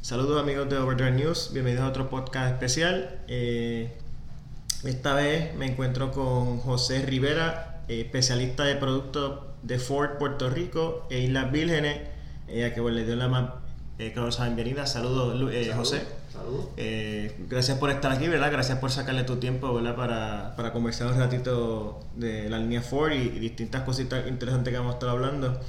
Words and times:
Saludos 0.00 0.40
amigos 0.40 0.68
de 0.68 0.78
Overdrive 0.78 1.12
News, 1.12 1.50
bienvenidos 1.52 1.84
a 1.84 1.88
otro 1.88 2.08
podcast 2.08 2.52
especial. 2.54 3.18
Eh, 3.28 3.92
esta 4.84 5.14
vez 5.14 5.54
me 5.56 5.66
encuentro 5.66 6.10
con 6.10 6.58
José 6.58 7.02
Rivera, 7.04 7.82
eh, 7.88 8.00
especialista 8.00 8.64
de 8.64 8.76
productos 8.76 9.40
de 9.62 9.78
Ford 9.78 10.16
Puerto 10.18 10.48
Rico 10.48 11.06
e 11.10 11.20
Islas 11.20 11.52
Vírgenes, 11.52 11.98
eh, 12.48 12.64
a 12.64 12.74
que 12.74 12.80
le 12.80 13.04
dio 13.04 13.14
la 13.16 13.28
más 13.28 13.50
eh, 13.98 14.12
calurosa 14.12 14.44
bienvenida. 14.46 14.86
Saludos, 14.86 15.38
Lu- 15.38 15.50
eh, 15.50 15.64
Salud, 15.64 15.76
José. 15.78 16.02
Salud. 16.32 16.64
Eh, 16.78 17.36
gracias 17.50 17.76
por 17.78 17.90
estar 17.90 18.10
aquí, 18.10 18.26
¿verdad? 18.26 18.50
Gracias 18.50 18.78
por 18.78 18.90
sacarle 18.90 19.24
tu 19.24 19.36
tiempo, 19.36 19.74
¿verdad? 19.74 19.96
Para, 19.96 20.56
para 20.56 20.72
conversar 20.72 21.08
un 21.12 21.18
ratito 21.18 22.00
de 22.16 22.48
la 22.48 22.58
línea 22.58 22.80
Ford 22.80 23.12
y, 23.12 23.16
y 23.16 23.38
distintas 23.38 23.82
cositas 23.82 24.26
interesantes 24.26 24.72
que 24.72 24.78
vamos 24.78 24.94
a 24.94 24.96
estar 24.96 25.10
hablando. 25.10 25.60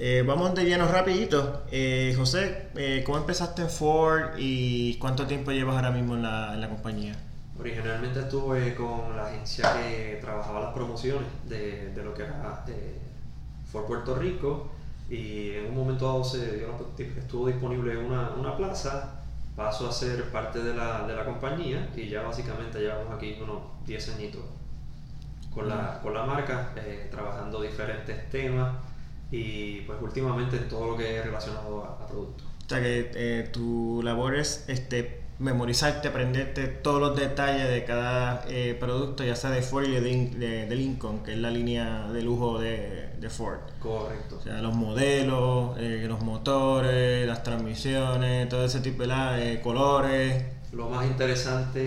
Eh, 0.00 0.22
vamos 0.24 0.54
de 0.54 0.64
lleno 0.64 0.86
rapidito. 0.86 1.62
Eh, 1.72 2.14
José, 2.16 2.68
eh, 2.76 3.02
¿cómo 3.04 3.18
empezaste 3.18 3.62
en 3.62 3.70
Ford 3.70 4.34
y 4.38 4.96
cuánto 4.98 5.26
tiempo 5.26 5.50
llevas 5.50 5.74
ahora 5.76 5.90
mismo 5.90 6.14
en 6.14 6.22
la, 6.22 6.54
en 6.54 6.60
la 6.60 6.68
compañía? 6.68 7.16
Originalmente 7.58 8.20
estuve 8.20 8.74
con 8.76 9.16
la 9.16 9.26
agencia 9.26 9.72
que 9.74 10.18
trabajaba 10.20 10.60
las 10.60 10.72
promociones 10.72 11.26
de, 11.48 11.92
de 11.92 12.04
lo 12.04 12.14
que 12.14 12.22
era 12.22 12.64
eh, 12.68 12.98
Ford 13.72 13.86
Puerto 13.86 14.14
Rico 14.14 14.68
y 15.10 15.50
en 15.52 15.66
un 15.66 15.74
momento 15.74 16.06
dado 16.06 16.22
se 16.22 16.58
dio 16.58 16.68
la- 16.68 17.04
estuvo 17.20 17.48
disponible 17.48 17.96
una, 17.96 18.30
una 18.38 18.56
plaza, 18.56 19.22
paso 19.56 19.88
a 19.88 19.92
ser 19.92 20.30
parte 20.30 20.60
de 20.62 20.74
la, 20.76 21.08
de 21.08 21.16
la 21.16 21.24
compañía 21.24 21.88
y 21.96 22.08
ya 22.08 22.22
básicamente 22.22 22.78
llevamos 22.78 23.12
aquí 23.12 23.36
unos 23.42 23.62
10 23.84 24.14
añitos 24.14 24.42
con 25.52 25.68
la, 25.68 25.98
con 26.00 26.14
la 26.14 26.22
marca, 26.24 26.70
eh, 26.76 27.08
trabajando 27.10 27.60
diferentes 27.60 28.30
temas 28.30 28.76
y 29.30 29.80
pues 29.82 29.98
últimamente 30.00 30.56
en 30.56 30.68
todo 30.68 30.92
lo 30.92 30.96
que 30.96 31.18
es 31.18 31.24
relacionado 31.24 31.84
a, 31.84 32.04
a 32.04 32.06
productos. 32.06 32.46
O 32.66 32.68
sea 32.68 32.80
que 32.82 33.10
eh, 33.14 33.48
tu 33.52 34.00
labor 34.02 34.34
es 34.36 34.64
este, 34.68 35.20
memorizarte, 35.38 36.08
aprenderte 36.08 36.66
todos 36.66 37.00
los 37.00 37.16
detalles 37.18 37.68
de 37.68 37.84
cada 37.84 38.44
eh, 38.48 38.76
producto, 38.78 39.24
ya 39.24 39.36
sea 39.36 39.50
de 39.50 39.62
Ford 39.62 39.84
y 39.86 39.92
de, 39.92 40.00
de- 40.00 40.66
de 40.66 40.76
Lincoln, 40.76 41.22
que 41.22 41.32
es 41.32 41.38
la 41.38 41.50
línea 41.50 42.08
de 42.12 42.22
lujo 42.22 42.58
de, 42.58 43.10
de 43.18 43.30
Ford. 43.30 43.58
Correcto. 43.80 44.36
O 44.38 44.42
sea, 44.42 44.60
los 44.60 44.74
modelos, 44.74 45.78
eh, 45.78 46.04
los 46.08 46.20
motores, 46.20 47.26
las 47.26 47.42
transmisiones, 47.42 48.48
todo 48.48 48.64
ese 48.64 48.80
tipo 48.80 49.02
de 49.06 49.60
colores. 49.62 50.44
Lo 50.72 50.88
más 50.90 51.06
interesante 51.06 51.78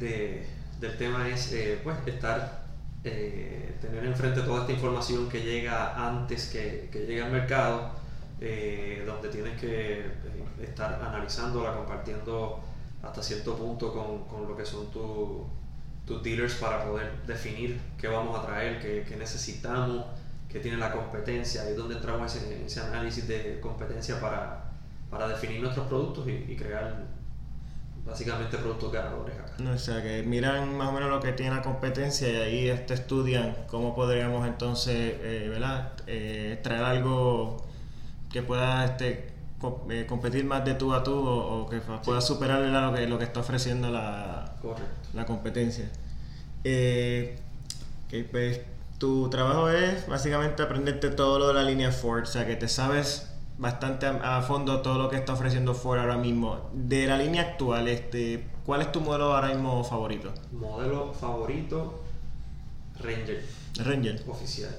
de- 0.00 0.46
del 0.80 0.96
tema 0.98 1.28
es 1.28 1.54
pues, 1.84 1.96
estar, 2.06 2.63
eh, 3.04 3.76
tener 3.80 4.04
enfrente 4.04 4.40
toda 4.42 4.62
esta 4.62 4.72
información 4.72 5.28
que 5.28 5.42
llega 5.42 5.94
antes 6.08 6.48
que, 6.50 6.88
que 6.90 7.00
llegue 7.06 7.22
al 7.22 7.32
mercado, 7.32 7.90
eh, 8.40 9.02
donde 9.06 9.28
tienes 9.28 9.60
que 9.60 10.00
eh, 10.00 10.06
estar 10.62 11.00
analizándola, 11.02 11.74
compartiendo 11.74 12.60
hasta 13.02 13.22
cierto 13.22 13.56
punto 13.56 13.92
con, 13.92 14.24
con 14.26 14.48
lo 14.48 14.56
que 14.56 14.64
son 14.64 14.90
tu- 14.90 15.46
tus 16.06 16.22
dealers 16.22 16.54
para 16.56 16.84
poder 16.84 17.10
definir 17.26 17.80
qué 17.98 18.08
vamos 18.08 18.38
a 18.38 18.46
traer, 18.46 18.80
qué, 18.80 19.04
qué 19.08 19.16
necesitamos, 19.16 20.04
qué 20.48 20.60
tiene 20.60 20.76
la 20.78 20.92
competencia, 20.92 21.62
ahí 21.62 21.70
es 21.70 21.76
donde 21.76 21.94
entramos 21.96 22.34
en 22.36 22.42
ese, 22.44 22.64
ese 22.66 22.80
análisis 22.80 23.26
de 23.28 23.58
competencia 23.60 24.20
para, 24.20 24.64
para 25.10 25.28
definir 25.28 25.60
nuestros 25.62 25.86
productos 25.88 26.28
y, 26.28 26.32
y 26.52 26.56
crear 26.56 27.04
básicamente 28.04 28.58
productos 28.58 28.92
ganadores 28.92 29.34
acá. 29.38 29.52
No, 29.58 29.72
o 29.72 29.78
sea, 29.78 30.02
que 30.02 30.22
miran 30.22 30.76
más 30.76 30.88
o 30.88 30.92
menos 30.92 31.10
lo 31.10 31.20
que 31.20 31.32
tiene 31.32 31.54
la 31.54 31.62
competencia 31.62 32.28
y 32.28 32.36
ahí 32.36 32.68
este, 32.68 32.94
estudian 32.94 33.56
cómo 33.68 33.94
podríamos 33.94 34.46
entonces, 34.46 34.94
eh, 35.22 35.46
¿verdad? 35.50 35.92
Eh, 36.06 36.60
traer 36.62 36.84
algo 36.84 37.64
que 38.32 38.42
pueda 38.42 38.84
este, 38.84 39.32
co- 39.60 39.86
eh, 39.90 40.06
competir 40.08 40.44
más 40.44 40.64
de 40.64 40.74
tú 40.74 40.92
a 40.92 41.02
tú 41.02 41.14
o, 41.16 41.62
o 41.62 41.68
que 41.70 41.80
pueda 42.04 42.20
superar 42.20 42.60
¿verdad? 42.60 42.90
lo 42.90 42.96
que, 42.96 43.06
lo 43.06 43.18
que 43.18 43.24
está 43.24 43.40
ofreciendo 43.40 43.90
la, 43.90 44.56
la 45.14 45.24
competencia. 45.26 45.88
Eh, 46.64 47.38
que, 48.08 48.24
pues, 48.24 48.60
tu 48.98 49.28
trabajo 49.30 49.68
es 49.70 50.06
básicamente 50.06 50.62
aprenderte 50.62 51.10
todo 51.10 51.38
lo 51.38 51.48
de 51.48 51.54
la 51.54 51.62
línea 51.62 51.90
Ford, 51.92 52.22
o 52.22 52.26
sea 52.26 52.46
que 52.46 52.56
te 52.56 52.68
sabes 52.68 53.28
bastante 53.58 54.06
a, 54.06 54.38
a 54.38 54.42
fondo 54.42 54.80
todo 54.82 54.98
lo 54.98 55.08
que 55.10 55.16
está 55.16 55.32
ofreciendo 55.32 55.74
Ford 55.74 55.98
ahora 55.98 56.16
mismo. 56.16 56.70
De 56.72 57.06
la 57.06 57.16
línea 57.18 57.42
actual, 57.42 57.88
este, 57.88 58.46
¿cuál 58.64 58.82
es 58.82 58.92
tu 58.92 59.00
modelo 59.00 59.34
ahora 59.34 59.48
mismo 59.48 59.82
favorito? 59.84 60.32
Modelo 60.52 61.12
favorito, 61.12 62.02
Ranger 63.00 63.44
Ranger. 63.78 64.22
oficial. 64.28 64.74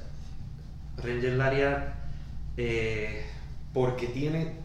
Ranger 0.97 1.33
Lariat, 1.33 1.93
eh, 2.57 3.25
porque 3.73 4.07
tiene, 4.07 4.55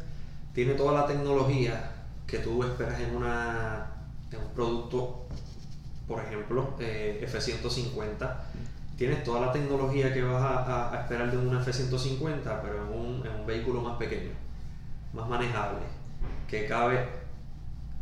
tiene 0.54 0.74
toda 0.74 0.92
la 0.92 1.06
tecnología 1.06 1.92
que 2.26 2.38
tú 2.38 2.62
esperas 2.62 3.00
en, 3.00 3.16
una, 3.16 3.86
en 4.30 4.38
un 4.38 4.54
producto, 4.54 5.26
por 6.06 6.20
ejemplo, 6.24 6.74
eh, 6.78 7.20
F-150. 7.24 8.36
Tienes 9.00 9.24
toda 9.24 9.40
la 9.46 9.50
tecnología 9.50 10.12
que 10.12 10.20
vas 10.22 10.42
a, 10.42 10.58
a- 10.58 10.94
a 10.94 11.00
esperar 11.00 11.30
de 11.30 11.38
un 11.38 11.56
F-150, 11.56 12.60
pero 12.60 12.82
en 12.86 12.88
un, 13.00 13.26
en 13.26 13.32
un 13.40 13.46
vehículo 13.46 13.80
más 13.80 13.96
pequeño, 13.96 14.28
más 15.14 15.26
manejable, 15.26 15.78
que 16.46 16.66
cabe 16.66 17.06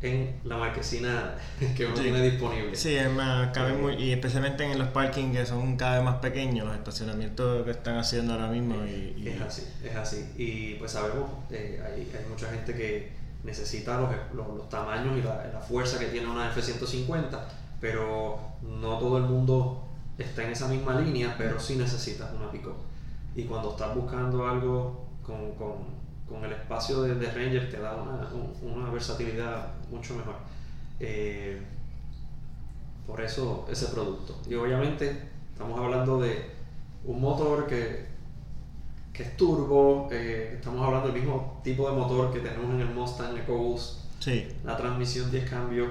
en 0.02 0.40
la 0.42 0.56
marquesina 0.56 1.36
que 1.76 1.86
uno 1.86 1.96
Sí. 1.96 2.02
tiene 2.02 2.20
disponible. 2.22 2.74
Sí, 2.74 2.96
es 2.96 3.08
más, 3.12 3.50
cabe 3.52 3.74
muy, 3.74 3.94
y 3.94 4.10
especialmente 4.10 4.64
en 4.64 4.76
los 4.76 4.88
parkings 4.88 5.36
que 5.36 5.46
son 5.46 5.76
cada 5.76 5.98
vez 5.98 6.04
más 6.04 6.16
pequeños, 6.16 6.66
los 6.66 6.74
estacionamientos 6.76 7.64
que 7.64 7.70
están 7.70 7.96
haciendo 7.98 8.32
ahora 8.32 8.48
mismo. 8.48 8.74
Y, 8.84 9.14
y- 9.22 9.28
Es 9.28 9.40
así, 9.40 9.62
es 9.84 9.94
así. 9.94 10.32
Y 10.36 10.74
pues 10.80 10.90
sabemos, 10.90 11.30
eh, 11.50 11.80
hay, 11.86 12.10
hay 12.12 12.26
mucha 12.28 12.48
gente 12.50 12.74
que 12.74 13.12
necesita 13.44 14.00
los, 14.00 14.10
los, 14.34 14.48
los 14.56 14.68
tamaños 14.68 15.16
y 15.16 15.22
la, 15.22 15.46
la 15.52 15.60
fuerza 15.60 16.00
que 16.00 16.06
tiene 16.06 16.28
una 16.28 16.48
F-150, 16.50 17.38
pero 17.80 18.40
no 18.62 18.98
todo 18.98 19.18
el 19.18 19.22
mundo 19.26 19.84
está 20.18 20.44
en 20.44 20.50
esa 20.52 20.68
misma 20.68 21.00
línea, 21.00 21.34
pero 21.38 21.58
sí 21.60 21.76
necesitas 21.76 22.30
una 22.34 22.50
pick 22.50 22.66
Y 23.36 23.44
cuando 23.44 23.70
estás 23.70 23.94
buscando 23.94 24.46
algo 24.46 25.06
con, 25.24 25.52
con, 25.52 25.74
con 26.28 26.44
el 26.44 26.52
espacio 26.52 27.02
de, 27.02 27.14
de 27.14 27.26
Ranger, 27.30 27.70
te 27.70 27.78
da 27.80 27.94
una, 27.96 28.28
un- 28.34 28.72
una 28.76 28.90
versatilidad 28.90 29.74
mucho 29.90 30.14
mejor. 30.16 30.34
Eh, 31.00 31.60
por 33.06 33.20
eso 33.20 33.66
ese 33.70 33.86
producto. 33.86 34.36
Y 34.48 34.54
obviamente 34.54 35.28
estamos 35.52 35.78
hablando 35.78 36.20
de 36.20 36.50
un 37.04 37.20
motor 37.20 37.66
que, 37.66 38.06
que 39.12 39.22
es 39.22 39.36
turbo, 39.36 40.08
eh, 40.10 40.54
estamos 40.58 40.84
hablando 40.84 41.08
del 41.08 41.16
mismo 41.22 41.60
tipo 41.64 41.88
de 41.90 41.96
motor 41.96 42.32
que 42.32 42.40
tenemos 42.40 42.74
en 42.74 42.80
el 42.80 42.90
Mustang 42.94 43.36
EcoBoost, 43.38 44.00
sí, 44.20 44.48
la 44.64 44.76
transmisión 44.76 45.30
10 45.30 45.48
cambios 45.48 45.88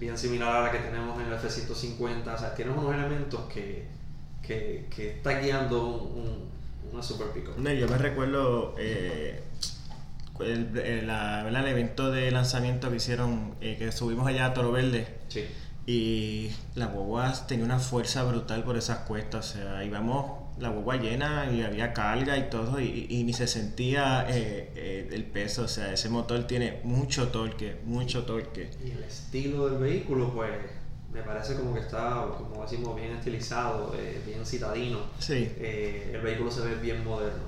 bien 0.00 0.16
similar 0.18 0.56
a 0.56 0.62
la 0.64 0.70
que 0.72 0.78
tenemos 0.78 1.20
en 1.20 1.26
el 1.28 1.32
F-150, 1.34 2.34
o 2.34 2.38
sea, 2.38 2.54
tienes 2.54 2.76
unos 2.76 2.94
elementos 2.94 3.40
que, 3.52 3.86
que, 4.42 4.86
que 4.94 5.10
está 5.12 5.40
guiando 5.40 5.86
un, 5.86 6.20
un- 6.22 6.56
una 6.92 7.02
super 7.02 7.28
pick 7.28 7.56
No, 7.56 7.72
yo 7.72 7.88
me 7.88 7.98
recuerdo 7.98 8.74
eh, 8.78 9.42
el, 10.40 10.76
el- 10.78 11.06
la- 11.06 11.42
¿verdad? 11.44 11.62
el 11.66 11.68
evento 11.72 12.10
de 12.10 12.30
lanzamiento 12.30 12.90
que 12.90 12.96
hicieron, 12.96 13.54
eh, 13.60 13.76
que 13.78 13.90
subimos 13.92 14.26
allá 14.26 14.46
a 14.46 14.54
Toro 14.54 14.72
Verde. 14.72 15.06
Sí, 15.28 15.44
y 15.88 16.50
la 16.74 16.86
guagua 16.86 17.32
tenía 17.46 17.64
una 17.64 17.78
fuerza 17.78 18.24
brutal 18.24 18.64
por 18.64 18.76
esas 18.76 18.98
cuestas, 19.00 19.50
o 19.50 19.52
sea, 19.58 19.84
íbamos 19.84 20.35
la 20.58 20.70
guagua 20.70 20.96
llena 20.96 21.50
y 21.50 21.62
había 21.62 21.92
carga 21.92 22.36
y 22.36 22.48
todo 22.48 22.80
y, 22.80 23.06
y 23.10 23.24
ni 23.24 23.32
se 23.32 23.46
sentía 23.46 24.26
eh, 24.28 24.72
eh, 24.74 25.08
el 25.12 25.24
peso, 25.24 25.64
o 25.64 25.68
sea, 25.68 25.92
ese 25.92 26.08
motor 26.08 26.44
tiene 26.44 26.80
mucho 26.84 27.28
torque, 27.28 27.76
mucho 27.84 28.24
torque. 28.24 28.70
y 28.84 28.90
el 28.90 29.02
estilo 29.02 29.68
del 29.68 29.78
vehículo, 29.78 30.32
pues 30.32 30.50
me 31.12 31.22
parece 31.22 31.56
como 31.56 31.74
que 31.74 31.80
está, 31.80 32.26
como 32.36 32.62
decimos, 32.62 32.96
bien 32.96 33.12
estilizado, 33.12 33.94
eh, 33.96 34.20
bien 34.26 34.44
citadino. 34.44 34.98
Sí, 35.18 35.50
el 35.58 36.20
vehículo 36.20 36.50
se 36.50 36.60
ve 36.60 36.74
bien 36.76 37.02
moderno. 37.04 37.44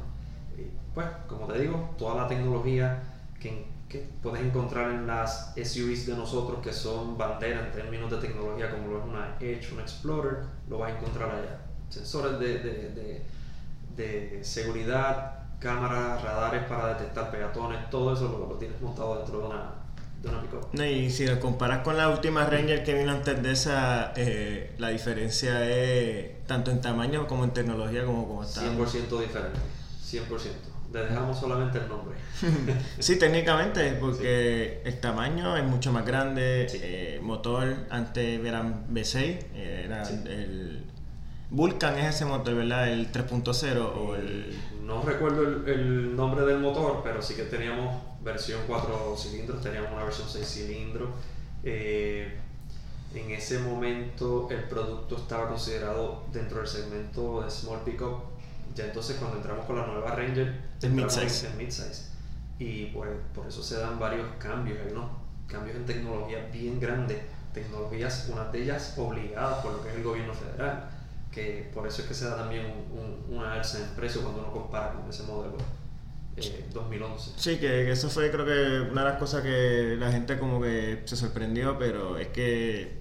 Y, 0.57 0.63
pues, 0.95 1.07
como 1.27 1.47
te 1.47 1.59
digo, 1.61 1.95
toda 1.99 2.23
la 2.23 2.29
tecnología 2.29 3.03
que, 3.39 3.67
que 3.89 4.09
puedes 4.23 4.43
encontrar 4.43 4.91
en 4.93 5.07
las 5.07 5.53
SUVs 5.55 6.07
de 6.07 6.15
nosotros, 6.15 6.61
que 6.63 6.73
son 6.73 7.19
bandera 7.19 7.67
en 7.67 7.73
términos 7.73 8.11
de 8.11 8.17
tecnología, 8.19 8.71
como 8.71 8.89
lo 8.89 8.99
es 9.01 9.05
una 9.05 9.37
Edge, 9.39 9.73
una 9.73 9.83
Explorer, 9.83 10.39
lo 10.69 10.79
vas 10.79 10.93
a 10.93 10.97
encontrar 10.97 11.31
allá. 11.31 11.68
Sensores 11.89 12.39
de, 12.39 12.59
de, 12.59 12.89
de, 12.91 13.25
de 13.97 14.45
seguridad, 14.45 15.35
cámaras, 15.59 16.23
radares 16.23 16.65
para 16.65 16.95
detectar 16.95 17.31
peatones, 17.31 17.89
todo 17.91 18.13
eso 18.15 18.29
lo, 18.29 18.47
lo 18.53 18.55
tienes 18.59 18.81
montado 18.81 19.17
dentro 19.19 19.41
de 19.41 19.47
una, 19.47 19.75
de 20.23 20.29
una. 20.29 20.43
No, 20.73 20.85
y 20.85 21.11
si 21.11 21.27
lo 21.27 21.41
comparas 21.41 21.79
con 21.83 21.97
la 21.97 22.09
última 22.11 22.45
Ranger 22.45 22.85
que 22.85 22.95
vino 22.95 23.13
antes 23.13 23.43
de 23.43 23.53
esa, 23.53 24.13
eh, 24.17 24.75
la 24.79 24.89
diferencia 24.91 25.65
es 25.69 26.45
tanto 26.47 26.71
en 26.71 26.81
tamaño 26.81 27.27
como 27.27 27.45
en 27.45 27.51
tecnología 27.53 28.05
como 28.05 28.27
como 28.29 28.45
está. 28.45 28.63
100% 28.63 29.21
diferente, 29.21 29.59
100%. 30.05 30.25
Le 30.93 31.01
dejamos 31.01 31.39
solamente 31.39 31.79
el 31.79 31.89
nombre. 31.89 32.17
Sí, 32.99 33.19
técnicamente, 33.19 33.93
porque 34.01 34.81
el 34.85 35.01
tamaño 35.01 35.57
es 35.57 35.65
mucho 35.65 35.93
más 35.93 36.05
grande, 36.07 36.67
Sí. 36.69 36.79
eh, 36.83 37.21
motor 37.23 37.75
antes 37.91 38.45
eran 38.45 38.87
V6, 38.93 39.17
eh, 39.55 39.83
era 39.85 40.05
Sí. 40.05 40.15
el 40.27 40.85
Vulcan 41.51 41.99
es 41.99 42.17
ese 42.17 42.25
motor, 42.25 42.55
¿verdad? 42.55 42.89
El 42.89 43.11
3.0 43.11 43.79
o 43.97 44.15
el... 44.15 44.61
No 44.83 45.03
recuerdo 45.03 45.43
el, 45.43 45.69
el 45.69 46.17
nombre 46.17 46.45
del 46.45 46.61
motor, 46.61 47.01
pero 47.03 47.23
sí 47.23 47.35
que 47.35 47.45
teníamos 47.45 48.03
versión 48.23 48.61
4 48.67 49.17
cilindros, 49.17 49.63
teníamos 49.63 49.93
una 49.93 50.05
versión 50.05 50.29
6 50.29 50.47
cilindros. 50.47 51.09
Eh, 51.63 52.39
en 53.15 53.31
ese 53.31 53.59
momento 53.61 54.49
el 54.51 54.65
producto 54.65 55.17
estaba 55.17 55.49
considerado 55.49 56.25
dentro 56.33 56.59
del 56.59 56.67
segmento 56.67 57.43
de 57.43 57.51
Small 57.51 57.81
Pickup. 57.85 58.23
Ya 58.75 58.85
entonces 58.85 59.17
cuando 59.17 59.39
entramos 59.39 59.65
con 59.65 59.77
la 59.77 59.87
nueva 59.87 60.15
Ranger, 60.15 60.61
El 60.83 60.91
midsize. 60.93 61.49
en 61.49 61.57
midsize. 61.57 62.09
Y 62.59 62.87
pues 62.87 63.11
por 63.35 63.47
eso 63.47 63.63
se 63.63 63.79
dan 63.79 63.99
varios 63.99 64.27
cambios, 64.39 64.79
hay 64.85 64.93
unos 64.93 65.11
cambios 65.47 65.77
en 65.77 65.87
tecnología 65.87 66.49
bien 66.53 66.79
grandes, 66.79 67.19
tecnologías, 67.55 68.29
unas 68.33 68.53
de 68.53 68.63
ellas 68.63 68.95
obligadas 68.99 69.65
por 69.65 69.73
lo 69.73 69.83
que 69.83 69.91
es 69.91 69.97
el 69.97 70.03
gobierno 70.03 70.35
federal, 70.35 70.91
que 71.39 71.71
por 71.73 71.87
eso 71.87 72.03
es 72.03 72.09
que 72.09 72.15
se 72.15 72.25
da 72.27 72.37
también 72.37 72.67
un- 72.67 72.99
un- 72.99 73.37
una 73.39 73.53
alza 73.55 73.79
en 73.79 73.89
precio 73.95 74.23
cuando 74.23 74.41
uno 74.41 74.53
compara 74.53 74.93
con 74.93 75.09
ese 75.09 75.23
modelo 75.25 75.57
eh, 76.37 76.67
2011. 76.73 77.33
Sí, 77.37 77.57
que, 77.59 77.67
que 77.67 77.91
eso 77.93 78.09
fue 78.11 78.31
creo 78.31 78.45
que 78.45 78.91
una 78.93 79.03
de 79.05 79.11
las 79.11 79.19
cosas 79.19 79.43
que 79.43 79.97
la 79.99 80.11
gente 80.13 80.39
como 80.39 80.61
que 80.61 81.03
se 81.05 81.17
sorprendió, 81.17 81.79
pero 81.79 82.17
es 82.19 82.29
que 82.29 82.99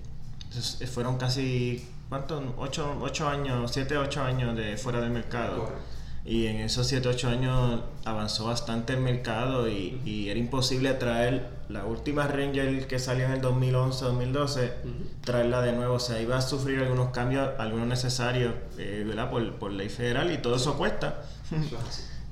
fueron 0.92 1.18
casi, 1.18 1.88
¿cuántos? 2.10 2.44
8, 2.58 2.98
ocho 3.02 3.28
años, 3.28 3.72
7, 3.72 3.98
8 3.98 4.24
años 4.24 4.56
de 4.56 4.78
fuera 4.78 5.02
del 5.02 5.12
mercado. 5.12 5.60
Correcto. 5.66 5.82
Y 6.28 6.48
en 6.48 6.58
esos 6.58 6.86
7, 6.88 7.08
8 7.08 7.30
años 7.30 7.80
avanzó 8.04 8.46
bastante 8.48 8.94
el 8.94 9.00
mercado 9.00 9.70
y, 9.70 10.02
y 10.04 10.28
era 10.30 10.38
imposible 10.38 10.94
traer 10.96 11.48
la 11.70 11.86
última 11.86 12.28
Ranger 12.28 12.86
que 12.86 13.00
salió 13.00 13.26
en 13.26 13.32
el 13.32 13.42
2011, 13.42 14.04
2012, 14.04 14.74
Ujú. 14.84 14.92
traerla 15.22 15.62
de 15.62 15.72
nuevo. 15.72 15.96
O 15.96 16.00
sea, 16.00 16.22
iba 16.22 16.38
a 16.38 16.42
sufrir 16.42 16.80
algunos 16.80 17.12
cambios, 17.12 17.50
algunos 17.58 17.88
necesarios, 17.88 18.54
eh, 18.78 19.06
¿verdad? 19.08 19.30
Por, 19.32 19.54
por 19.54 19.72
ley 19.72 19.88
federal 19.88 20.30
y 20.32 20.38
todo 20.40 20.56
eso 20.58 20.78
cuesta. 20.78 21.24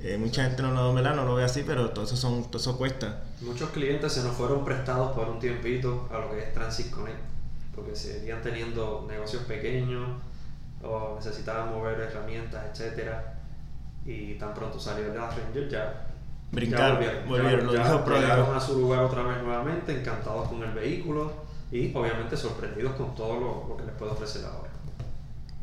Eh, 0.02 0.18
mucha 0.18 0.44
gente 0.44 0.62
no 0.62 0.72
lo, 0.72 0.94
¿verdad? 0.94 1.16
no 1.16 1.26
lo 1.26 1.36
ve 1.36 1.46
así, 1.46 1.64
pero 1.66 1.90
todo 1.90 2.06
eso, 2.06 2.16
son, 2.18 2.44
todo 2.52 2.58
eso 2.60 2.78
cuesta. 2.78 3.24
Muchos 3.42 3.70
clientes 3.70 4.12
se 4.14 4.22
nos 4.22 4.36
fueron 4.36 4.64
prestados 4.64 5.14
por 5.16 5.28
un 5.30 5.40
tiempito 5.40 6.08
a 6.12 6.20
lo 6.20 6.30
que 6.30 6.40
es 6.44 6.54
Transit 6.54 6.92
Connect, 6.92 7.18
porque 7.74 7.96
seguían 7.96 8.44
teniendo 8.44 9.06
negocios 9.10 9.44
pequeños 9.46 10.08
o 10.84 11.16
necesitaban 11.16 11.70
mover 11.74 12.00
herramientas, 12.02 12.62
etcétera 12.72 13.35
y 14.06 14.36
tan 14.36 14.54
pronto 14.54 14.80
salió 14.80 15.14
la 15.14 15.30
Ranger 15.32 15.70
ya 15.70 16.08
Brincaron, 16.52 17.00
ya 17.02 17.06
volvieron, 17.28 17.28
volvieron, 17.28 17.66
ya, 17.74 18.56
a 18.56 18.60
su 18.62 18.80
lugar 18.80 19.00
otra 19.04 19.24
vez 19.24 19.42
nuevamente, 19.44 20.00
encantados 20.00 20.48
con 20.48 20.64
el 20.64 20.72
vehículo 20.72 21.34
y 21.72 21.92
obviamente 21.96 22.38
sorprendidos 22.38 22.94
con 22.96 23.16
todo 23.16 23.40
lo, 23.40 23.66
lo 23.70 23.78
que 23.78 23.84
les 23.84 23.94
puede 23.96 24.12
ofrecer 24.12 24.46
ahora. 24.46 24.70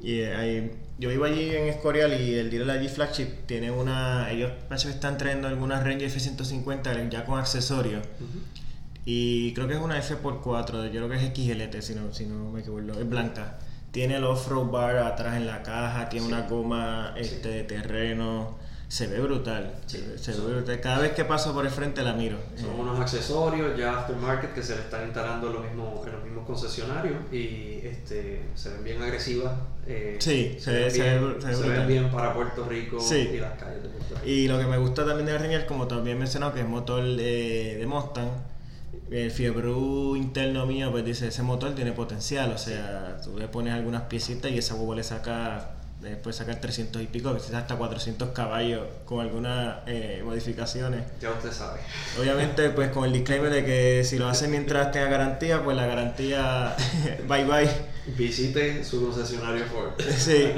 Y 0.00 0.21
eh, 0.21 0.35
hay- 0.35 0.73
yo 0.99 1.11
iba 1.11 1.27
allí 1.29 1.50
en 1.50 1.69
Escorial 1.69 2.21
y 2.21 2.35
el 2.35 2.50
dealer 2.50 2.71
allí 2.71 2.89
Flagship 2.89 3.47
tiene 3.47 3.71
una. 3.71 4.31
Ellos 4.31 4.53
parece 4.69 4.89
que 4.89 4.94
están 4.94 5.17
trayendo 5.17 5.49
algunas 5.49 5.83
Ranger 5.83 6.09
F-150 6.09 7.09
ya 7.11 7.25
con 7.25 7.39
accesorios. 7.39 8.05
Y 9.05 9.53
creo 9.55 9.67
que 9.67 9.75
es 9.75 9.81
una 9.81 9.99
F 9.99 10.15
x4, 10.17 10.91
yo 10.93 11.06
creo 11.06 11.09
que 11.09 11.17
es 11.17 11.23
XLT, 11.33 11.81
si 11.83 11.94
no, 11.94 12.12
si 12.12 12.27
no 12.27 12.50
me 12.50 12.61
equivoco, 12.61 12.81
es 13.00 13.09
blanca. 13.09 13.59
Tiene 13.93 14.17
el 14.17 14.25
off-road 14.25 14.71
bar 14.71 14.97
atrás 14.97 15.37
en 15.37 15.47
la 15.47 15.62
caja, 15.62 16.09
tiene 16.09 16.27
Sí. 16.27 16.33
una 16.33 16.43
goma 16.49 17.15
este, 17.17 17.49
de 17.49 17.62
terreno. 17.65 18.61
Se 18.89 19.06
ve 19.06 19.21
brutal. 19.21 19.75
Sí. 19.87 19.97
Se, 19.99 20.06
ve- 20.06 20.19
se 20.19 20.33
ve 20.33 20.53
brutal. 20.55 20.81
Cada 20.81 20.99
vez 20.99 21.12
que 21.12 21.25
paso 21.25 21.55
por 21.55 21.65
el 21.65 21.71
frente 21.71 22.03
la 22.03 22.12
miro. 22.12 22.37
Son 22.56 22.67
Eh, 22.71 22.75
unos 22.79 23.00
accesorios 23.00 23.75
ya 23.79 24.00
aftermarket 24.00 24.53
que 24.53 24.62
se 24.62 24.75
le 24.75 24.83
están 24.83 25.05
instalando 25.05 25.47
en 25.47 25.53
los 25.55 25.65
mismos, 25.65 26.06
en 26.06 26.12
los 26.12 26.25
mismos 26.25 26.47
concesionarios 26.47 27.17
y 27.33 27.81
este, 27.85 28.43
se 28.55 28.69
ven 28.71 28.85
bien 28.85 29.03
agresivas. 29.03 29.53
eh, 29.87 30.17
Sí, 30.21 30.56
se 30.61 30.71
ve- 30.73 30.81
ven 30.83 30.91
se 30.91 31.03
bien, 31.03 31.37
se 31.41 31.55
se 31.55 31.69
ven 31.69 31.87
bien 31.89 32.11
para 32.11 32.35
Puerto 32.35 32.65
Rico 32.69 33.00
Sí. 33.00 33.31
y 33.35 33.39
las 33.39 33.59
calles 33.59 33.83
de 33.83 33.89
Puerto 33.89 34.15
Rico. 34.17 34.27
Y 34.27 34.47
lo 34.47 34.59
que 34.59 34.67
me 34.67 34.77
gusta 34.79 35.05
también 35.06 35.27
de 35.27 35.33
la 35.33 35.39
Ranger, 35.39 35.67
como 35.67 35.89
también 35.89 36.19
mencionado, 36.19 36.53
que 36.55 36.61
es 36.61 36.69
motor 36.69 37.03
de, 37.03 37.77
de 37.79 37.87
Mustang, 37.87 38.29
el 39.10 39.31
Fiebru 39.31 40.16
interno 40.16 40.66
mío, 40.66 40.90
pues 40.90 41.04
dice, 41.04 41.28
ese 41.28 41.43
motor 41.43 41.75
tiene 41.75 41.93
potencial, 41.93 42.52
o 42.52 42.58
sea, 42.58 43.20
tú 43.22 43.38
le 43.38 43.49
pones 43.49 43.75
algunas 43.75 44.02
piecitas 44.02 44.50
y 44.50 44.58
esa 44.58 44.75
huevo 44.75 44.94
le 44.94 45.02
saca, 45.02 45.76
después 46.02 46.37
sacar 46.37 46.56
300 46.60 47.00
y 47.02 47.06
pico, 47.06 47.34
quizás 47.34 47.54
hasta 47.54 47.76
400 47.76 48.31
caballos 48.31 48.82
con 49.04 49.20
algunas 49.20 49.78
eh, 49.87 50.22
modificaciones. 50.25 51.02
Ya 51.20 51.31
usted 51.31 51.52
sabe. 51.52 51.81
Obviamente, 52.20 52.70
pues 52.70 52.90
con 52.90 53.04
el 53.04 53.12
disclaimer 53.12 53.50
de 53.50 53.64
que 53.64 54.04
si 54.04 54.19
lo 54.19 54.28
hace 54.28 54.49
mientras 54.49 54.90
tenga 54.93 55.06
garantía, 55.08 55.62
pues 55.62 55.76
la 55.76 55.87
garantía, 55.87 56.75
bye 57.28 57.44
bye. 57.44 57.69
Visite 58.16 58.84
su 58.84 59.00
concesionario 59.04 59.64
Ford. 59.66 59.93
Sí, 60.19 60.50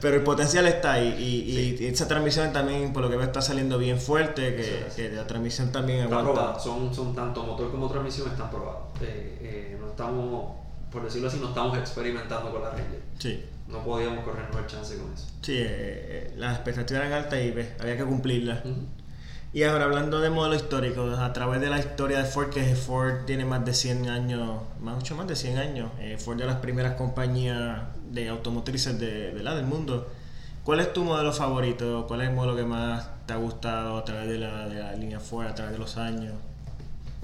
pero 0.00 0.16
el 0.16 0.22
potencial 0.22 0.66
está 0.66 0.92
ahí 0.94 1.14
y, 1.18 1.82
y 1.82 1.86
esa 1.86 2.08
transmisión 2.08 2.50
también, 2.52 2.92
por 2.94 3.02
lo 3.02 3.10
que 3.10 3.16
veo, 3.16 3.26
está 3.26 3.42
saliendo 3.42 3.76
bien 3.78 4.00
fuerte, 4.00 4.56
que, 4.56 4.62
Sí, 4.64 4.70
sí. 4.88 4.96
que 5.02 5.08
la 5.10 5.26
transmisión 5.26 5.70
también 5.70 6.00
Está 6.04 6.18
aguanta. 6.20 6.40
probado, 6.40 6.60
son, 6.60 6.94
son 6.94 7.14
tanto 7.14 7.42
motor 7.42 7.70
como 7.70 7.88
transmisión 7.90 8.28
están 8.28 8.50
probados. 8.50 8.84
Eh, 9.02 9.38
eh, 9.42 9.76
no 9.78 9.88
estamos, 9.90 10.56
por 10.90 11.04
decirlo 11.04 11.28
así, 11.28 11.38
no 11.40 11.48
estamos 11.48 11.76
experimentando 11.78 12.50
con 12.50 12.62
la 12.62 12.70
Ranger. 12.70 13.00
Sí, 13.18 13.44
No 13.68 13.84
podíamos 13.84 14.24
corrernos 14.24 14.56
el 14.56 14.66
chance 14.66 14.96
con 14.96 15.12
eso. 15.12 15.26
sí, 15.42 15.52
eh, 15.58 15.66
eh, 15.68 16.34
las 16.36 16.54
expectativas 16.56 17.04
eran 17.04 17.12
altas 17.12 17.40
y 17.44 17.52
pues, 17.52 17.68
había 17.78 17.96
que 17.96 18.04
cumplirlas. 18.04 18.60
Y 19.52 19.62
ahora 19.62 19.84
hablando 19.84 20.20
de 20.20 20.28
modelos 20.28 20.62
históricos, 20.62 21.18
a 21.18 21.32
través 21.32 21.60
de 21.60 21.70
la 21.70 21.78
historia 21.78 22.18
de 22.18 22.24
Ford, 22.24 22.50
que 22.50 22.74
Ford 22.74 23.24
tiene 23.26 23.46
más 23.46 23.64
de 23.64 23.72
100 23.72 24.08
años, 24.08 24.60
más, 24.80 24.96
mucho 24.96 25.16
más 25.16 25.26
de 25.26 25.36
100 25.36 25.58
años, 25.58 25.90
eh, 26.00 26.18
Ford 26.18 26.36
de 26.36 26.44
las 26.44 26.56
primeras 26.56 26.94
compañías 26.94 27.80
de 28.10 28.28
automotrices 28.28 28.98
de, 28.98 29.32
¿verdad? 29.32 29.56
del 29.56 29.64
mundo. 29.64 30.06
¿Cuál 30.64 30.80
es 30.80 30.92
tu 30.92 31.02
modelo 31.02 31.32
favorito? 31.32 32.06
¿Cuál 32.06 32.22
es 32.22 32.28
el 32.28 32.34
modelo 32.34 32.56
que 32.56 32.64
más 32.64 33.08
te 33.26 33.32
ha 33.32 33.36
gustado 33.36 33.96
a 33.96 34.04
través 34.04 34.28
de 34.28 34.38
la, 34.38 34.68
de 34.68 34.80
la 34.80 34.92
línea 34.92 35.18
Ford, 35.18 35.46
a 35.46 35.54
través 35.54 35.72
de 35.72 35.78
los 35.78 35.96
años? 35.96 36.34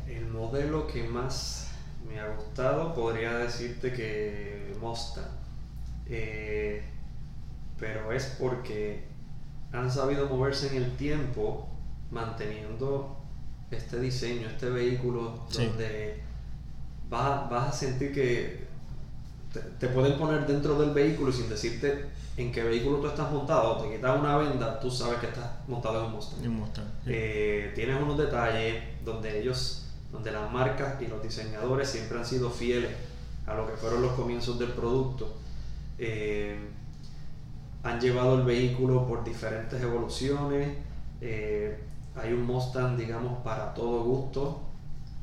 El 0.08 0.26
modelo 0.28 0.86
que 0.86 1.04
más 1.04 1.68
me 2.08 2.20
ha 2.20 2.28
gustado 2.28 2.94
podría 2.94 3.36
decirte 3.36 3.92
que 3.92 4.74
Mustang. 4.80 5.43
Eh, 6.08 6.82
pero 7.78 8.12
es 8.12 8.36
porque 8.38 9.04
han 9.72 9.90
sabido 9.90 10.28
moverse 10.28 10.68
en 10.76 10.82
el 10.82 10.96
tiempo 10.96 11.68
manteniendo 12.10 13.16
este 13.70 13.98
diseño, 14.00 14.46
este 14.48 14.70
vehículo 14.70 15.40
Sí. 15.50 15.66
donde 15.66 16.22
vas, 17.08 17.22
a- 17.26 17.48
vas 17.48 17.68
a 17.68 17.72
sentir 17.72 18.12
que 18.14 18.64
te, 19.52 19.60
te 19.60 19.88
pueden 19.88 20.18
poner 20.18 20.46
dentro 20.46 20.78
del 20.78 20.90
vehículo 20.90 21.32
sin 21.32 21.48
decirte 21.48 22.06
en 22.36 22.50
qué 22.52 22.62
vehículo 22.62 22.98
tú 22.98 23.06
estás 23.08 23.30
montado, 23.30 23.78
te 23.82 23.94
quitas 23.96 24.18
una 24.18 24.36
venda, 24.36 24.78
tú 24.80 24.90
sabes 24.90 25.18
que 25.18 25.26
estás 25.26 25.48
montado 25.68 26.00
en 26.00 26.06
un 26.06 26.12
Mustang. 26.12 26.40
Un 26.42 26.56
Mustang, 26.56 26.84
sí. 27.04 27.10
Eh, 27.12 27.72
tienes 27.74 28.00
unos 28.00 28.18
detalles 28.18 28.82
donde 29.04 29.40
ellos, 29.40 29.86
donde 30.12 30.30
las 30.32 30.50
marcas 30.52 31.00
y 31.00 31.06
los 31.06 31.22
diseñadores 31.22 31.88
siempre 31.88 32.18
han 32.18 32.24
sido 32.26 32.50
fieles 32.50 32.90
a 33.46 33.54
lo 33.54 33.66
que 33.66 33.76
fueron 33.76 34.02
los 34.02 34.12
comienzos 34.12 34.58
del 34.58 34.70
producto. 34.70 35.32
Eh, 35.98 36.58
han 37.82 38.00
llevado 38.00 38.36
el 38.38 38.44
vehículo 38.44 39.06
por 39.06 39.24
diferentes 39.24 39.80
evoluciones. 39.82 40.76
eh, 41.20 41.78
hay 42.16 42.32
un 42.32 42.42
Mustang, 42.44 42.96
digamos, 42.96 43.38
para 43.42 43.74
todo 43.74 44.04
gusto. 44.04 44.62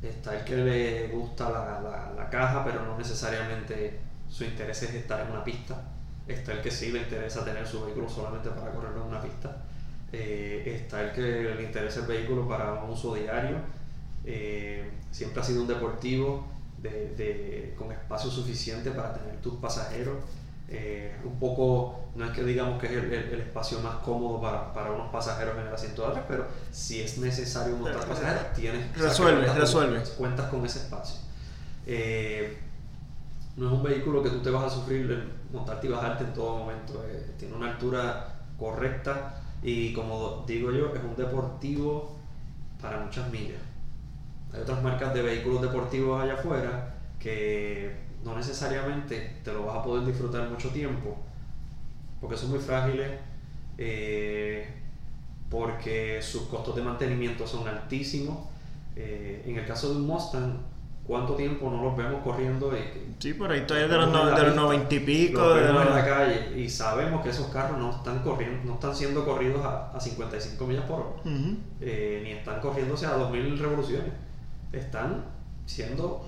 Está 0.01 0.38
el 0.38 0.44
que 0.46 0.58
le 0.58 1.08
gusta 1.10 1.50
la, 1.50 1.80
la- 1.82 2.12
la 2.16 2.30
caja, 2.30 2.63
pero 2.66 2.84
no 2.86 2.98
necesariamente 2.98 4.00
su 4.30 4.44
interés 4.44 4.82
es 4.84 4.94
estar 4.96 5.22
en 5.25 5.32
una 5.32 5.44
pista. 5.44 5.82
Está 6.28 6.54
el 6.54 6.62
que 6.62 6.72
sí 6.72 6.92
le 6.92 7.00
interesa 7.01 7.46
tener 7.46 7.68
su 7.68 7.84
vehículo 7.86 8.10
solamente 8.10 8.50
para 8.50 8.72
correrlo 8.72 9.01
en 9.04 9.08
una 9.10 9.22
pista. 9.22 9.58
Eh, 10.12 10.63
está 10.84 11.01
el 11.04 11.12
que 11.13 11.22
le 11.22 11.63
interesa 11.63 12.01
el 12.01 12.08
vehículo 12.08 12.48
para 12.48 12.74
un 12.74 12.90
uso 12.92 13.16
diario. 13.16 13.58
Eh, 14.25 14.90
siempre 15.12 15.42
ha 15.42 15.44
sido 15.46 15.62
un 15.62 15.68
deportivo 15.68 16.46
de, 16.82 17.10
de- 17.16 17.75
con 17.78 17.92
espacio 17.92 18.30
suficiente 18.32 18.92
para 18.92 19.13
tener 19.13 19.38
tus 19.42 19.56
pasajeros. 19.56 20.18
Eh, 20.74 21.13
un 21.25 21.38
poco, 21.38 22.00
no 22.16 22.24
es 22.25 22.32
que 22.32 22.44
digamos 22.46 22.80
que 22.80 22.88
es 22.88 22.94
el, 22.94 23.12
el- 23.13 23.34
el 23.34 23.42
espacio 23.42 23.80
más 23.82 23.96
cómodo 23.98 24.42
para, 24.42 24.74
para 24.74 24.92
unos 24.92 25.12
pasajeros 25.12 25.58
en 25.58 25.68
el 25.68 25.74
asiento 25.74 26.04
de 26.04 26.08
atrás, 26.10 26.25
pero 26.30 26.48
si 26.72 27.01
es 27.01 27.18
necesario 27.18 27.75
montar 27.75 28.06
pasajeros, 28.08 28.54
tienes 28.56 28.98
resuelve, 28.98 29.46
cuentas 29.46 29.54
con- 29.54 29.62
resuelve. 29.62 30.04
cuentas 30.18 30.50
con 30.50 30.66
ese 30.66 30.80
espacio. 30.80 31.18
Eh, 31.86 32.58
no 33.58 33.68
es 33.68 33.74
un 33.74 33.84
vehículo 33.84 34.24
que 34.24 34.30
tú 34.30 34.40
te 34.42 34.50
vas 34.50 34.63
a 34.66 34.70
sufrir 34.70 35.30
montarte 35.51 35.88
y 35.88 35.90
bajarte 35.90 36.24
en 36.24 36.34
todo 36.34 36.60
momento. 36.60 37.04
eh, 37.08 37.32
tiene 37.38 37.56
una 37.56 37.72
altura 37.72 38.28
correcta 38.58 39.36
y 39.62 39.94
como 39.94 40.44
digo 40.48 40.72
yo, 40.72 40.94
es 40.96 41.04
un 41.04 41.16
deportivo 41.18 42.16
para 42.82 43.00
muchas 43.00 43.30
millas. 43.30 43.62
Hay 44.54 44.62
otras 44.62 44.82
marcas 44.82 45.13
de 45.13 45.22
vehículos 45.22 45.62
deportivos 45.62 46.22
allá 46.22 46.36
afuera 46.36 46.96
que 47.20 47.96
no 48.24 48.36
necesariamente 48.36 49.38
te 49.44 49.51
lo 49.54 49.66
vas 49.66 49.78
a 49.78 49.84
poder 49.84 50.06
disfrutar 50.06 50.50
mucho 50.50 50.70
tiempo 50.70 51.18
porque 52.20 52.38
son 52.38 52.51
muy 52.51 52.60
frágiles, 52.60 53.10
eh, 53.78 54.68
porque 55.50 56.22
sus 56.22 56.44
costos 56.44 56.75
de 56.75 56.84
mantenimiento 56.84 57.48
son 57.48 57.68
altísimos. 57.68 58.38
Eh, 58.96 59.44
en 59.46 59.58
el 59.58 59.66
caso 59.66 59.90
de 59.90 59.96
un 59.96 60.06
Mustang, 60.06 60.58
cuánto 61.06 61.34
tiempo 61.34 61.70
no 61.72 61.82
los 61.84 61.98
vemos 61.98 62.22
corriendo 62.24 62.72
y 62.78 63.16
sí 63.20 63.34
por 63.34 63.51
ahí 63.51 63.66
todavía 63.66 63.88
de 63.88 63.98
los, 63.98 64.12
no, 64.12 64.36
de 64.36 64.44
los 64.44 64.56
90 64.56 64.96
y 64.96 65.00
pico 65.00 65.40
los 65.40 65.56
de 65.56 65.62
vemos 65.63 65.88
en 65.88 65.94
la 65.96 66.06
calle 66.06 66.60
y 66.60 66.70
sabemos 66.70 67.24
que 67.24 67.30
esos 67.30 67.48
carros 67.48 67.80
no 67.80 67.90
están 67.90 68.20
corriendo 68.20 68.60
no 68.66 68.74
están 68.75 68.96
siendo 68.96 69.25
corridos 69.25 69.66
a, 69.66 69.92
a 69.92 70.00
55 70.00 70.68
millas 70.68 70.84
por 70.86 71.00
hora 71.00 71.10
Ujú. 71.25 71.58
eh, 71.82 72.22
ni 72.24 72.32
están 72.32 72.62
corriéndose 72.62 73.08
a 73.08 73.13
2000 73.16 73.58
revoluciones 73.60 74.12
están 74.72 75.25
siendo 75.66 76.24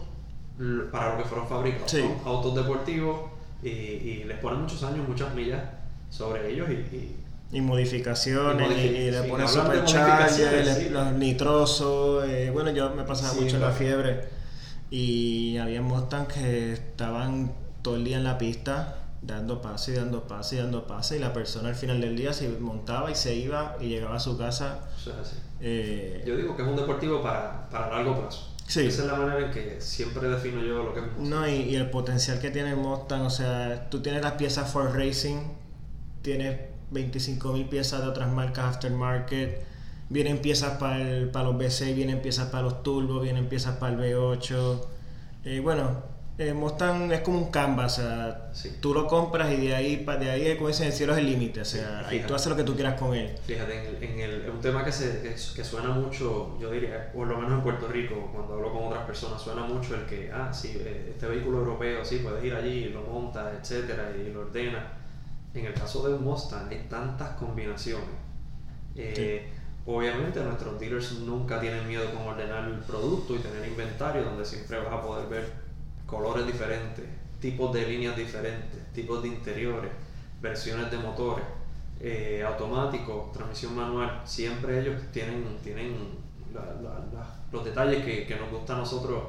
para 0.91 1.11
lo 1.15 1.23
que 1.23 1.29
fueron 1.29 1.47
fabricados 1.47 1.89
Sí. 1.91 2.01
son 2.01 2.17
autos 2.25 2.55
deportivos 2.55 3.21
y, 3.63 3.69
y 3.69 4.23
les 4.25 4.37
ponen 4.39 4.61
muchos 4.61 4.83
años 4.83 5.07
muchas 5.07 5.33
millas 5.33 5.61
sobre 6.09 6.51
ellos 6.51 6.69
y, 6.69 6.73
y 6.95 7.15
y 7.51 7.61
modificaciones 7.61 8.67
Y 8.67 8.73
y, 8.73 8.75
modifi- 8.75 8.85
y 9.07 9.11
le 9.11 9.23
sí, 9.23 9.29
de 9.35 9.47
supercharger, 9.47 10.65
sí. 10.65 10.89
los 10.89 11.11
nitrosos, 11.13 12.25
eh, 12.27 12.49
bueno 12.51 12.71
yo 12.71 12.89
me 12.95 13.03
pasaba 13.03 13.31
Sí, 13.33 13.41
mucho 13.41 13.55
en 13.57 13.61
la 13.61 13.67
claro. 13.67 13.75
fiebre 13.83 14.29
y 14.89 15.57
había 15.57 15.81
Mustang 15.81 16.27
que 16.27 16.73
estaban 16.73 17.51
todo 17.81 17.95
el 17.95 18.05
día 18.05 18.17
en 18.17 18.23
la 18.23 18.37
pista 18.37 18.97
dando 19.21 19.61
pase 19.61 19.91
y 19.93 19.95
dando 19.95 20.27
pase 20.27 20.55
y 20.55 20.59
dando 20.59 20.85
pase 20.85 21.17
y 21.17 21.19
la 21.19 21.31
persona 21.33 21.69
al 21.69 21.75
final 21.75 22.01
del 22.01 22.15
día 22.15 22.33
se 22.33 22.49
montaba 22.49 23.09
y 23.11 23.15
se 23.15 23.35
iba 23.35 23.75
y 23.79 23.87
llegaba 23.87 24.15
a 24.15 24.19
su 24.19 24.37
casa 24.37 24.79
es 24.99 25.07
así. 25.07 25.35
eh, 25.61 26.23
yo 26.25 26.35
digo 26.35 26.55
que 26.55 26.61
es 26.63 26.67
un 26.67 26.75
deportivo 26.75 27.21
para, 27.21 27.69
para 27.69 27.89
largo 27.89 28.19
plazo 28.19 28.49
Sí. 28.73 28.87
esa 28.87 29.01
es 29.03 29.07
la 29.07 29.15
manera 29.15 29.45
en 29.47 29.51
que 29.51 29.79
siempre 29.79 30.27
defino 30.29 30.61
yo 30.61 30.83
lo 30.83 30.93
que 30.93 30.99
es 31.01 31.05
No, 31.17 31.47
y, 31.47 31.51
y 31.53 31.75
el 31.75 31.89
potencial 31.89 32.39
que 32.39 32.49
tiene 32.51 32.71
el 32.71 32.77
Mustang, 32.77 33.21
o 33.21 33.29
sea, 33.29 33.89
tú 33.89 34.01
tienes 34.01 34.21
las 34.23 34.33
piezas 34.33 34.71
Ford 34.71 34.95
Racing, 34.95 35.37
tienes 36.21 36.59
25.000 36.91 37.67
piezas 37.69 38.01
de 38.01 38.07
otras 38.07 38.31
marcas 38.31 38.65
aftermarket, 38.75 39.63
vienen 40.09 40.39
piezas 40.39 40.77
para, 40.77 41.01
el- 41.01 41.29
para 41.29 41.45
los 41.45 41.55
V6, 41.55 41.93
vienen 41.95 42.21
piezas 42.21 42.47
para 42.49 42.63
los 42.63 42.83
turbos, 42.83 43.21
vienen 43.21 43.47
piezas 43.47 43.77
para 43.77 43.93
el 43.93 43.99
V8. 43.99 44.79
Eh, 45.45 45.59
bueno, 45.59 46.03
el 46.37 46.55
Mustang 46.55 47.11
es 47.11 47.21
como 47.21 47.37
un 47.37 47.51
canvas, 47.51 47.99
o 47.99 48.01
sea, 48.01 48.49
Sí. 48.53 48.77
tú 48.81 48.93
lo 48.93 49.07
compras 49.07 49.51
y 49.53 49.67
de 49.67 49.75
ahí, 49.75 49.97
de 50.03 50.31
ahí 50.31 50.55
como 50.55 50.69
dicen, 50.69 50.87
el 50.87 50.93
cielo 50.93 51.13
es 51.13 51.19
el 51.19 51.27
límite, 51.27 51.61
o 51.61 51.65
sea, 51.65 51.99
Sí, 51.99 52.05
ahí 52.05 52.09
fíjate. 52.17 52.27
tú 52.27 52.35
haces 52.35 52.47
lo 52.47 52.55
que 52.55 52.63
tú 52.63 52.73
quieras 52.75 52.99
con 52.99 53.13
él. 53.13 53.35
Fíjate, 53.45 53.79
en, 53.79 53.95
el, 53.95 54.03
en 54.03 54.19
el- 54.19 54.49
un 54.49 54.59
tema 54.59 54.83
que, 54.83 54.91
se, 54.91 55.21
que, 55.21 55.29
que 55.29 55.63
suena 55.63 55.89
mucho, 55.89 56.57
yo 56.59 56.71
diría, 56.71 57.11
por 57.13 57.27
lo 57.27 57.37
menos 57.37 57.53
en 57.53 57.61
Puerto 57.61 57.87
Rico, 57.87 58.29
cuando 58.33 58.55
hablo 58.55 58.73
con 58.73 58.87
otras 58.87 59.05
personas, 59.05 59.41
suena 59.41 59.63
mucho 59.63 59.93
el 59.95 60.05
que, 60.05 60.31
ah, 60.33 60.51
sí, 60.51 60.75
eh, 60.79 61.09
este 61.13 61.27
vehículo 61.27 61.59
europeo, 61.59 62.03
sí, 62.03 62.17
puedes 62.23 62.43
ir 62.43 62.53
allí, 62.55 62.85
lo 62.89 63.01
montas, 63.01 63.53
etcétera, 63.61 64.11
y 64.17 64.31
lo 64.31 64.41
ordenas. 64.41 64.83
En 65.53 65.65
el 65.67 65.73
caso 65.75 66.07
de 66.07 66.15
un 66.15 66.23
Mustang 66.23 66.67
hay 66.69 66.87
tantas 66.89 67.29
combinaciones. 67.37 68.07
Eh, 68.95 69.49
Obviamente 69.85 70.41
nuestros 70.41 70.79
dealers 70.79 71.11
nunca 71.19 71.59
tienen 71.59 71.85
miedo 71.85 72.09
con 72.13 72.25
ordenar 72.25 72.63
el 72.69 72.79
producto 72.79 73.35
y 73.35 73.39
tener 73.39 73.67
inventario 73.67 74.23
donde 74.23 74.45
siempre 74.45 74.79
vas 74.79 74.93
a 74.93 75.01
poder 75.01 75.27
ver 75.27 75.62
colores 76.05 76.45
diferentes, 76.45 77.05
tipos 77.39 77.73
de 77.73 77.85
líneas 77.87 78.15
diferentes, 78.15 78.93
tipos 78.93 79.21
de 79.21 79.29
interiores, 79.29 79.91
versiones 80.41 80.91
de 80.91 80.97
motores, 80.97 81.45
eh, 81.99 82.43
automático, 82.45 83.31
transmisión 83.33 83.75
manual. 83.75 84.21
Siempre 84.25 84.79
ellos 84.79 85.01
tienen, 85.11 85.57
tienen 85.63 85.95
los 87.51 87.65
detalles 87.65 88.03
que, 88.03 88.27
que 88.27 88.35
nos 88.35 88.51
gusta 88.51 88.75
a 88.75 88.77
nosotros 88.79 89.23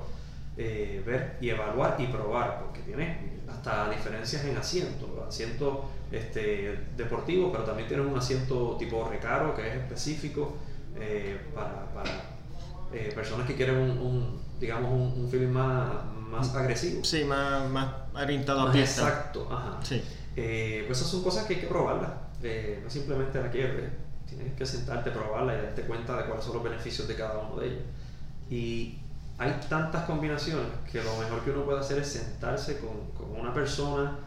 eh, 0.57 1.03
ver 1.05 1.37
y 1.41 1.51
evaluar 1.51 1.97
y 1.99 2.07
probar, 2.07 2.61
porque 2.61 2.81
tiene 2.81 3.35
hasta 3.49 3.91
diferencias 3.91 4.45
en 4.45 4.57
asientos, 4.57 5.09
asientos 5.27 5.79
este, 6.11 6.87
deportivos, 6.97 7.51
pero 7.53 7.65
también 7.65 7.89
tiene 7.89 8.03
un 8.03 8.17
asiento 8.17 8.77
tipo 8.79 9.09
recaro 9.09 9.55
que 9.55 9.69
es 9.69 9.77
específico 9.77 10.57
eh, 10.97 11.39
para, 11.55 11.85
personas 13.15 13.47
que 13.47 13.57
quieren 13.57 13.77
un, 13.77 13.91
un, 13.99 14.41
digamos 14.61 14.93
un, 14.93 15.29
un 15.33 15.53
más, 15.53 15.91
más 16.31 16.55
agresivo. 16.55 17.05
Sí, 17.05 17.25
más, 17.25 17.69
más 17.71 17.87
orientado 18.15 18.63
a 18.69 18.73
pista. 18.73 19.03
exacto, 19.03 19.49
ajá. 19.51 19.79
Sí. 19.83 20.03
Eh, 20.37 20.85
pues 20.87 20.99
esas 20.99 21.11
son 21.11 21.23
cosas 21.23 21.45
que 21.45 21.55
hay 21.55 21.61
que 21.61 21.67
probarlas. 21.67 22.11
Eh, 22.43 22.81
no 22.83 22.91
simplemente 22.91 23.41
la 23.41 23.51
quieres, 23.51 23.91
tienes 24.29 24.53
que 24.55 24.67
sentarte, 24.67 25.11
probarla 25.11 25.55
y 25.55 25.63
darte 25.63 25.83
cuenta 25.83 26.17
de 26.17 26.25
cuáles 26.27 26.45
son 26.45 26.55
los 26.55 26.63
beneficios 26.65 27.07
de 27.09 27.15
cada 27.15 27.39
uno 27.39 27.61
de 27.61 27.67
ellos. 27.69 27.83
Y 28.51 28.99
hay 29.39 29.59
tantas 29.69 30.05
combinaciones 30.05 30.67
que 30.91 31.03
lo 31.03 31.17
mejor 31.17 31.41
que 31.45 31.51
uno 31.51 31.65
puede 31.65 31.81
hacer 31.81 31.99
es 31.99 32.09
sentarse 32.09 32.79
con, 32.79 32.91
con 33.17 33.41
una 33.41 33.53
persona 33.55 34.19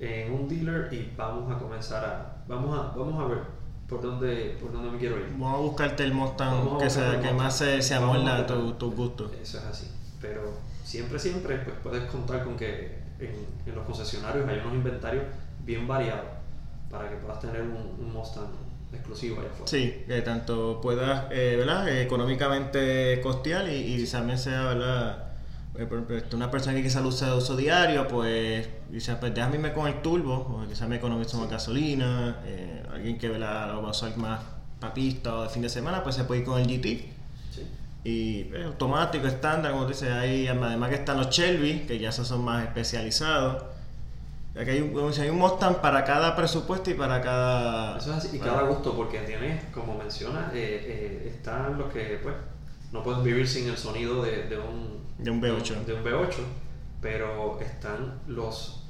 en 0.00 0.32
un 0.32 0.48
dealer 0.48 0.92
y 0.92 1.12
vamos 1.16 1.54
a 1.54 1.58
comenzar 1.58 2.04
a 2.04 2.36
vamos 2.46 2.78
a 2.78 2.96
vamos 2.96 3.22
a 3.24 3.28
ver 3.28 3.38
por 3.88 4.02
dónde 4.02 4.56
por 4.60 4.72
dónde 4.72 4.90
me 4.90 4.98
quiero 4.98 5.18
ir. 5.18 5.28
Vamos 5.32 5.54
a 5.54 5.58
buscarte 5.58 6.04
el 6.04 6.12
Mustang 6.14 6.78
que, 6.78 6.90
se- 6.90 7.20
que 7.22 7.30
más 7.32 7.56
se, 7.56 7.80
se 7.82 7.94
amolda 7.94 8.36
a 8.36 8.38
buscar. 8.42 8.56
tu- 8.58 8.72
tus 8.74 8.94
gustos. 8.94 9.32
Eso 9.40 9.58
es 9.58 9.64
así. 9.64 9.90
Pero 10.20 10.54
siempre, 10.86 11.18
siempre 11.18 11.56
pues 11.58 11.76
puedes 11.82 12.04
contar 12.04 12.44
con 12.44 12.56
que 12.56 12.98
en, 13.18 13.34
en 13.66 13.74
los 13.74 13.84
concesionarios 13.84 14.48
hay 14.48 14.60
unos 14.60 14.74
inventarios 14.74 15.24
bien 15.64 15.86
variados 15.88 16.30
para 16.88 17.10
que 17.10 17.16
puedas 17.16 17.40
tener 17.40 17.62
un, 17.62 17.96
un 17.98 18.12
Mustang 18.12 18.46
exclusivo 18.92 19.40
allá 19.40 19.48
afuera. 19.48 19.66
Sí, 19.66 20.04
que 20.06 20.22
tanto 20.22 20.80
puedas, 20.80 21.26
eh, 21.32 21.56
¿verdad? 21.58 21.88
Eh, 21.88 22.02
económicamente 22.02 23.20
costear 23.20 23.68
y, 23.68 24.00
y 24.00 24.06
también 24.06 24.38
sea, 24.38 24.66
¿verdad? 24.66 25.24
Eh, 25.74 25.86
por 25.86 25.98
ejemplo, 25.98 26.16
este, 26.16 26.36
una 26.36 26.50
persona 26.50 26.76
que 26.76 26.84
quizá 26.84 27.00
lo 27.00 27.08
usa 27.08 27.30
de 27.30 27.36
uso 27.36 27.56
diario, 27.56 28.06
pues 28.06 28.68
dice, 28.88 29.16
pues 29.16 29.34
déjame 29.34 29.56
irme 29.56 29.72
con 29.72 29.88
el 29.88 30.00
turbo, 30.02 30.34
o 30.34 30.68
quizá 30.68 30.86
me 30.86 30.96
economizo 30.96 31.36
más 31.38 31.50
gasolina, 31.50 32.40
eh, 32.46 32.82
alguien 32.92 33.18
que 33.18 33.28
¿verdad? 33.28 33.74
lo 33.74 33.82
va 33.82 33.88
a 33.88 33.90
usar 33.90 34.16
más 34.16 34.40
para 34.78 34.94
pista 34.94 35.34
o 35.34 35.42
de 35.42 35.48
fin 35.48 35.62
de 35.62 35.68
semana, 35.68 36.02
pues 36.04 36.14
se 36.14 36.24
puede 36.24 36.42
ir 36.42 36.46
con 36.46 36.60
el 36.60 36.66
GT. 36.68 37.15
Y 38.08 38.44
pues, 38.44 38.64
automático, 38.64 39.26
estándar, 39.26 39.72
como 39.72 39.82
tú 39.82 39.88
dices, 39.88 40.10
hay, 40.12 40.46
además 40.46 40.90
que 40.90 40.94
están 40.94 41.16
los 41.16 41.28
Shelby, 41.28 41.86
que 41.88 41.98
ya 41.98 42.10
esos 42.10 42.28
son 42.28 42.44
más 42.44 42.62
especializados. 42.62 43.64
Que 44.54 44.70
hay, 44.70 44.80
un, 44.80 45.08
dice, 45.08 45.22
hay 45.22 45.28
un 45.28 45.38
Mustang 45.38 45.80
para 45.80 46.04
cada 46.04 46.36
presupuesto 46.36 46.88
y 46.88 46.94
para 46.94 47.20
cada... 47.20 47.98
Eso 47.98 48.12
es 48.12 48.24
así, 48.24 48.36
y 48.36 48.38
cada 48.38 48.62
gusto, 48.62 48.94
porque 48.94 49.18
tiene, 49.22 49.60
como 49.74 49.98
mencionas, 49.98 50.54
eh, 50.54 51.24
eh, 51.24 51.32
están 51.34 51.76
los 51.78 51.92
que 51.92 52.20
pues 52.22 52.36
no 52.92 53.02
pueden 53.02 53.24
vivir 53.24 53.48
sin 53.48 53.68
el 53.68 53.76
sonido 53.76 54.22
de, 54.22 54.44
de 54.44 54.56
un 54.56 55.02
De 55.18 55.30
un 55.32 55.42
V8. 55.42 55.84
de 55.84 55.94
un 55.94 56.04
V8, 56.04 56.36
pero 57.02 57.58
están 57.60 58.20
los 58.28 58.84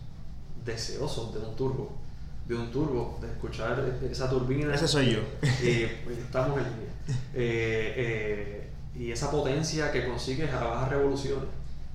deseosos 0.63 1.33
de 1.33 1.41
un 1.41 1.57
turbo, 1.57 1.91
de 2.47 2.55
un 2.55 2.71
turbo, 2.71 3.19
de 3.23 3.29
escuchar 3.29 3.83
esa 4.11 4.29
turbina. 4.29 4.75
Ese 4.75 4.87
soy 4.87 5.13
yo. 5.13 5.21
Eh, 5.63 6.03
pues, 6.05 6.19
estamos 6.19 6.59
en 6.59 6.65
línea. 6.65 6.87
Y 8.99 9.13
esa 9.13 9.31
potencia 9.31 9.91
que 9.93 10.07
consigues 10.09 10.53
a 10.53 10.65
bajas 10.65 10.89
revoluciones, 10.91 11.45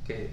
que, 0.06 0.30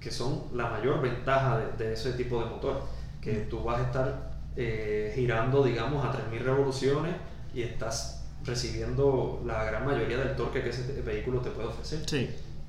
que 0.00 0.10
son 0.10 0.42
la 0.54 0.68
mayor 0.70 1.00
ventaja 1.00 1.58
de, 1.58 1.84
de 1.84 1.94
ese 1.94 2.12
tipo 2.14 2.40
de 2.42 2.46
motor, 2.50 2.82
que 3.20 3.32
tú 3.50 3.62
vas 3.62 3.80
a 3.80 3.84
estar 3.84 4.32
eh, 4.56 5.12
girando, 5.14 5.62
digamos, 5.64 6.04
a 6.04 6.12
3.000 6.12 6.38
revoluciones 6.42 7.14
y 7.54 7.62
estás 7.62 8.24
recibiendo 8.44 9.42
la 9.46 9.64
gran 9.64 9.86
mayoría 9.86 10.18
del 10.18 10.36
torque 10.36 10.62
que 10.62 10.70
ese 10.70 11.00
vehículo 11.02 11.40
te 11.40 11.50
puede 11.50 11.68
ofrecer 11.68 12.00
Sí. 12.08 12.16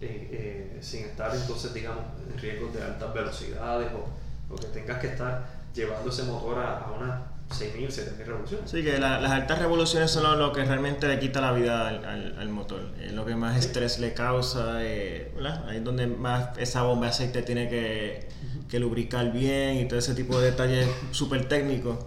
eh, 0.01 0.29
eh, 0.31 0.77
sin 0.81 1.05
estar 1.05 1.35
entonces, 1.35 1.73
digamos, 1.73 2.03
en 2.31 2.37
riesgos 2.39 2.73
de 2.73 2.81
altas 2.83 3.13
velocidades 3.13 3.89
o, 3.93 4.53
o 4.53 4.55
que 4.55 4.67
tengas 4.67 4.99
que 4.99 5.07
estar 5.07 5.45
llevando 5.73 6.09
ese 6.09 6.23
motor 6.23 6.59
a, 6.59 6.79
a 6.79 6.91
unas 6.91 7.21
6.000, 7.49 7.89
7.000 7.89 8.25
revoluciones. 8.25 8.69
Sí, 8.71 8.83
que 8.83 8.97
la- 8.97 9.19
las 9.21 9.31
altas 9.31 9.59
revoluciones 9.59 10.09
son 10.11 10.23
lo, 10.23 10.35
lo 10.35 10.51
que 10.51 10.65
realmente 10.65 11.07
le 11.07 11.19
quita 11.19 11.41
la 11.41 11.51
vida 11.51 11.87
al, 11.87 12.03
al- 12.05 12.35
al 12.39 12.49
motor. 12.49 12.81
Es 13.01 13.13
lo 13.13 13.23
que 13.25 13.35
más 13.35 13.53
Sí. 13.53 13.67
estrés 13.67 13.99
le 13.99 14.13
causa. 14.13 14.77
eh. 14.83 15.31
Ahí 15.67 15.77
es 15.77 15.83
donde 15.83 16.07
más 16.07 16.57
esa 16.57 16.81
bomba 16.83 17.05
de 17.05 17.11
aceite 17.11 17.41
tiene 17.43 17.69
que, 17.69 18.27
que 18.67 18.79
lubricar 18.79 19.31
bien 19.31 19.77
y 19.77 19.87
todo 19.87 19.99
ese 19.99 20.15
tipo 20.15 20.39
de 20.39 20.51
detalles 20.51 20.87
súper 21.11 21.47
técnicos. 21.47 21.97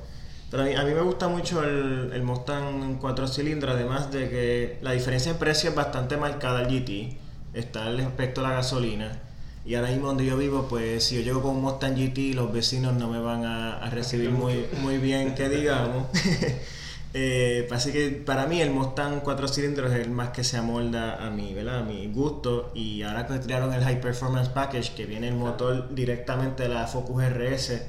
Pero 0.51 0.63
a 0.63 0.67
mí, 0.67 0.75
a 0.75 0.83
mí 0.83 0.93
me 0.95 1.03
gusta 1.03 1.29
mucho 1.29 1.63
el, 1.63 2.11
el 2.13 2.23
Mustang 2.23 2.99
4 2.99 3.29
cilindros, 3.29 3.75
además 3.75 4.11
de 4.11 4.29
que 4.31 4.79
la 4.83 4.93
diferencia 4.93 5.31
en 5.31 5.39
precio 5.39 5.71
es 5.71 5.77
bastante 5.77 6.17
marcada 6.17 6.61
al 6.61 6.69
GT. 6.69 7.17
Está 7.55 7.87
el 7.89 8.01
aspecto 8.01 8.41
de 8.43 8.49
la 8.49 8.55
gasolina. 8.55 9.13
Y 9.69 9.75
ahora 9.75 9.91
mismo 9.91 10.07
donde 10.07 10.25
yo 10.25 10.39
vivo, 10.39 10.67
pues 10.69 11.05
si 11.05 11.17
yo 11.17 11.21
llego 11.21 11.43
con 11.43 11.57
un 11.57 11.61
Mustang 11.63 11.95
GT, 11.95 12.35
los 12.35 12.51
vecinos 12.53 12.95
no 12.95 13.09
me 13.09 13.21
van 13.21 13.45
a, 13.45 13.77
a 13.79 13.91
recibir 13.91 14.31
muy, 14.31 14.65
muy 14.81 14.97
bien, 14.99 15.35
que 15.35 15.49
digamos. 15.49 16.07
Eh, 17.15 17.67
así 17.73 17.91
que 17.91 18.11
para 18.11 18.47
mí 18.47 18.61
el 18.61 18.71
Mustang 18.71 19.21
4 19.21 19.49
cilindros 19.49 19.91
es 19.93 20.01
el 20.05 20.11
más 20.11 20.29
que 20.29 20.45
se 20.45 20.59
amolda 20.59 21.27
a 21.27 21.31
mi, 21.31 21.55
¿verdad? 21.55 21.79
a 21.79 21.83
mi 21.83 22.07
gusto. 22.09 22.71
Y 22.75 23.03
ahora 23.03 23.27
que 23.27 23.39
tiraron 23.39 23.73
el 23.73 23.83
High 23.83 24.01
Performance 24.03 24.51
Package, 24.51 24.95
que 24.95 25.07
viene 25.07 25.29
el 25.29 25.35
motor 25.35 25.95
directamente 25.95 26.65
de 26.65 26.69
la 26.69 26.87
Focus 26.87 27.23
RS 27.25 27.81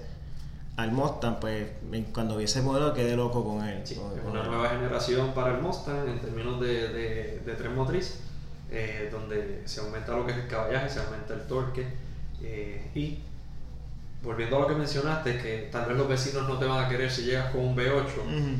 al 0.77 0.93
Mustang, 0.93 1.39
pues 1.41 1.67
cuando 2.13 2.37
vi 2.37 2.45
ese 2.45 2.61
modelo 2.61 2.93
quedé 2.93 3.17
loco 3.17 3.43
con 3.43 3.61
él. 3.67 3.81
Sí, 3.83 3.95
con- 3.95 4.13
es 4.17 4.21
con 4.21 4.31
una 4.31 4.41
él. 4.43 4.47
nueva 4.51 4.69
generación 4.69 5.33
para 5.33 5.53
el 5.57 5.61
Mustang 5.61 6.07
en 6.07 6.19
términos 6.21 6.61
de, 6.61 6.87
de, 6.87 7.41
de 7.45 7.53
tren 7.55 7.75
motriz, 7.75 8.21
eh, 8.71 9.09
donde 9.11 9.61
se 9.65 9.81
aumenta 9.81 10.13
lo 10.15 10.25
que 10.25 10.31
es 10.33 10.37
el 10.39 10.47
caballaje, 10.47 10.89
se 10.89 10.99
aumenta 10.99 11.33
el 11.33 11.41
torque. 11.47 11.85
eh, 12.41 12.89
y 12.95 13.19
volviendo 14.23 14.57
a 14.57 14.59
lo 14.61 14.67
que 14.67 14.75
mencionaste, 14.75 15.37
que 15.41 15.69
tal 15.71 15.85
vez 15.87 15.97
los 15.97 16.07
vecinos 16.07 16.47
no 16.47 16.57
te 16.57 16.65
van 16.65 16.83
a 16.85 16.89
querer 16.89 17.09
si 17.09 17.23
llegas 17.23 17.51
con 17.51 17.61
un 17.61 17.75
V8. 17.75 18.05
Ujú. 18.17 18.55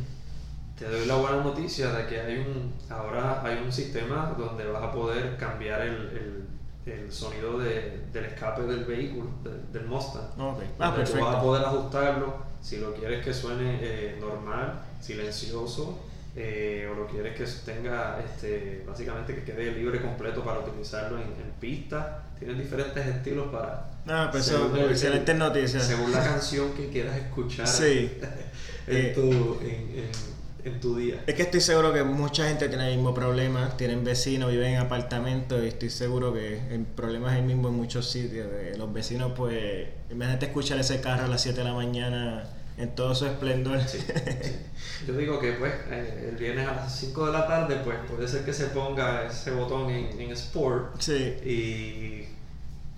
Te 0.78 0.86
doy 0.90 1.06
la 1.06 1.16
buena 1.16 1.44
noticia 1.44 1.92
de 1.92 2.06
que 2.08 2.20
hay 2.22 2.38
un 2.38 2.74
ahora 2.90 3.42
hay 3.44 3.58
un 3.64 3.72
sistema 3.72 4.34
donde 4.38 4.66
vas 4.68 4.82
a 4.84 4.92
poder 4.92 5.36
cambiar 5.38 5.82
el, 5.82 5.94
el- 5.96 6.46
el 6.86 7.12
sonido 7.12 7.60
de, 7.60 8.02
del 8.12 8.26
escape 8.26 8.64
del 8.64 8.84
vehículo, 8.86 9.30
del 9.72 9.86
Mustang. 9.86 10.24
Ok. 10.40 10.64
Ah, 10.80 10.88
Donde 10.88 11.04
tú 11.06 11.12
perfecto. 11.12 11.26
vas 11.26 11.36
a 11.36 11.42
poder 11.42 11.64
ajustarlo 11.66 12.34
si 12.62 12.78
lo 12.78 12.94
quieres 12.96 13.24
que 13.24 13.32
suene 13.34 13.78
eh, 13.82 14.18
normal, 14.20 14.82
silencioso, 15.00 16.00
eh, 16.42 16.88
o 16.90 16.96
lo 16.96 17.06
quieres 17.08 17.36
que 17.36 17.46
tenga, 17.70 18.18
este, 18.24 18.84
básicamente 18.88 19.36
que 19.36 19.44
quede 19.44 19.72
libre 19.74 20.02
completo 20.02 20.42
para 20.44 20.60
utilizarlo 20.60 21.18
en, 21.18 21.24
en 21.24 21.52
pista. 21.60 22.24
Tienen 22.40 22.58
diferentes 22.58 23.06
estilos 23.06 23.48
para, 23.52 23.90
Ah, 24.08 24.30
pues 24.32 24.48
eso, 24.48 24.60
Según 24.64 24.78
el- 24.80 24.92
excelentes 24.92 25.36
noticias. 25.36 25.84
según 25.86 26.12
la 26.14 26.24
canción 26.24 26.72
que 26.74 26.88
quieras 26.90 27.18
escuchar 27.18 27.68
Sí. 27.68 28.12
en, 28.88 28.96
Eh, 28.96 29.12
tu, 29.14 29.60
en, 29.62 29.70
en- 30.00 30.30
en 30.74 30.80
tu 30.80 30.96
día. 30.98 31.24
Es 31.28 31.36
que 31.36 31.44
estoy 31.44 31.62
seguro 31.62 31.92
que 31.94 32.04
mucha 32.04 32.48
gente 32.48 32.68
tiene 32.70 32.90
el 32.90 32.96
mismo 32.98 33.14
problema, 33.14 33.76
tienen 33.78 34.04
vecinos, 34.04 34.52
viven 34.52 34.74
en 34.74 34.80
apartamentos 34.80 35.62
y 35.64 35.68
estoy 35.68 35.90
seguro 35.90 36.34
que 36.34 36.60
el 36.74 36.84
problema 36.86 37.32
es 37.34 37.40
el 37.40 37.46
mismo 37.46 37.68
en 37.70 37.76
muchos 37.76 38.10
sitios. 38.10 38.48
Los 38.78 38.92
vecinos 38.94 39.32
pues, 39.36 39.88
imagínate 40.10 40.48
escuchar 40.48 40.78
ese 40.80 41.00
carro 41.02 41.26
a 41.26 41.28
las 41.28 41.42
7 41.42 41.60
de 41.60 41.64
la 41.66 41.74
mañana 41.74 42.44
en 42.80 42.96
todo 42.96 43.14
su 43.14 43.26
esplendor. 43.26 43.80
Sí, 43.82 44.00
sí. 44.00 44.56
Yo 45.08 45.14
digo 45.18 45.40
que 45.40 45.54
pues 45.54 45.74
eh, 45.92 46.30
el 46.32 46.36
viernes 46.38 46.68
a 46.68 46.74
las 46.76 46.96
5 47.00 47.28
de 47.28 47.34
la 47.34 47.48
tarde 47.48 47.78
pues 47.84 47.98
puede 48.10 48.28
ser 48.28 48.44
que 48.44 48.54
se 48.54 48.66
ponga 48.68 49.26
ese 49.28 49.52
botón 49.52 49.90
en, 49.90 50.20
en 50.20 50.32
Sport 50.32 51.00
Sí. 51.00 51.14
y, 51.46 52.28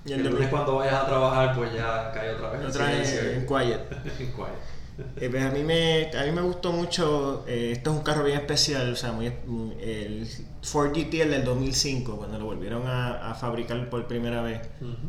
Y 0.09 0.13
el 0.13 0.13
el 0.13 0.17
lunes 0.19 0.31
domingo- 0.33 0.49
cuando 0.51 0.75
vayas 0.77 0.95
a 0.95 1.05
trabajar 1.05 1.55
pues 1.55 1.73
ya 1.73 2.11
cae 2.13 2.29
otra 2.35 2.51
vez. 2.51 2.61
en 2.61 2.67
Otra 2.67 2.85
vez 2.87 3.07
silencio. 3.09 3.31
en 3.31 3.45
quiet. 3.45 3.81
En 4.19 4.27
quiet. 4.33 4.71
Eh, 5.15 5.29
pues 5.31 5.43
a 5.43 5.49
mí 5.49 5.63
me 5.63 6.11
a 6.15 6.25
mí 6.25 6.31
me 6.31 6.41
gustó 6.41 6.71
mucho 6.73 7.43
eh, 7.47 7.71
esto 7.71 7.91
es 7.91 7.97
un 7.97 8.03
carro 8.03 8.23
bien 8.23 8.37
especial 8.37 8.91
o 8.91 8.95
sea 8.95 9.11
muy, 9.13 9.27
el 9.81 10.27
Ford 10.61 10.91
GT 10.95 11.21
el 11.21 11.31
del 11.31 11.43
2005 11.45 12.17
cuando 12.17 12.37
lo 12.37 12.45
volvieron 12.45 12.85
a, 12.85 13.31
a 13.31 13.33
fabricar 13.33 13.89
por 13.89 14.05
primera 14.05 14.41
vez 14.43 14.59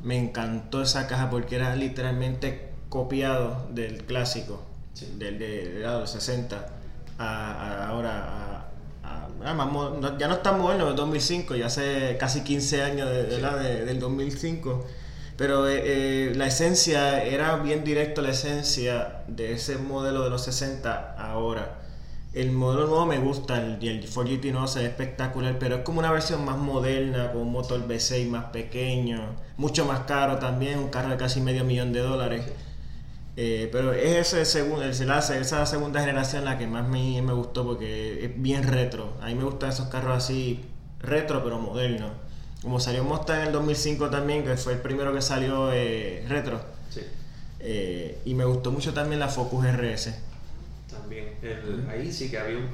me 0.03 0.17
encantó 0.17 0.81
esa 0.83 1.07
caja 1.09 1.29
porque 1.29 1.57
era 1.57 1.75
literalmente 1.77 2.71
copiado 2.93 3.67
del 3.71 4.05
clásico 4.05 4.63
Sí. 4.93 5.07
del 5.19 5.39
de, 5.39 5.69
de 5.71 5.81
los 5.81 6.11
60 6.11 6.67
a, 7.17 7.25
a 7.25 7.89
ahora 7.89 8.11
a, 9.03 9.09
a- 9.09 9.29
ah, 9.47 9.55
más 9.55 10.19
ya 10.19 10.29
no 10.29 10.35
está 10.35 10.53
moderno 10.53 10.87
del 10.89 10.97
2005 10.97 11.57
ya 11.57 11.67
hace 11.67 12.19
casi 12.21 12.43
15 12.45 12.83
años 12.83 13.09
de, 13.09 13.23
de 13.25 13.37
Sí. 13.37 13.41
la- 13.41 13.57
de- 13.57 13.87
del 13.87 13.99
2005 13.99 14.85
pero 15.39 15.67
eh, 15.67 15.81
eh, 15.85 16.33
la 16.37 16.47
esencia 16.47 17.25
era 17.25 17.57
bien 17.57 17.83
directo 17.85 18.21
la 18.21 18.31
esencia 18.33 19.23
de 19.27 19.53
ese 19.55 19.79
modelo 19.79 20.23
de 20.25 20.29
los 20.29 20.43
60 20.45 21.17
ahora 21.19 21.79
el 22.35 22.51
modelo 22.53 22.87
nuevo 22.87 23.05
me 23.07 23.19
gusta, 23.19 23.59
el, 23.61 23.87
el 23.87 24.07
Ford 24.09 24.27
GT 24.27 24.53
no 24.53 24.67
se 24.67 24.79
ve 24.81 24.87
espectacular, 24.87 25.59
pero 25.59 25.77
es 25.77 25.83
como 25.83 25.99
una 25.99 26.11
versión 26.11 26.43
más 26.47 26.57
moderna, 26.57 27.31
con 27.31 27.43
un 27.43 27.53
motor 27.53 27.87
V6 27.87 28.27
más 28.27 28.47
pequeño, 28.47 29.21
mucho 29.59 29.85
más 29.85 30.01
caro 30.07 30.39
también, 30.39 30.79
un 30.79 30.89
carro 30.89 31.11
de 31.11 31.19
casi 31.19 31.43
medio 31.43 31.63
millón 31.65 31.93
de 31.93 32.01
dólares. 32.01 32.43
Eh, 33.37 33.69
pero 33.73 33.93
es 33.95 34.33
ese 34.35 34.45
segun- 34.45 34.83
el- 34.83 35.07
la- 35.09 35.19
esa 35.21 35.65
segunda 35.67 36.01
generación 36.01 36.45
la 36.45 36.59
que 36.59 36.67
más 36.67 36.87
me, 36.87 37.23
me 37.23 37.33
gustó 37.33 37.65
porque 37.65 38.25
es 38.27 38.43
bien 38.43 38.63
retro. 38.65 39.15
A 39.23 39.27
mí 39.27 39.35
me 39.35 39.45
gustan 39.45 39.71
esos 39.71 39.89
carros 39.89 40.17
así 40.17 40.61
retro 41.01 41.43
pero 41.43 41.59
modernos. 41.59 42.13
Como 42.61 42.79
salió 42.79 43.03
Mustang 43.05 43.41
en 43.41 43.47
el 43.49 43.53
2005 43.53 44.11
también, 44.11 44.45
que 44.45 44.57
fue 44.57 44.75
el 44.75 44.81
primero 44.81 45.13
que 45.13 45.23
salió 45.23 45.73
eh, 45.73 46.25
retro. 46.29 46.61
Sí, 46.91 47.01
Eh, 47.65 48.19
y 48.25 48.35
me 48.35 48.45
gustó 48.45 48.71
mucho 48.71 48.93
también 48.93 49.19
la 49.21 49.29
Focus 49.29 49.65
RS. 49.65 50.15
también. 50.91 51.33
El- 51.43 51.87
ahí 51.89 52.13
sí 52.13 52.31
que 52.31 52.39
había 52.39 52.59
un- 52.59 52.71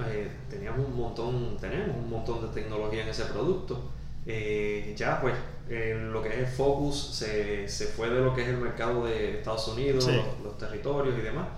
teníamos 0.51 0.87
un 0.87 0.97
montón, 0.97 1.57
tenemos 1.61 1.97
un 1.97 2.11
montón 2.11 2.43
de 2.43 2.49
tecnología 2.61 3.03
en 3.05 3.09
ese 3.11 3.25
producto. 3.27 3.81
Eh, 4.31 4.95
ya 4.95 5.21
pues 5.23 5.35
eh, 5.71 5.99
lo 6.13 6.23
que 6.23 6.29
es 6.29 6.35
el 6.37 6.47
Focus 6.47 7.15
se, 7.15 7.67
se 7.67 7.87
fue 7.87 8.11
de 8.11 8.21
lo 8.21 8.35
que 8.35 8.43
es 8.43 8.49
el 8.49 8.59
mercado 8.59 9.07
de 9.07 9.39
Estados 9.39 9.69
Unidos, 9.69 10.05
Sí. 10.05 10.13
los, 10.13 10.27
los 10.45 10.59
territorios 10.59 11.19
y 11.19 11.23
demás. 11.23 11.49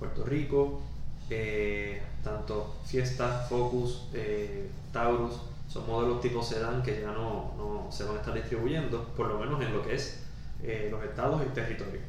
Puerto 0.00 0.24
Rico, 0.24 0.80
eh, 1.30 2.02
tanto 2.24 2.74
Fiesta, 2.84 3.46
Focus, 3.48 4.08
eh, 4.12 4.66
Taurus, 4.92 5.34
son 5.68 5.86
modelos 5.86 6.20
tipo 6.20 6.42
sedán 6.42 6.82
que 6.82 7.00
ya 7.00 7.12
no, 7.12 7.54
no 7.56 7.88
se 7.92 8.02
van 8.04 8.16
a 8.16 8.18
estar 8.20 8.34
distribuyendo, 8.34 9.04
por 9.16 9.28
lo 9.28 9.38
menos 9.38 9.62
en 9.62 9.72
lo 9.72 9.84
que 9.86 9.94
es 9.94 10.20
eh, 10.64 10.88
los 10.90 11.02
estados 11.04 11.40
y 11.44 11.54
territorios. 11.54 12.02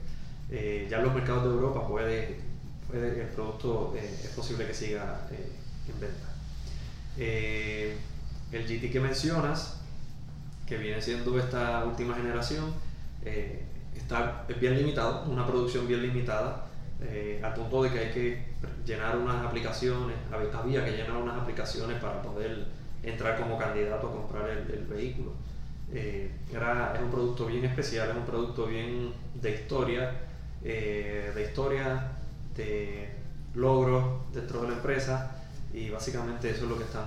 Ya 0.49 0.97
en 0.97 1.03
los 1.03 1.13
mercados 1.13 1.43
de 1.43 1.49
Europa 1.49 1.87
puede, 1.87 2.39
puede 2.89 3.21
el 3.21 3.27
producto 3.27 3.93
es 3.95 4.29
posible 4.29 4.65
que 4.65 4.73
siga 4.73 5.27
en 5.29 5.99
venta. 5.99 6.29
El 7.17 8.63
GT 8.65 8.89
que 8.91 8.99
mencionas, 8.99 9.81
que 10.67 10.77
viene 10.77 11.01
siendo 11.01 11.37
esta 11.39 11.85
última 11.85 12.15
generación, 12.15 12.65
eh, 13.23 13.63
está, 13.95 14.45
es 14.47 14.59
bien 14.59 14.75
limitado, 14.77 15.23
una 15.31 15.45
producción 15.47 15.87
bien 15.87 16.01
limitada, 16.01 16.65
eh, 17.01 17.41
al 17.43 17.53
punto 17.53 17.83
de 17.83 17.91
que 17.91 17.99
hay 17.99 18.11
que 18.13 18.45
llenar 18.85 19.17
unas 19.17 19.45
aplicaciones, 19.45 20.17
hab- 20.31 20.53
había 20.53 20.83
que 20.85 20.91
llenar 20.91 21.17
unas 21.17 21.37
aplicaciones 21.37 21.97
para 21.97 22.21
poder 22.21 22.65
entrar 23.03 23.37
como 23.37 23.57
candidato 23.57 24.07
a 24.07 24.11
comprar 24.11 24.49
el, 24.49 24.69
el 24.71 24.85
vehículo. 24.85 25.31
Eh, 25.93 26.29
era, 26.51 26.93
es 26.95 27.01
un 27.01 27.09
producto 27.09 27.45
bien 27.45 27.63
especial, 27.63 28.09
es 28.09 28.15
un 28.15 28.25
producto 28.25 28.65
bien 28.65 29.13
de 29.41 29.51
historia, 29.51 30.09
eh, 30.63 31.31
de 31.33 31.41
historia, 31.43 32.01
de 32.55 33.07
logros 33.53 34.05
dentro 34.33 34.61
de 34.61 34.67
la 34.67 34.73
empresa 34.73 35.31
y 35.73 35.89
básicamente 35.89 36.49
eso 36.49 36.63
es 36.63 36.69
lo 36.69 36.77
que 36.77 36.83
están 36.83 37.05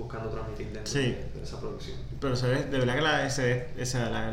buscando 0.00 0.28
transmitir 0.30 0.66
dentro 0.72 0.86
Sí. 0.92 0.98
de, 1.00 1.30
de 1.34 1.42
esa 1.42 1.60
producción. 1.60 1.96
Pero 2.20 2.36
se 2.36 2.48
ve, 2.48 2.64
de 2.64 2.78
verdad 2.78 2.94
que 2.96 3.00
la, 3.02 3.30
se 3.30 3.42
ve- 3.42 3.68
esa- 3.78 4.10
la- 4.10 4.32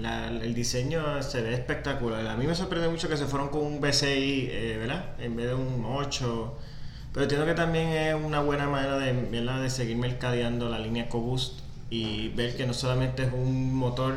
la- 0.00 0.28
el 0.28 0.54
diseño 0.54 1.22
se 1.22 1.42
ve 1.42 1.54
espectacular. 1.54 2.26
A 2.26 2.36
mí 2.36 2.46
me 2.46 2.54
sorprende 2.54 2.88
mucho 2.88 3.08
que 3.08 3.16
se 3.16 3.26
fueron 3.26 3.48
con 3.48 3.62
un 3.62 3.80
B6, 3.80 4.06
eh, 4.50 4.76
¿verdad? 4.78 5.14
En 5.20 5.36
vez 5.36 5.46
de 5.48 5.54
un 5.54 5.84
8. 5.86 6.56
Pero 7.12 7.22
entiendo 7.24 7.46
que 7.46 7.54
también 7.54 7.88
es 7.88 8.14
una 8.14 8.40
buena 8.40 8.68
manera 8.68 8.98
de, 8.98 9.12
¿verdad? 9.12 9.62
de 9.62 9.70
seguir 9.70 9.96
mercadeando 9.96 10.68
la 10.68 10.78
línea 10.78 11.04
EcoBoost 11.04 11.60
y 11.90 12.28
ver 12.30 12.56
que 12.56 12.66
no 12.66 12.74
solamente 12.74 13.22
es 13.24 13.32
un 13.32 13.74
motor 13.74 14.16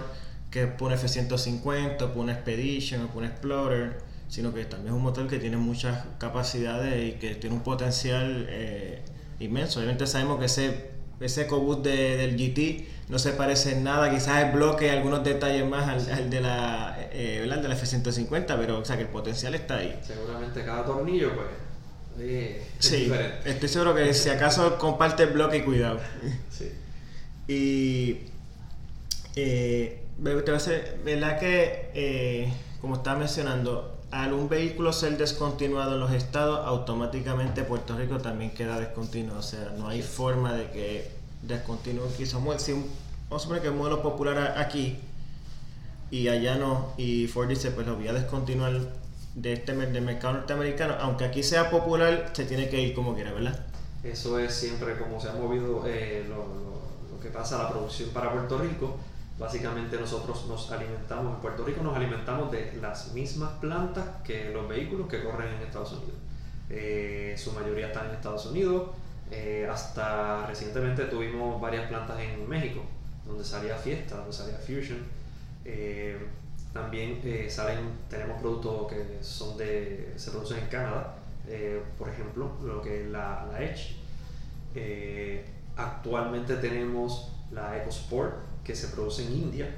que 0.52 0.68
pone 0.68 0.96
F-150, 0.96 2.12
pone 2.14 2.34
Expedition, 2.34 3.08
pone 3.08 3.28
Explorer, 3.28 4.00
sino 4.28 4.54
que 4.54 4.66
también 4.66 4.94
es 4.94 4.98
un 4.98 5.04
motor 5.04 5.28
que 5.28 5.40
tiene 5.40 5.56
muchas 5.58 6.06
capacidades 6.18 7.14
y 7.16 7.18
que 7.18 7.36
tiene 7.36 7.56
un 7.56 7.64
potencial 7.64 8.46
eh, 8.50 9.02
inmenso. 9.40 9.80
Obviamente 9.80 10.06
sabemos 10.08 10.40
que 10.40 10.46
ese, 10.46 10.91
ese 11.22 11.44
EcoBoost 11.44 11.84
de- 11.84 12.18
del 12.18 12.36
GT 12.38 12.88
no 13.10 13.20
se 13.20 13.32
parece 13.34 13.74
en 13.74 13.84
nada, 13.84 14.10
quizás 14.10 14.44
el 14.44 14.52
bloque 14.52 14.88
y 14.88 14.90
algunos 14.90 15.24
detalles 15.24 15.66
más 15.68 15.88
al, 15.88 16.12
al 16.14 16.30
de 16.30 16.42
la 16.42 16.98
eh, 17.12 17.42
de 17.42 17.68
la 17.68 17.76
F-150, 17.76 18.46
pero 18.58 18.80
o 18.80 18.86
sea 18.86 18.96
que 18.96 19.04
el 19.04 19.10
potencial 19.10 19.54
está 19.56 19.78
ahí. 19.78 20.00
Seguramente 20.06 20.64
cada 20.64 20.86
tornillo 20.86 21.32
pues 21.36 21.48
eh, 22.20 22.64
es 22.80 22.86
Sí, 22.86 22.96
diferente. 23.04 23.50
estoy 23.50 23.70
seguro 23.70 23.94
que 23.96 24.14
si 24.14 24.30
acaso 24.30 24.78
comparte 24.78 25.24
el 25.24 25.30
bloque, 25.32 25.64
cuidado. 25.64 26.00
Sí. 26.50 26.72
Y 27.48 28.20
eh, 29.36 30.02
te 30.24 30.34
voy 30.36 30.44
a 30.54 30.56
hacer, 30.58 31.00
¿verdad 31.04 31.40
que, 31.40 31.90
eh, 31.94 32.54
como 32.80 32.96
estaba 32.96 33.18
mencionando, 33.20 34.01
al 34.12 34.34
un 34.34 34.50
vehículo 34.50 34.92
ser 34.94 35.18
descontinuado 35.18 35.94
en 35.96 36.00
los 36.02 36.12
estados, 36.12 36.66
automáticamente 36.66 37.64
Puerto 37.64 37.98
Rico 37.98 38.18
también 38.20 38.52
queda 38.52 38.80
descontinuado? 38.80 39.40
O 39.40 39.44
sea, 39.44 39.74
no 39.78 39.88
hay 39.88 40.02
forma 40.02 40.54
de 40.54 40.70
que 40.72 41.12
descontinúen 41.44 42.12
quizás. 42.18 42.40
Si 42.62 42.74
un, 42.74 42.82
vamos 43.30 43.42
a 43.42 43.44
suponer 43.44 43.62
que 43.62 43.70
el 43.70 43.74
modelo 43.76 44.02
popular 44.02 44.56
aquí 44.58 44.98
y 46.10 46.28
allá 46.28 46.56
no, 46.56 46.94
y 46.98 47.28
Ford 47.28 47.48
dice, 47.48 47.72
pues 47.72 47.88
lo 47.88 47.96
voy 47.96 48.08
a 48.10 48.14
descontinuar 48.14 48.74
de 49.36 49.54
este 49.54 49.74
del 49.74 50.04
mercado 50.04 50.34
norteamericano, 50.34 50.96
aunque 51.00 51.24
aquí 51.24 51.42
sea 51.42 51.70
popular, 51.70 52.32
se 52.34 52.44
tiene 52.46 52.68
que 52.70 52.82
ir 52.82 52.94
como 52.94 53.16
quiera, 53.16 53.32
¿verdad? 53.32 53.66
Eso 54.04 54.38
es 54.40 54.54
siempre 54.54 54.98
como 54.98 55.22
se 55.22 55.30
ha 55.30 55.34
movido 55.34 55.84
eh, 55.88 56.26
lo- 56.28 57.16
lo 57.16 57.20
que 57.22 57.30
pasa 57.30 57.58
la 57.60 57.70
producción 57.70 58.10
para 58.10 58.34
Puerto 58.34 58.58
Rico. 58.58 58.98
Básicamente 59.42 59.98
nosotros 59.98 60.46
nos 60.48 60.72
alimentamos, 60.72 61.34
en 61.34 61.42
Puerto 61.42 61.66
Rico 61.66 61.82
nos 61.82 61.98
alimentamos 61.98 62.52
de 62.52 62.78
las 62.80 63.12
mismas 63.14 63.50
plantas 63.54 64.06
que 64.24 64.52
los 64.52 64.70
vehículos 64.70 65.08
que 65.08 65.24
corren 65.24 65.52
en 65.56 65.64
Estados 65.64 65.94
Unidos. 65.94 66.14
Eh, 66.70 67.34
su 67.36 67.52
mayoría 67.52 67.88
están 67.88 68.10
en 68.10 68.16
Estados 68.18 68.46
Unidos. 68.46 68.92
eh, 69.32 69.68
hasta 69.68 70.46
recientemente 70.46 71.06
tuvimos 71.06 71.60
varias 71.60 71.88
plantas 71.88 72.20
en 72.20 72.48
México, 72.48 72.84
donde 73.26 73.44
salía 73.44 73.76
Fiesta, 73.78 74.18
donde 74.18 74.32
salía 74.32 74.58
Fusion. 74.58 75.00
Eh, 75.66 76.20
también 76.72 77.20
salen, 77.50 77.80
tenemos 78.10 78.40
productos 78.42 78.94
que 78.94 79.24
son 79.24 79.58
de, 79.58 80.14
se 80.18 80.30
producen 80.30 80.60
en 80.60 80.68
Canadá, 80.68 81.16
por 81.98 82.10
ejemplo, 82.10 82.52
lo 82.64 82.80
que 82.84 83.02
es 83.02 83.10
la, 83.10 83.48
la 83.52 83.64
Edge. 83.64 83.96
Actualmente 85.76 86.58
tenemos 86.58 87.32
la 87.52 87.82
EcoSport 87.82 88.51
que 88.64 88.76
se 88.76 88.88
produce 88.90 89.26
en 89.26 89.34
India. 89.34 89.76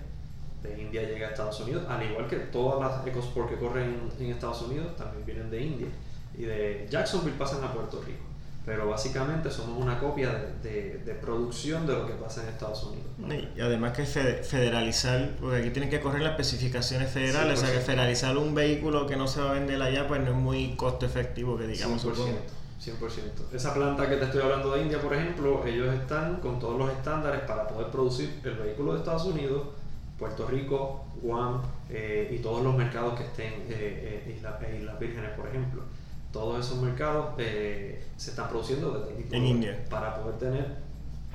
De 0.61 0.81
India 0.81 1.03
llega 1.03 1.27
a 1.27 1.29
Estados 1.31 1.59
Unidos, 1.59 1.83
al 1.89 2.03
igual 2.03 2.27
que 2.27 2.37
todas 2.37 2.79
las 2.79 3.05
EcoSport 3.05 3.49
que 3.49 3.57
corren 3.57 4.09
en, 4.17 4.25
en 4.25 4.31
Estados 4.31 4.61
Unidos 4.61 4.95
también 4.95 5.25
vienen 5.25 5.49
de 5.49 5.61
India. 5.61 5.87
Y 6.37 6.43
de 6.43 6.87
Jacksonville 6.89 7.37
pasan 7.37 7.63
a 7.63 7.73
Puerto 7.73 8.01
Rico. 8.01 8.23
pero 8.65 8.89
básicamente 8.89 9.51
somos 9.51 9.81
una 9.81 9.99
copia 9.99 10.53
de, 10.63 11.01
de, 11.05 11.13
producción 11.15 11.85
de 11.85 11.93
lo 11.93 12.07
que 12.07 12.13
pasa 12.13 12.43
en 12.43 12.49
Estados 12.49 12.83
Unidos. 12.83 13.49
Y 13.55 13.59
además 13.59 13.91
que 13.91 14.05
federalizar, 14.05 15.31
porque 15.39 15.57
aquí 15.57 15.69
tienen 15.71 15.89
que 15.89 15.99
correr 15.99 16.21
las 16.21 16.39
especificaciones 16.39 17.11
federales, 17.11 17.61
o 17.61 17.65
sea 17.65 17.73
que 17.73 17.81
federalizar 17.81 18.37
un 18.37 18.55
vehículo 18.55 19.05
que 19.05 19.17
no 19.17 19.27
se 19.27 19.41
va 19.41 19.51
a 19.51 19.53
vender 19.53 19.81
allá, 19.81 20.07
pues 20.07 20.21
no 20.21 20.31
es 20.31 20.37
muy 20.37 20.75
costo 20.75 21.05
efectivo, 21.05 21.57
que 21.57 21.67
digamos. 21.67 22.05
100%, 22.05 22.15
100%. 22.81 23.53
Esa 23.53 23.73
planta 23.73 24.09
que 24.09 24.17
te 24.17 24.25
estoy 24.25 24.41
hablando 24.41 24.71
de 24.71 24.81
India, 24.83 25.01
por 25.01 25.13
ejemplo, 25.13 25.65
ellos 25.65 25.93
están 25.93 26.37
con 26.37 26.59
todos 26.59 26.77
los 26.77 26.91
estándares 26.91 27.41
para 27.41 27.67
poder 27.67 27.87
producir 27.87 28.39
el 28.43 28.55
vehículo 28.55 28.93
de 28.93 28.99
Estados 28.99 29.25
Unidos, 29.25 29.67
Puerto 30.17 30.47
Rico, 30.47 31.05
Guam 31.21 31.61
eh, 31.89 32.29
y 32.33 32.41
todos 32.41 32.63
los 32.63 32.75
mercados 32.75 33.17
que 33.17 33.23
estén, 33.23 33.53
eh, 33.69 34.23
eh 34.27 34.35
Islas, 34.37 34.55
Islas 34.73 34.99
Vírgenes, 34.99 35.31
por 35.31 35.47
ejemplo 35.47 35.83
todos 36.33 36.65
esos 36.65 36.81
mercados 36.81 37.35
eh, 37.37 38.03
se 38.17 38.31
están 38.31 38.49
produciendo 38.49 38.91
desde 38.91 39.37
en 39.37 39.45
India 39.45 39.85
para 39.89 40.15
poder 40.15 40.39
tener 40.39 40.65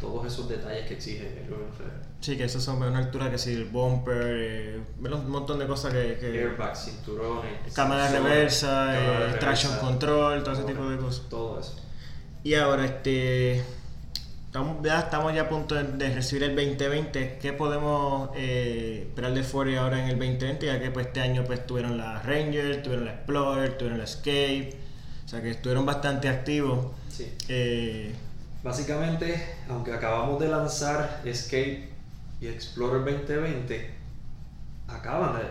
todos 0.00 0.26
esos 0.26 0.48
detalles 0.48 0.86
que 0.88 0.94
exige 0.94 1.40
el 1.40 1.48
gobierno 1.48 1.72
federal. 1.72 2.02
Sí, 2.20 2.36
que 2.36 2.44
eso 2.44 2.60
son 2.60 2.82
una 2.82 2.98
altura 2.98 3.30
que 3.30 3.38
si 3.38 3.52
el 3.52 3.66
bumper, 3.66 4.22
eh, 4.22 4.80
un 5.00 5.30
montón 5.30 5.58
de 5.58 5.66
cosas 5.66 5.92
que... 5.92 6.18
que 6.20 6.26
Airbags, 6.26 6.86
cinturones, 6.86 7.72
cámara 7.72 8.08
reversa, 8.08 9.30
eh, 9.30 9.36
traction 9.38 9.76
control, 9.78 10.42
todo 10.42 10.54
ese 10.54 10.64
tipo 10.64 10.88
de 10.88 10.96
cosas. 10.96 11.28
Todo 11.28 11.60
eso. 11.60 11.76
Y 12.42 12.54
ahora, 12.54 12.84
este... 12.84 13.62
Estamos 14.46 14.78
ya, 14.82 15.00
estamos 15.00 15.34
ya 15.34 15.42
a 15.42 15.48
punto 15.48 15.74
de, 15.74 16.14
recibir 16.14 16.42
el 16.42 16.56
2020. 16.56 17.38
¿Qué 17.40 17.52
podemos 17.52 18.30
eh, 18.34 19.04
esperar 19.06 19.34
de 19.34 19.42
Ford 19.42 19.68
ahora 19.76 20.02
en 20.02 20.08
el 20.08 20.18
2020? 20.18 20.66
Ya 20.66 20.80
que 20.80 20.90
pues, 20.90 21.06
este 21.08 21.20
año 21.20 21.44
pues, 21.44 21.66
tuvieron 21.66 21.98
la 21.98 22.22
Ranger, 22.22 22.82
tuvieron 22.82 23.04
la 23.04 23.12
Explorer, 23.12 23.76
tuvieron 23.76 23.98
la 23.98 24.04
Escape 24.04 24.88
o 25.28 25.30
sea 25.30 25.42
que 25.42 25.50
estuvieron 25.50 25.84
bastante 25.84 26.26
activos. 26.26 26.86
Sí. 27.10 27.30
Eh, 27.50 28.14
Básicamente, 28.62 29.56
aunque 29.68 29.92
acabamos 29.92 30.40
de 30.40 30.48
lanzar 30.48 31.20
Escape 31.22 31.87
y 32.40 32.46
Explorer 32.46 33.04
2020, 33.04 33.94
acaban 34.86 35.38
de, 35.38 35.42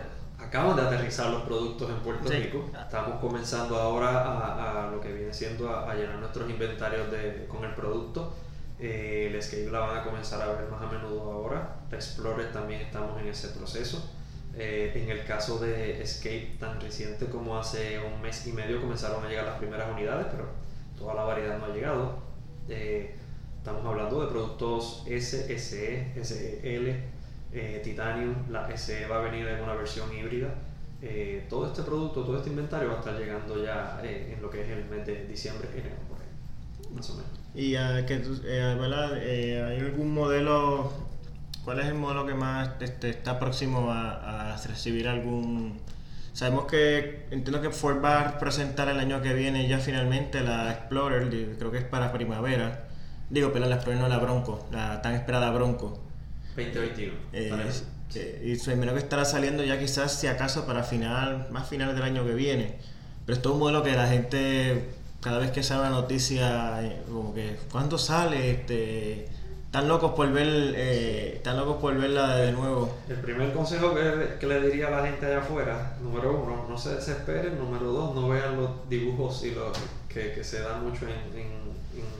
acaban 0.42 0.76
de 0.76 0.82
aterrizar 0.82 1.30
los 1.30 1.42
productos 1.42 1.90
en 1.90 1.96
Puerto 1.96 2.30
Rico. 2.30 2.70
Estamos 2.78 3.20
comenzando 3.20 3.76
ahora 3.76 4.86
a, 4.86 4.90
lo 4.90 5.00
que 5.00 5.12
viene 5.12 5.32
siendo 5.32 5.74
a, 5.74 5.94
llenar 5.94 6.18
nuestros 6.18 6.48
inventarios 6.48 7.10
de, 7.10 7.46
con 7.46 7.64
el 7.64 7.74
producto. 7.74 8.34
Eh, 8.80 9.26
el 9.28 9.34
Escape 9.34 9.70
la 9.70 9.80
van 9.80 9.96
a 9.98 10.04
comenzar 10.04 10.40
a 10.40 10.52
ver 10.52 10.68
más 10.70 10.82
a 10.82 10.86
menudo 10.86 11.32
ahora. 11.32 11.80
La 11.90 11.96
Explorer 11.96 12.52
también 12.52 12.80
estamos 12.80 13.20
en 13.20 13.28
ese 13.28 13.48
proceso. 13.48 14.10
Eh, 14.56 14.92
en 14.94 15.10
el 15.10 15.24
caso 15.24 15.58
de 15.58 16.02
Escape, 16.02 16.56
tan 16.58 16.80
reciente 16.80 17.26
como 17.26 17.58
hace 17.58 18.00
un 18.00 18.20
mes 18.20 18.46
y 18.46 18.52
medio 18.52 18.80
comenzaron 18.80 19.24
a 19.24 19.28
llegar 19.28 19.44
las 19.44 19.58
primeras 19.58 19.90
unidades, 19.92 20.26
pero 20.30 20.46
toda 20.96 21.14
la 21.14 21.22
variedad 21.22 21.58
no 21.58 21.66
ha 21.66 21.68
llegado. 21.68 22.18
Eh, 22.68 23.16
estamos 23.58 23.84
hablando 23.84 24.20
de 24.20 24.28
productos 24.28 25.04
S, 25.06 25.58
SE, 25.58 26.24
SEL, 26.24 26.96
eh, 27.52 27.80
Titanium, 27.84 28.34
la 28.50 28.76
SE 28.76 29.06
va 29.06 29.18
a 29.18 29.20
venir 29.20 29.46
en 29.46 29.62
una 29.62 29.74
versión 29.74 30.08
híbrida. 30.16 30.48
todo 31.48 31.66
este 31.66 31.82
producto, 31.82 32.24
todo 32.24 32.38
este 32.38 32.50
inventario 32.50 32.88
va 32.88 32.94
a 32.94 32.98
estar 32.98 33.18
llegando 33.18 33.62
ya 33.62 34.00
en 34.02 34.40
lo 34.42 34.50
que 34.50 34.62
es 34.62 34.68
el 34.70 34.84
mes 34.86 35.06
de 35.06 35.26
diciembre, 35.26 35.68
enero, 35.72 35.96
por 36.08 36.18
ahí, 36.18 36.94
más 36.94 37.10
o 37.10 37.14
menos. 37.14 37.30
¿Y 37.54 37.72
que, 38.06 39.64
hay 39.64 39.80
algún 39.80 40.14
modelo 40.14 41.08
¿Cuál 41.68 41.80
es 41.80 41.86
el 41.88 41.96
modelo 41.96 42.24
que 42.24 42.32
más 42.32 42.70
este, 42.80 43.10
está 43.10 43.38
próximo 43.38 43.92
a, 43.92 44.56
recibir 44.66 45.06
algún... 45.06 45.78
Sabemos 46.32 46.64
que, 46.64 47.26
entiendo 47.30 47.60
que 47.60 47.68
Ford 47.68 48.02
va 48.02 48.20
a 48.20 48.38
presentar 48.38 48.88
el 48.88 48.98
año 48.98 49.20
que 49.20 49.34
viene 49.34 49.68
ya 49.68 49.78
finalmente 49.78 50.40
la 50.40 50.72
Explorer, 50.72 51.28
creo 51.58 51.70
que 51.70 51.76
es 51.76 51.84
para 51.84 52.10
primavera. 52.10 52.87
Digo, 53.30 53.52
pero 53.52 53.66
la 53.66 53.76
no 53.76 54.08
la 54.08 54.18
Bronco, 54.18 54.66
la 54.72 55.02
tan 55.02 55.14
esperada 55.14 55.50
Bronco. 55.50 55.98
2021. 56.56 57.12
Eh, 57.32 57.50
y 58.42 58.56
su 58.56 58.70
que 58.94 58.98
estará 58.98 59.24
saliendo 59.24 59.62
ya 59.64 59.78
quizás, 59.78 60.12
si 60.12 60.26
acaso, 60.26 60.66
para 60.66 60.82
final, 60.82 61.48
más 61.50 61.68
finales 61.68 61.94
del 61.94 62.04
año 62.04 62.24
que 62.24 62.34
viene. 62.34 62.76
Pero 63.26 63.36
es 63.36 63.42
todo 63.42 63.54
un 63.54 63.58
modelo 63.60 63.82
que 63.82 63.92
la 63.92 64.08
gente, 64.08 64.88
cada 65.20 65.38
vez 65.38 65.50
que 65.50 65.62
sale 65.62 65.82
la 65.82 65.90
noticia, 65.90 66.82
eh, 66.82 67.02
como 67.06 67.34
que, 67.34 67.56
¿cuándo 67.70 67.98
sale? 67.98 68.50
Este, 68.50 69.28
están 69.68 69.86
locos 69.86 70.12
por 70.12 70.32
ver, 70.32 70.48
eh, 70.48 71.42
locos 71.44 71.76
por 71.76 71.94
verla 71.94 72.36
de 72.36 72.52
nuevo. 72.52 72.94
El 73.06 73.16
primer 73.16 73.52
consejo 73.52 73.94
que, 73.94 74.46
le 74.46 74.60
diría 74.62 74.86
a 74.86 74.90
la 74.90 75.06
gente 75.06 75.26
allá 75.26 75.40
afuera, 75.40 75.98
número 76.02 76.42
uno, 76.42 76.64
no 76.66 76.78
se 76.78 76.94
desesperen, 76.94 77.58
número 77.58 77.92
dos, 77.92 78.14
no 78.14 78.30
vean 78.30 78.56
los 78.56 78.88
dibujos 78.88 79.44
y 79.44 79.50
los 79.50 79.76
que, 80.34 80.44
se 80.44 80.60
dan 80.60 80.84
mucho 80.84 81.06
en, 81.06 81.48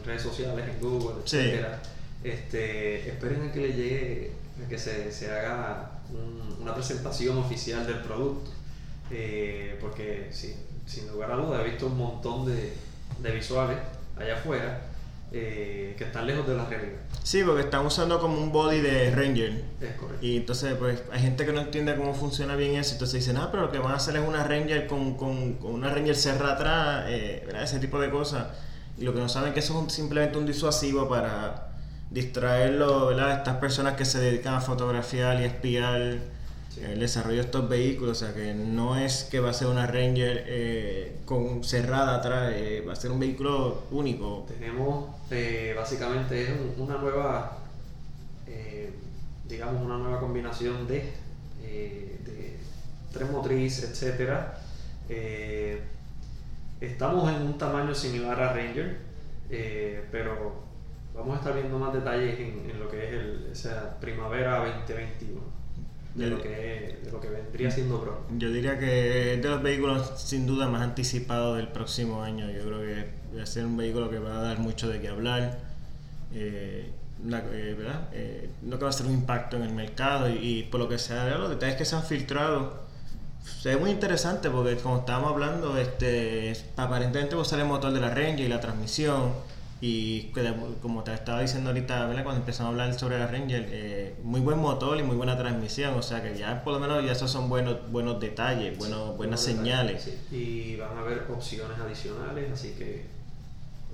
redes 0.05 0.23
sociales, 0.23 0.65
en 0.67 0.81
Google, 0.81 1.23
etcétera. 1.23 1.81
Este, 2.25 3.09
esperen 3.09 3.49
a 3.49 3.53
que 3.53 3.61
le 3.61 3.73
llegue, 3.73 4.33
a 4.65 4.69
que 4.69 4.79
se, 4.79 5.31
haga 5.31 6.01
una 6.61 6.75
presentación 6.75 7.39
oficial 7.39 7.87
del 7.87 8.01
producto. 8.01 8.51
Eh, 9.11 9.79
porque 9.81 10.29
sí, 10.31 10.55
sin 10.87 11.09
lugar 11.09 11.33
a 11.33 11.37
dudas 11.37 11.63
he 11.63 11.71
visto 11.71 11.87
un 11.87 11.97
montón 11.97 12.45
de, 12.47 12.73
de 13.23 13.31
visuales 13.33 13.79
allá 14.19 14.35
afuera 14.35 14.88
eh, 15.31 15.95
que 15.99 16.05
están 16.05 16.27
lejos 16.27 16.47
de 16.47 16.57
la 16.57 16.65
realidad. 16.65 16.99
Sí, 17.23 17.43
porque 17.45 17.63
están 17.63 17.85
usando 17.85 18.19
como 18.21 18.39
un 18.39 18.51
body 18.51 18.81
de 18.81 19.11
Ranger. 19.11 19.63
Es 19.81 19.93
correcto. 19.95 20.25
Y 20.25 20.39
entonces, 20.39 20.75
pues, 20.79 21.03
hay 21.13 21.21
gente 21.21 21.45
que 21.45 21.53
no 21.53 21.61
entiende 21.61 21.95
cómo 21.97 22.15
funciona 22.15 22.57
bien 22.57 22.77
eso. 22.77 22.93
Entonces 22.93 23.21
dicen, 23.21 23.37
ah, 23.37 23.49
pero 23.51 23.65
lo 23.65 23.71
que 23.71 23.79
van 23.79 23.93
a 23.93 23.97
hacer 23.97 24.17
es 24.17 24.27
una 24.27 24.45
Ranger 24.45 24.87
con, 24.87 25.17
con, 25.17 25.55
con 25.55 25.73
una 25.73 25.91
Ranger 25.91 26.17
cerrada 26.17 26.55
atrás, 26.55 27.05
eh, 27.09 27.47
ese 27.63 27.79
tipo 27.79 28.01
de 28.01 28.11
cosas. 28.11 28.47
Y 28.97 29.05
lo 29.05 29.13
que 29.13 29.21
no 29.21 29.29
saben 29.29 29.49
es 29.49 29.55
que 29.55 29.61
eso 29.61 29.85
es 29.87 29.93
simplemente 29.93 30.39
un 30.39 30.47
disuasivo 30.47 31.09
para 31.09 31.69
distraerlo, 32.11 33.09
¿verdad? 33.09 33.33
Estas 33.39 33.57
personas 33.57 33.95
que 33.95 34.05
se 34.05 34.19
dedican 34.19 34.55
a 34.55 34.61
fotografiar 34.61 35.41
y 35.41 35.45
espiar 35.45 36.19
el 36.85 37.01
desarrollo 37.01 37.37
de 37.37 37.43
estos 37.43 37.69
vehículos, 37.69 38.23
o 38.23 38.27
sea 38.27 38.35
que 38.35 38.55
no 38.55 38.97
es 38.97 39.25
que 39.25 39.41
va 39.41 39.51
a 39.51 39.53
ser 39.53 39.69
una 39.69 39.87
Ranger 39.87 40.45
eh, 40.47 41.19
con 41.25 41.65
cerrada 41.65 42.17
atrás, 42.17 42.53
eh, 42.55 42.85
va 42.87 42.93
a 42.93 42.97
ser 42.97 43.11
un 43.11 43.21
vehículo 43.21 43.85
único. 43.91 44.47
Tenemos 44.49 45.11
eh, 45.31 45.75
básicamente 45.77 46.55
una 46.77 46.97
nueva, 46.99 47.59
digamos 49.49 49.83
una 49.83 49.97
nueva 49.97 50.21
combinación 50.21 50.87
de, 50.87 51.13
tres 53.13 53.31
motriz, 53.31 53.83
etcétera. 53.83 54.61
estamos 56.81 57.33
en 57.33 57.43
un 57.43 57.59
tamaño 57.59 57.95
similar 57.95 58.41
a 58.41 58.53
Ranger, 58.53 58.99
pero 60.13 60.63
vamos 61.15 61.37
a 61.37 61.39
estar 61.39 61.55
viendo 61.55 61.79
más 61.79 61.93
detalles 61.95 62.39
en, 62.39 62.71
en 62.71 62.79
lo 62.79 62.91
que 62.91 63.07
es 63.07 63.13
el, 63.15 63.49
esa 63.53 63.99
primavera 63.99 64.59
2021 64.59 65.58
de 66.19 66.27
lo 66.27 66.43
que, 66.43 66.99
de 67.05 67.11
lo 67.11 67.21
que 67.21 67.29
vendría 67.29 67.71
siendo 67.71 68.01
Pro. 68.01 68.27
Yo 68.37 68.51
diría 68.51 68.79
que 68.79 69.35
es 69.35 69.43
de 69.43 69.49
los 69.49 69.63
vehículos 69.63 70.13
sin 70.17 70.47
duda 70.47 70.69
más 70.69 70.83
anticipados 70.83 71.57
del 71.57 71.69
próximo 71.69 72.23
año. 72.23 72.51
Yo 72.51 72.65
creo 72.65 72.81
que 72.81 73.37
va 73.37 73.43
a 73.43 73.47
ser 73.47 73.65
un 73.65 73.77
vehículo 73.77 74.11
que 74.11 74.19
va 74.19 74.39
a 74.39 74.43
dar 74.43 74.59
mucho 74.59 74.89
de 74.89 75.01
qué 75.01 75.09
hablar. 75.09 75.59
Eh, 76.35 76.91
eh, 77.31 77.75
¿verdad? 77.77 78.09
Eh, 78.13 78.51
no 78.63 78.79
que 78.79 78.85
va 78.85 78.91
a 78.91 78.93
ser 78.93 79.07
un 79.07 79.13
impacto 79.13 79.57
en 79.57 79.63
el 79.63 79.73
mercado 79.73 80.29
y, 80.31 80.65
por 80.71 80.81
lo 80.81 80.89
que 80.89 80.99
sea, 80.99 81.27
los 81.37 81.51
detalles 81.51 81.77
que 81.77 81.85
se 81.85 81.97
han 81.97 82.05
filtrado 82.05 82.87
se 83.61 83.71
ve 83.71 83.77
muy 83.77 83.91
interesante 83.91 84.51
porque 84.51 84.77
como 84.77 84.99
estábamos 84.99 85.33
hablando 85.33 85.79
este 85.79 86.53
aparentemente 86.77 87.35
va 87.35 87.43
a 87.43 87.45
ser 87.45 87.61
el 87.61 87.67
motor 87.67 87.93
de 87.93 88.01
la 88.01 88.11
Ranger 88.11 88.41
y 88.41 88.49
la 88.49 88.61
transmisión 88.61 89.33
y 89.81 90.33
como 90.83 91.05
te 91.05 91.15
estaba 91.15 91.41
diciendo 91.41 91.71
ahorita, 91.71 92.11
cuando 92.25 92.41
empezamos 92.41 92.71
a 92.71 92.73
hablar 92.73 92.99
sobre 92.99 93.19
la 93.19 93.29
Ranger, 93.29 93.69
eh, 93.71 94.17
muy 94.25 94.41
buen 94.41 94.59
motor 94.59 94.99
y 94.99 95.05
muy 95.05 95.15
buena 95.15 95.39
transmisión, 95.39 95.95
o 95.95 96.03
sea 96.03 96.21
que 96.21 96.37
ya 96.37 96.65
por 96.65 96.73
lo 96.73 96.81
menos 96.81 97.05
ya 97.05 97.13
esos 97.13 97.31
son 97.31 97.49
buenos, 97.49 97.89
buenos 97.93 98.19
detalles, 98.19 98.77
buenos, 98.77 99.17
buenas 99.17 99.41
señales. 99.41 100.09
Y 100.33 100.75
van 100.77 100.97
a 100.97 101.01
haber 101.01 101.27
opciones 101.31 101.79
adicionales, 101.79 102.51
así 102.53 102.71
que 102.73 103.07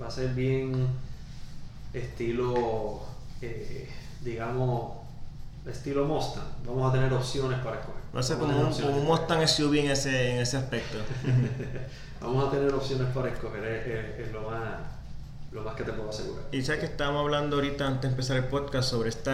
va 0.01 0.07
a 0.07 0.11
ser 0.11 0.33
bien 0.33 0.87
estilo, 1.93 3.03
eh, 3.41 3.87
digamos, 4.21 4.97
estilo 5.67 6.05
Mustang. 6.05 6.47
Vamos 6.65 6.89
a 6.89 6.93
tener 6.93 7.13
opciones 7.13 7.59
para 7.59 7.79
escoger. 7.79 8.01
Va 8.15 8.21
a 8.21 8.23
ser 8.23 8.37
como 8.39 8.57
un, 8.57 9.05
Mustang 9.05 9.47
SUV 9.47 9.75
en 9.75 9.91
ese, 9.91 10.31
en 10.31 10.39
ese 10.39 10.57
aspecto. 10.57 10.97
Vamos 12.21 12.47
a 12.47 12.49
tener 12.49 12.73
opciones 12.73 13.07
para 13.13 13.29
escoger, 13.29 14.17
es 14.19 14.31
lo 14.31 14.49
más 14.49 14.94
lo 15.55 15.63
más 15.63 15.75
que 15.75 15.83
te 15.85 15.93
puedo 15.93 16.09
asegurar. 16.09 16.43
Y 16.51 16.61
sabes 16.61 16.81
que 16.81 16.87
estábamos 16.87 17.21
hablando 17.21 17.55
ahorita 17.55 17.87
antes 17.87 18.01
de 18.01 18.07
empezar 18.09 18.37
el 18.37 18.43
podcast 18.43 18.89
sobre 18.89 19.09
este 19.09 19.31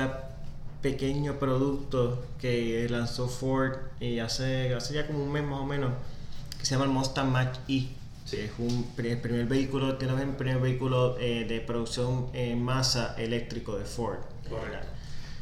pequeño 0.81 1.39
producto 1.39 2.23
que 2.39 2.87
lanzó 2.89 3.27
Ford 3.27 3.73
y 3.99 4.19
hace, 4.19 4.73
hace 4.73 4.93
ya 4.93 5.07
como 5.07 5.23
un 5.23 5.31
mes 5.31 5.43
más 5.43 5.59
o 5.59 5.65
menos, 5.65 5.91
que 6.59 6.65
se 6.65 6.75
llama 6.75 6.85
el 6.85 6.91
Mustang 6.91 7.31
Mach 7.31 7.57
E. 7.67 7.87
es 8.31 8.51
un 8.59 8.93
el 8.97 9.17
primer 9.17 9.47
vehículo, 9.47 9.97
tiene 9.97 10.21
el 10.21 10.29
primer 10.29 10.59
vehículo 10.59 11.17
eh, 11.19 11.45
de 11.45 11.59
producción 11.59 12.27
en 12.33 12.63
masa 12.63 13.15
eléctrico 13.17 13.77
de 13.77 13.85
Ford. 13.85 14.19
Correcto. 14.47 14.87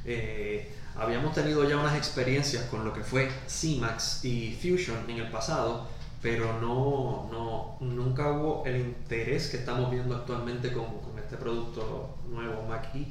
Eh, 0.06 0.72
habíamos 0.96 1.34
tenido 1.34 1.68
ya 1.68 1.76
unas 1.76 1.98
experiencias 1.98 2.64
con 2.66 2.86
lo 2.86 2.94
que 2.94 3.04
fue 3.04 3.30
C-Max 3.48 4.24
y 4.24 4.58
Fusion 4.62 5.10
en 5.10 5.18
el 5.18 5.30
pasado, 5.30 5.88
pero 6.22 6.60
no, 6.60 7.30
no, 7.32 7.78
nunca 7.80 8.32
hubo 8.32 8.66
el 8.66 8.78
interés 8.78 9.50
que 9.50 9.58
estamos 9.58 9.90
viendo 9.90 10.16
actualmente 10.16 10.74
con, 10.74 10.86
con 11.00 11.18
este 11.18 11.38
producto 11.38 12.18
nuevo, 12.30 12.64
Mackie. 12.68 13.08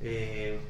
Eh, 0.00 0.60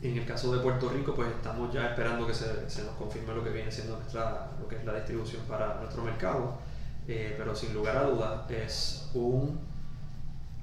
en 0.00 0.16
el 0.16 0.24
caso 0.24 0.54
de 0.54 0.60
Puerto 0.60 0.88
Rico, 0.88 1.14
pues 1.14 1.28
estamos 1.28 1.72
ya 1.74 1.88
esperando 1.88 2.26
que 2.26 2.32
se, 2.32 2.70
se, 2.70 2.84
nos 2.84 2.92
confirme 2.92 3.34
lo 3.34 3.44
que 3.44 3.50
viene 3.50 3.70
siendo 3.70 3.96
nuestra, 3.96 4.52
lo 4.58 4.68
que 4.68 4.76
es 4.76 4.84
la 4.84 4.94
distribución 4.94 5.42
para 5.48 5.80
nuestro 5.80 6.02
mercado, 6.02 6.58
eh, 7.08 7.34
pero 7.36 7.54
sin 7.54 7.74
lugar 7.74 7.96
a 7.96 8.04
dudas 8.04 8.50
es 8.50 9.10
un, 9.14 9.58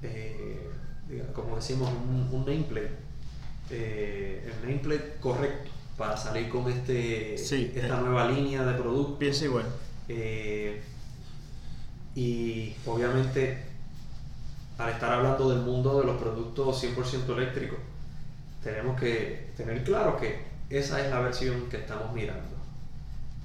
eh, 0.02 0.70
como 1.34 1.56
decimos, 1.56 1.90
un, 1.90 2.28
un 2.32 2.46
nameplate, 2.46 2.96
el 3.70 4.60
nameplate 4.62 5.16
correcto 5.20 5.70
para 5.98 6.16
salir 6.16 6.48
con 6.48 6.70
este, 6.70 7.34
esta 7.34 8.00
nueva 8.00 8.28
línea 8.30 8.64
de 8.64 8.74
producto. 8.74 9.18
Piensa 9.18 9.44
igual. 9.44 9.66
Y 12.14 12.74
obviamente 12.86 13.66
al 14.78 14.90
estar 14.90 15.12
hablando 15.12 15.48
del 15.48 15.60
mundo 15.60 16.00
de 16.00 16.06
los 16.06 16.20
productos 16.20 16.82
100% 16.82 17.36
eléctricos, 17.36 17.78
tenemos 18.62 18.98
que 18.98 19.50
tener 19.56 19.82
claro 19.84 20.16
que 20.18 20.44
esa 20.68 21.00
es 21.04 21.10
la 21.10 21.20
versión 21.20 21.68
que 21.68 21.78
estamos 21.78 22.12
mirando. 22.12 22.56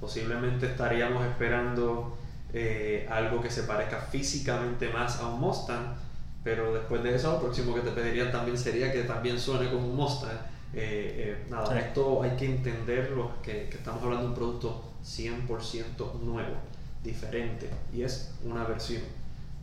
Posiblemente 0.00 0.66
estaríamos 0.66 1.24
esperando 1.24 2.18
eh, 2.52 3.08
algo 3.10 3.40
que 3.40 3.50
se 3.50 3.62
parezca 3.62 3.98
físicamente 3.98 4.88
más 4.90 5.20
a 5.20 5.28
un 5.28 5.40
Mustang, 5.40 5.94
pero 6.42 6.74
después 6.74 7.02
de 7.02 7.14
eso, 7.14 7.32
lo 7.32 7.40
próximo 7.40 7.74
que 7.74 7.80
te 7.82 7.92
pediría 7.92 8.30
también 8.32 8.58
sería 8.58 8.92
que 8.92 9.02
también 9.02 9.38
suene 9.38 9.70
como 9.70 9.86
un 9.86 9.96
Mustang. 9.96 10.36
Eh, 10.74 11.38
eh, 11.38 11.46
nada, 11.48 11.78
esto 11.78 12.22
hay 12.22 12.30
que 12.30 12.46
entenderlo, 12.46 13.30
que, 13.42 13.68
que 13.70 13.76
estamos 13.76 14.02
hablando 14.02 14.24
de 14.24 14.28
un 14.30 14.34
producto 14.34 14.91
100% 15.04 16.20
nuevo, 16.20 16.56
diferente, 17.02 17.70
y 17.92 18.02
es 18.02 18.32
una 18.44 18.64
versión 18.64 19.02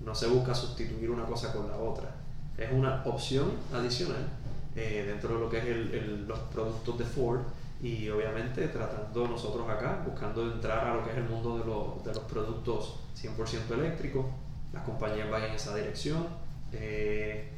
no 0.06 0.16
se 0.16 0.28
busca 0.28 0.54
sustituir 0.54 1.10
una 1.10 1.26
cosa 1.26 1.52
con 1.52 1.68
la 1.68 1.78
otra. 1.78 2.10
Es 2.58 2.72
una 2.72 3.04
opción 3.06 3.52
adicional 3.74 4.28
eh, 4.76 5.04
dentro 5.08 5.36
de 5.36 5.40
lo 5.40 5.50
que 5.50 5.58
es 5.58 5.66
el, 5.66 6.26
los 6.28 6.40
productos 6.40 6.98
de 6.98 7.06
Ford 7.06 7.42
y 7.82 8.10
obviamente 8.10 8.68
tratando 8.68 9.28
nosotros 9.28 9.70
acá, 9.70 10.04
buscando 10.06 10.52
entrar 10.52 10.88
a 10.88 10.96
lo 10.96 11.04
que 11.04 11.12
es 11.12 11.18
el 11.18 11.24
mundo 11.24 11.58
de, 11.58 12.10
de 12.10 12.16
los 12.16 12.24
productos 12.26 12.96
100% 13.22 13.72
eléctricos. 13.74 14.26
Las 14.74 14.84
compañías 14.84 15.30
van 15.30 15.44
en 15.44 15.52
esa 15.52 15.76
dirección. 15.76 16.28
Eh, 16.74 17.50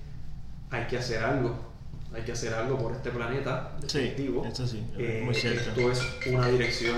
hay 0.69 0.87
que 0.87 0.97
hacer 0.97 1.23
algo. 1.23 1.71
Hay 2.13 2.23
que 2.23 2.33
hacer 2.33 2.53
algo 2.53 2.77
por 2.77 2.91
este 2.91 3.09
planeta, 3.09 3.71
definitivo. 3.79 4.45
Sí, 4.53 4.83
eh, 4.97 5.29
esto 5.31 5.91
es 5.91 6.01
una 6.27 6.47
dirección, 6.47 6.97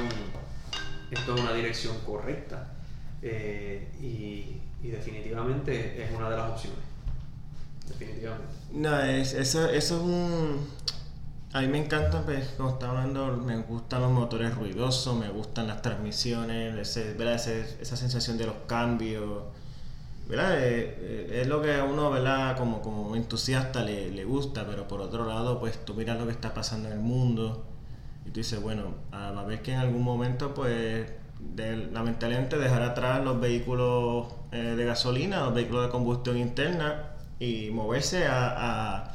esto 1.13 1.36
es 1.36 1.41
una 1.41 1.54
dirección 1.54 1.95
correcta. 2.06 2.73
y 3.21 4.60
y 4.84 4.89
definitivamente 4.89 6.04
es 6.04 6.12
una 6.12 6.30
de 6.30 6.36
las 6.36 6.52
opciones. 6.52 6.80
Definitivamente. 7.88 8.54
No, 8.73 8.99
es, 8.99 9.34
eso, 9.34 9.69
eso 9.69 9.95
es 9.95 10.02
un... 10.02 10.67
A 11.54 11.62
mí 11.62 11.67
me 11.67 11.78
encanta, 11.78 12.23
pues, 12.23 12.49
como 12.58 12.71
está 12.71 12.89
hablando, 12.89 13.38
me 13.38 13.58
gustan 13.58 14.02
los 14.02 14.12
motores 14.12 14.54
ruidosos, 14.56 15.15
me 15.15 15.30
gustan 15.30 15.67
las 15.67 15.82
transmisiones, 15.82 16.76
ese, 16.78 17.13
¿verdad? 17.13 17.36
esa 17.36 17.95
sensación 17.95 18.38
de 18.38 18.47
los 18.47 18.56
cambios. 18.67 19.43
¿verdad? 20.28 20.58
Eh, 20.58 20.97
eh, 20.99 21.41
es 21.41 21.47
lo 21.47 21.62
que 21.62 21.76
a 21.76 21.84
uno, 21.84 22.10
¿verdad? 22.10 22.58
Como, 22.58 22.82
como 22.82 23.15
entusiasta 23.15 23.84
le, 23.84 24.10
le, 24.10 24.26
gusta, 24.26 24.65
pero 24.65 24.88
por 24.88 24.99
otro 24.99 25.26
lado, 25.26 25.60
pues 25.60 25.86
tú 25.86 25.93
miras 25.93 26.17
lo 26.19 26.26
que 26.26 26.32
está 26.32 26.54
pasando 26.54 26.89
en 26.89 26.95
el 26.95 26.99
mundo 26.99 27.63
y 28.25 28.29
tú 28.29 28.39
dices, 28.39 28.62
bueno, 28.62 28.95
a, 29.12 29.29
a 29.29 29.43
ver 29.43 29.62
que 29.62 29.73
en 29.73 29.79
algún 29.79 30.01
momento, 30.03 30.53
pues 30.53 31.07
lamentablemente 31.91 32.57
dejar 32.57 32.81
atrás 32.81 33.23
los 33.23 33.39
vehículos 33.39 34.27
eh, 34.51 34.75
de 34.75 34.86
gasolina, 34.86 35.41
los 35.41 35.53
vehículos 35.53 35.86
de 35.86 35.91
combustión 35.91 36.38
interna 36.38 37.12
y 37.39 37.69
moverse 37.71 38.25
a, 38.25 39.13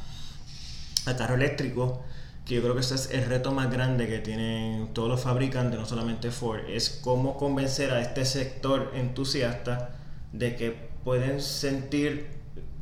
a, 1.06 1.16
carro 1.16 1.36
eléctrico, 1.36 2.02
que 2.44 2.56
yo 2.56 2.62
creo 2.62 2.74
que 2.74 2.80
ese 2.80 2.94
es 2.94 3.10
el 3.10 3.24
reto 3.24 3.52
más 3.52 3.70
grande 3.70 4.06
que 4.06 4.18
tienen 4.18 4.92
todos 4.92 5.08
los 5.08 5.20
fabricantes, 5.20 5.78
no 5.78 5.86
solamente 5.86 6.30
Ford, 6.30 6.60
es 6.68 6.90
cómo 7.02 7.36
convencer 7.36 7.90
a 7.92 8.00
este 8.00 8.24
sector 8.26 8.92
entusiasta 8.94 9.96
de 10.32 10.54
que 10.54 10.70
pueden 11.04 11.40
sentir 11.40 12.26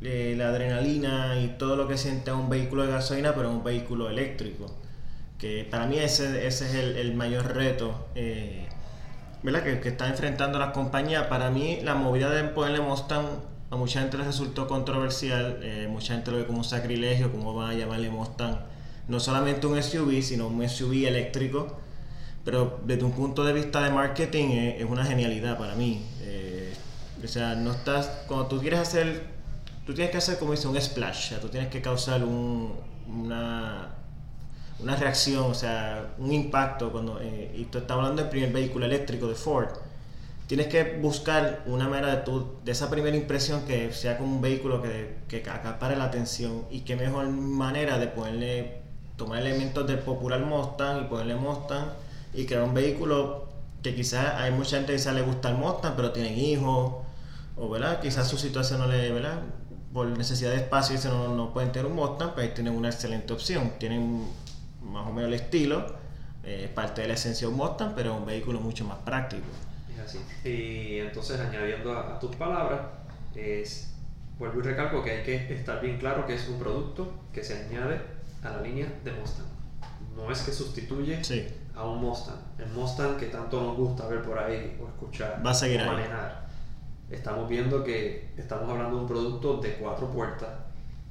eh, 0.01 0.35
la 0.37 0.49
adrenalina 0.49 1.39
y 1.39 1.55
todo 1.57 1.77
lo 1.77 1.87
que 1.87 1.97
siente 1.97 2.31
un 2.33 2.49
vehículo 2.49 2.83
de 2.85 2.91
gasolina, 2.91 3.33
pero 3.33 3.49
un 3.49 3.63
vehículo 3.63 4.09
eléctrico. 4.09 4.65
Que 5.37 5.67
para 5.69 5.85
mí 5.85 5.97
ese, 5.99 6.47
ese 6.47 6.65
es 6.65 6.75
el, 6.75 6.97
el 6.97 7.13
mayor 7.13 7.55
reto. 7.55 8.07
Eh, 8.15 8.67
¿verdad? 9.43 9.63
Que, 9.63 9.79
que 9.79 9.89
está 9.89 10.07
enfrentando 10.07 10.59
las 10.59 10.71
compañías. 10.71 11.27
Para 11.27 11.49
mí, 11.49 11.79
la 11.83 11.95
movida 11.95 12.29
de 12.31 12.43
ponerle 12.45 12.81
Mustang 12.81 13.25
a 13.69 13.75
mucha 13.75 13.99
gente 13.99 14.17
les 14.17 14.27
resultó 14.27 14.67
controversial. 14.67 15.59
Eh, 15.61 15.87
mucha 15.89 16.13
gente 16.13 16.31
lo 16.31 16.37
ve 16.37 16.45
como 16.45 16.59
un 16.59 16.63
sacrilegio, 16.63 17.31
como 17.31 17.53
van 17.53 17.71
a 17.71 17.73
llamarle 17.73 18.09
Mustang. 18.09 18.57
No 19.07 19.19
solamente 19.19 19.67
un 19.67 19.81
SUV, 19.81 20.21
sino 20.21 20.47
un 20.47 20.67
SUV 20.67 21.07
eléctrico. 21.07 21.77
Pero 22.45 22.79
desde 22.85 23.03
un 23.03 23.11
punto 23.11 23.43
de 23.43 23.51
vista 23.51 23.83
de 23.83 23.91
marketing 23.91 24.47
es, 24.79 24.85
una 24.85 25.03
genialidad 25.05 25.57
para 25.57 25.75
mí. 25.75 26.05
Eh, 26.21 26.73
o 27.23 27.27
sea, 27.27 27.55
no 27.55 27.71
estás. 27.71 28.07
Cuando 28.27 28.47
tú 28.47 28.59
quieres 28.59 28.79
hacer. 28.79 29.35
Tú 29.85 29.93
tienes 29.93 30.11
que 30.11 30.17
hacer 30.17 30.37
como 30.39 30.51
dice 30.51 30.67
un 30.67 30.79
splash. 30.79 31.17
O 31.17 31.29
sea, 31.29 31.39
tú 31.41 31.49
tienes 31.49 31.69
que 31.69 31.81
causar 31.81 32.23
un, 32.23 32.73
una 33.07 33.95
una 34.79 34.95
reacción, 34.95 35.45
o 35.45 35.53
sea, 35.53 36.13
un 36.19 36.31
impacto, 36.31 36.91
cuando, 36.91 37.19
eh, 37.21 37.51
y 37.55 37.65
tú 37.65 37.79
estás 37.79 37.97
hablando 37.97 38.21
del 38.21 38.29
primer 38.29 38.51
vehículo 38.51 38.85
eléctrico 38.85 39.27
de 39.27 39.35
Ford, 39.35 39.69
tienes 40.47 40.67
que 40.67 40.97
buscar 41.01 41.63
una 41.65 41.89
manera 41.89 42.15
de, 42.15 42.21
tu, 42.21 42.57
de 42.63 42.71
esa 42.71 42.89
primera 42.89 43.15
impresión 43.15 43.65
que 43.65 43.91
sea 43.91 44.17
como 44.17 44.35
un 44.35 44.41
vehículo 44.41 44.81
que, 44.81 45.17
que 45.27 45.37
acapare 45.49 45.95
la 45.95 46.05
atención 46.05 46.65
y 46.71 46.81
qué 46.81 46.95
mejor 46.95 47.27
manera 47.27 47.97
de 47.97 48.07
ponerle, 48.07 48.81
tomar 49.17 49.41
elementos 49.41 49.85
del 49.87 49.99
popular 49.99 50.39
Mustang 50.41 51.05
y 51.05 51.07
ponerle 51.07 51.35
Mustang 51.35 51.89
y 52.33 52.45
crear 52.45 52.63
un 52.63 52.73
vehículo 52.73 53.47
que 53.83 53.93
quizás 53.95 54.35
hay 54.35 54.51
mucha 54.51 54.77
gente 54.77 54.93
que 54.93 54.97
quizás 54.97 55.15
le 55.15 55.21
gusta 55.21 55.49
el 55.49 55.55
Mustang 55.55 55.93
pero 55.95 56.11
tienen 56.11 56.37
hijos 56.37 56.93
o 57.57 57.69
¿verdad? 57.69 57.99
quizás 57.99 58.27
su 58.27 58.37
situación 58.37 58.79
no 58.79 58.87
le, 58.87 59.11
¿verdad? 59.11 59.41
por 59.91 60.07
necesidad 60.07 60.51
de 60.51 60.57
espacio 60.57 60.97
no, 61.09 61.35
no 61.35 61.53
pueden 61.53 61.71
tener 61.71 61.87
un 61.89 61.95
Mustang, 61.95 62.33
pues 62.35 62.53
tienen 62.53 62.75
una 62.75 62.89
excelente 62.89 63.33
opción, 63.33 63.73
tienen 63.79 64.27
más 64.87 65.07
o 65.07 65.11
menos 65.11 65.27
el 65.29 65.33
estilo, 65.35 65.85
eh, 66.43 66.71
parte 66.73 67.01
de 67.01 67.09
la 67.09 67.15
esencia 67.15 67.47
de 67.47 67.53
un 67.53 67.59
Mustang, 67.59 67.93
pero 67.95 68.13
es 68.13 68.19
un 68.19 68.25
vehículo 68.25 68.59
mucho 68.59 68.85
más 68.85 68.97
práctico. 68.99 69.45
Es 69.93 69.99
así. 69.99 70.19
Y 70.47 70.99
entonces, 70.99 71.39
añadiendo 71.39 71.97
a, 71.97 72.19
tus 72.19 72.35
palabras, 72.35 72.81
es, 73.35 73.93
vuelvo 74.39 74.59
y 74.59 74.63
recalco 74.63 75.03
que 75.03 75.11
hay 75.11 75.23
que 75.23 75.53
estar 75.53 75.81
bien 75.81 75.97
claro 75.97 76.25
que 76.25 76.35
es 76.35 76.47
un 76.47 76.57
producto 76.57 77.11
que 77.33 77.43
se 77.43 77.65
añade 77.65 77.99
a 78.43 78.49
la 78.49 78.61
línea 78.61 78.87
de 79.03 79.11
Mustang. 79.11 79.47
No 80.15 80.31
es 80.31 80.41
que 80.41 80.51
sustituye 80.51 81.21
a 81.75 81.85
un 81.85 81.99
Mustang. 82.01 82.39
El 82.57 82.67
Mustang 82.69 83.17
que 83.17 83.27
tanto 83.27 83.61
nos 83.61 83.75
gusta 83.75 84.07
ver 84.07 84.23
por 84.23 84.39
ahí 84.39 84.77
o 84.81 84.87
escuchar 84.87 85.41
Va 85.45 85.51
a 85.51 85.53
seguir 85.53 85.81
o 85.81 85.85
manejar. 85.85 86.47
Estamos 87.11 87.47
viendo 87.47 87.83
que 87.83 88.33
estamos 88.37 88.69
hablando 88.69 88.95
de 88.95 89.01
un 89.01 89.07
producto 89.07 89.57
de 89.57 89.75
cuatro 89.75 90.09
puertas 90.11 90.49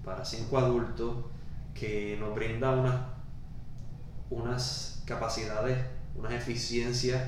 para 0.05 0.25
cinco 0.25 0.59
adultos 0.59 1.15
que 1.75 2.17
nos 2.19 2.35
brinda 2.35 2.71
una 2.71 3.16
unas 4.31 5.03
capacidades, 5.05 5.79
unas 6.15 6.33
eficiencias 6.33 7.23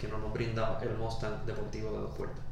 que 0.00 0.08
no 0.08 0.18
nos 0.18 0.32
brinda 0.32 0.78
el 0.82 0.96
Mustang 0.96 1.44
deportivo 1.46 1.92
de 1.92 1.98
dos 1.98 2.16
puertas. 2.16 2.44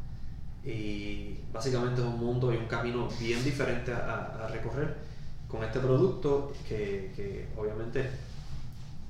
Y 0.65 1.39
básicamente 1.53 2.01
es 2.01 2.07
un 2.07 2.19
mundo 2.19 2.53
y 2.53 2.57
un 2.57 2.67
camino 2.67 3.09
bien 3.19 3.43
diferente 3.43 3.93
a, 3.93 4.47
recorrer 4.51 4.97
con 5.49 5.65
este 5.65 5.81
producto 5.81 6.53
que, 6.69 7.13
que, 7.17 7.49
obviamente 7.57 8.09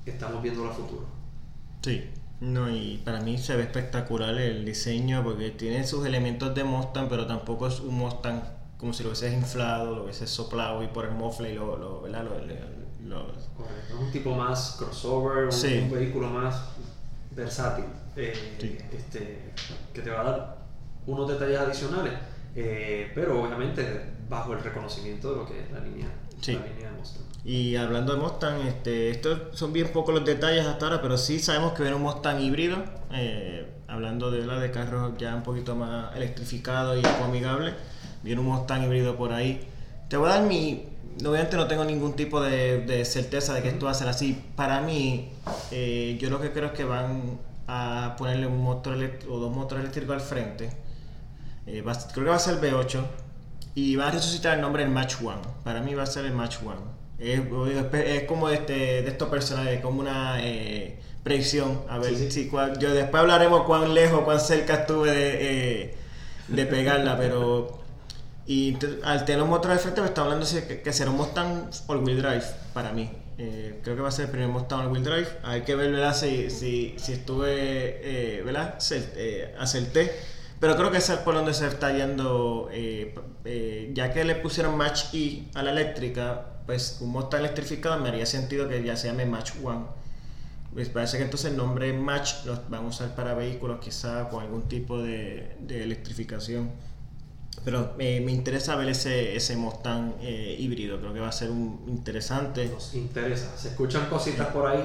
estamos 0.05 0.41
viendo 0.41 0.67
a 0.67 0.73
futuro. 0.73 1.05
Sí, 1.83 2.09
no, 2.39 2.69
y 2.69 3.01
para 3.03 3.21
mí 3.21 3.37
se 3.37 3.55
ve 3.55 3.63
espectacular 3.63 4.35
el 4.35 4.65
diseño 4.65 5.23
porque 5.23 5.51
tiene 5.51 5.85
sus 5.85 6.05
elementos 6.05 6.55
de 6.55 6.63
Mustang, 6.63 7.07
pero 7.09 7.27
tampoco 7.27 7.67
es 7.67 7.79
un 7.79 7.95
Mustang 7.95 8.41
como 8.81 8.93
si 8.93 9.03
lo 9.03 9.09
hubieses 9.09 9.31
inflado, 9.31 9.95
lo 9.95 10.03
hubieses 10.05 10.27
soplado 10.27 10.83
y 10.83 10.87
por 10.87 11.05
el 11.05 11.11
mofle 11.11 11.51
y 11.51 11.53
lo, 11.53 11.77
lo, 11.77 12.07
lo, 12.07 12.80
Correcto, 13.57 13.99
un 13.99 14.11
tipo 14.11 14.35
más 14.35 14.75
crossover, 14.77 15.49
un, 15.49 15.91
vehículo 15.91 16.29
más 16.29 16.61
versátil, 17.31 17.85
eh, 18.15 18.87
este, 18.91 19.53
que 19.93 20.01
te 20.01 20.09
va 20.09 20.21
a 20.21 20.23
dar 20.23 20.57
unos 21.07 21.27
detalles 21.27 21.59
adicionales, 21.59 22.13
eh, 22.55 23.11
pero 23.15 23.41
obviamente 23.41 24.13
bajo 24.29 24.53
el 24.53 24.63
reconocimiento 24.63 25.31
de 25.31 25.35
lo 25.37 25.45
que 25.45 25.59
es 25.59 25.71
la 25.71 25.79
línea, 25.79 26.07
la 26.07 26.65
línea 26.67 26.91
de 26.91 26.97
Mustang. 26.97 27.23
Y 27.43 27.75
hablando 27.75 28.13
de 28.13 28.21
Mustang, 28.21 28.61
este, 28.67 29.09
estos 29.09 29.57
son 29.57 29.73
bien 29.73 29.91
pocos 29.91 30.13
los 30.13 30.25
detalles 30.25 30.65
hasta 30.65 30.85
ahora, 30.85 31.01
pero 31.01 31.17
sí 31.17 31.39
sabemos 31.39 31.73
que 31.73 31.83
viene 31.83 31.95
un 31.95 32.03
Mustang 32.03 32.39
híbrido, 32.39 32.77
eh, 33.11 33.67
hablando 33.87 34.31
de, 34.31 34.45
la 34.45 34.59
de 34.59 34.71
carros 34.71 35.13
ya 35.17 35.35
un 35.35 35.43
poquito 35.43 35.75
más 35.75 36.15
electrificados 36.15 37.01
y 37.01 37.23
amigables, 37.23 37.73
viene 38.23 38.41
un 38.41 38.47
Mustang 38.47 38.83
híbrido 38.83 39.17
por 39.17 39.33
ahí. 39.33 39.67
Te 40.07 40.17
voy 40.17 40.29
a 40.29 40.35
dar 40.35 40.43
mi, 40.43 40.90
obviamente 41.19 41.55
no 41.57 41.67
tengo 41.67 41.83
ningún 41.85 42.13
tipo 42.15 42.41
de, 42.41 43.03
certeza 43.05 43.53
de 43.53 43.61
que 43.61 43.69
esto 43.69 43.85
va 43.85 43.91
a 43.91 43.95
ser 43.95 44.07
así. 44.07 44.41
Para 44.55 44.81
mí, 44.81 45.29
eh, 45.71 46.17
yo 46.19 46.29
lo 46.29 46.39
que 46.41 46.51
creo 46.51 46.67
es 46.67 46.71
que 46.73 46.83
van 46.83 47.39
a 47.67 48.15
ponerle 48.17 48.47
un 48.47 48.61
motor 48.61 48.93
eléctrico 48.93 49.33
o 49.35 49.39
dos 49.39 49.55
motores 49.55 49.81
eléctricos 49.83 50.15
al 50.15 50.21
frente. 50.21 50.69
Eh, 51.67 51.81
va- 51.81 51.93
creo 52.11 52.25
que 52.25 52.29
va 52.31 52.35
a 52.35 52.39
ser 52.39 52.55
el 52.55 52.59
V8 52.61 53.01
y 53.75 53.95
va 53.95 54.07
a 54.07 54.11
resucitar 54.11 54.55
el 54.55 54.61
nombre 54.61 54.83
del 54.83 54.91
Match 54.91 55.15
One. 55.23 55.41
Para 55.63 55.81
mí 55.81 55.93
va 55.93 56.03
a 56.03 56.07
ser 56.07 56.25
el 56.25 56.33
Match 56.33 56.57
One. 56.65 56.81
Es, 57.19 57.39
es 57.93 58.23
como 58.23 58.49
este, 58.49 58.73
de 59.03 59.07
estos 59.07 59.29
personajes, 59.29 59.79
como 59.81 59.99
una 60.01 60.37
eh, 60.43 60.99
predicción. 61.23 61.81
A 61.87 61.99
ver 61.99 62.15
Sí, 62.15 62.25
sí. 62.25 62.31
si 62.31 62.47
cuál- 62.49 62.79
yo 62.79 62.93
después 62.93 63.21
hablaremos 63.21 63.63
cuán 63.65 63.93
lejos, 63.93 64.21
cuán 64.21 64.39
cerca 64.39 64.73
estuve 64.81 65.11
de, 65.11 65.95
de 66.47 66.65
pegarla, 66.65 67.15
pero 67.17 67.79
y 68.51 68.77
al 69.03 69.23
tener 69.23 69.41
un 69.41 69.49
motor 69.49 69.71
al 69.71 69.79
frente 69.79 70.01
me 70.01 70.07
está 70.07 70.23
hablando 70.23 70.45
de 70.45 70.67
que, 70.67 70.81
que 70.81 70.91
será 70.91 71.09
un 71.11 71.17
Mustang 71.17 71.69
all-wheel 71.87 72.21
drive 72.21 72.43
para 72.73 72.91
mí. 72.91 73.09
Eh, 73.37 73.79
creo 73.81 73.95
que 73.95 74.01
va 74.01 74.09
a 74.09 74.11
ser 74.11 74.25
el 74.25 74.31
primer 74.31 74.49
Mustang 74.49 74.81
all-wheel 74.81 75.05
drive. 75.05 75.27
Hay 75.43 75.61
que 75.61 75.73
ver, 75.75 75.89
¿verdad? 75.91 76.13
Si, 76.13 76.49
si, 76.49 76.95
si 76.97 77.13
estuve, 77.13 77.47
eh, 77.49 78.41
¿verdad? 78.43 78.77
Eh, 78.91 79.55
acerté. 79.57 80.11
Pero 80.59 80.75
creo 80.75 80.91
que 80.91 80.97
es 80.97 81.09
por 81.23 81.33
donde 81.33 81.53
se 81.53 81.65
está 81.65 81.95
yendo. 81.95 82.67
eh, 82.73 83.15
eh, 83.45 83.91
ya 83.93 84.11
que 84.11 84.25
le 84.25 84.35
pusieron 84.35 84.75
Match 84.75 85.13
E 85.13 85.45
a 85.55 85.63
la 85.63 85.71
eléctrica, 85.71 86.61
pues 86.65 86.97
un 86.99 87.09
Mustang 87.11 87.39
electrificado 87.39 87.97
me 88.01 88.09
haría 88.09 88.25
sentido 88.25 88.67
que 88.67 88.83
ya 88.83 88.97
se 88.97 89.07
llame 89.07 89.25
Match 89.25 89.53
One. 89.63 89.85
Pues 90.73 90.89
parece 90.89 91.17
que 91.17 91.23
entonces 91.23 91.51
el 91.51 91.57
nombre 91.57 91.93
Match 91.93 92.45
lo 92.45 92.59
van 92.69 92.83
a 92.83 92.87
usar 92.87 93.15
para 93.15 93.33
vehículos 93.33 93.79
quizá 93.79 94.27
con 94.29 94.43
algún 94.43 94.67
tipo 94.67 95.01
de, 95.01 95.55
de 95.61 95.83
electrificación. 95.83 96.69
Pero 97.63 97.95
eh, 97.99 98.21
me 98.25 98.31
interesa 98.31 98.75
ver 98.75 98.89
ese, 98.89 99.35
ese 99.35 99.55
Mustang 99.55 100.13
eh, 100.21 100.55
híbrido, 100.57 100.99
creo 100.99 101.13
que 101.13 101.19
va 101.19 101.29
a 101.29 101.31
ser 101.31 101.51
un 101.51 101.83
interesante. 101.87 102.67
Nos 102.67 102.93
interesa. 102.95 103.55
Se 103.55 103.69
escuchan 103.69 104.09
cositas 104.09 104.47
por 104.47 104.67
ahí 104.67 104.81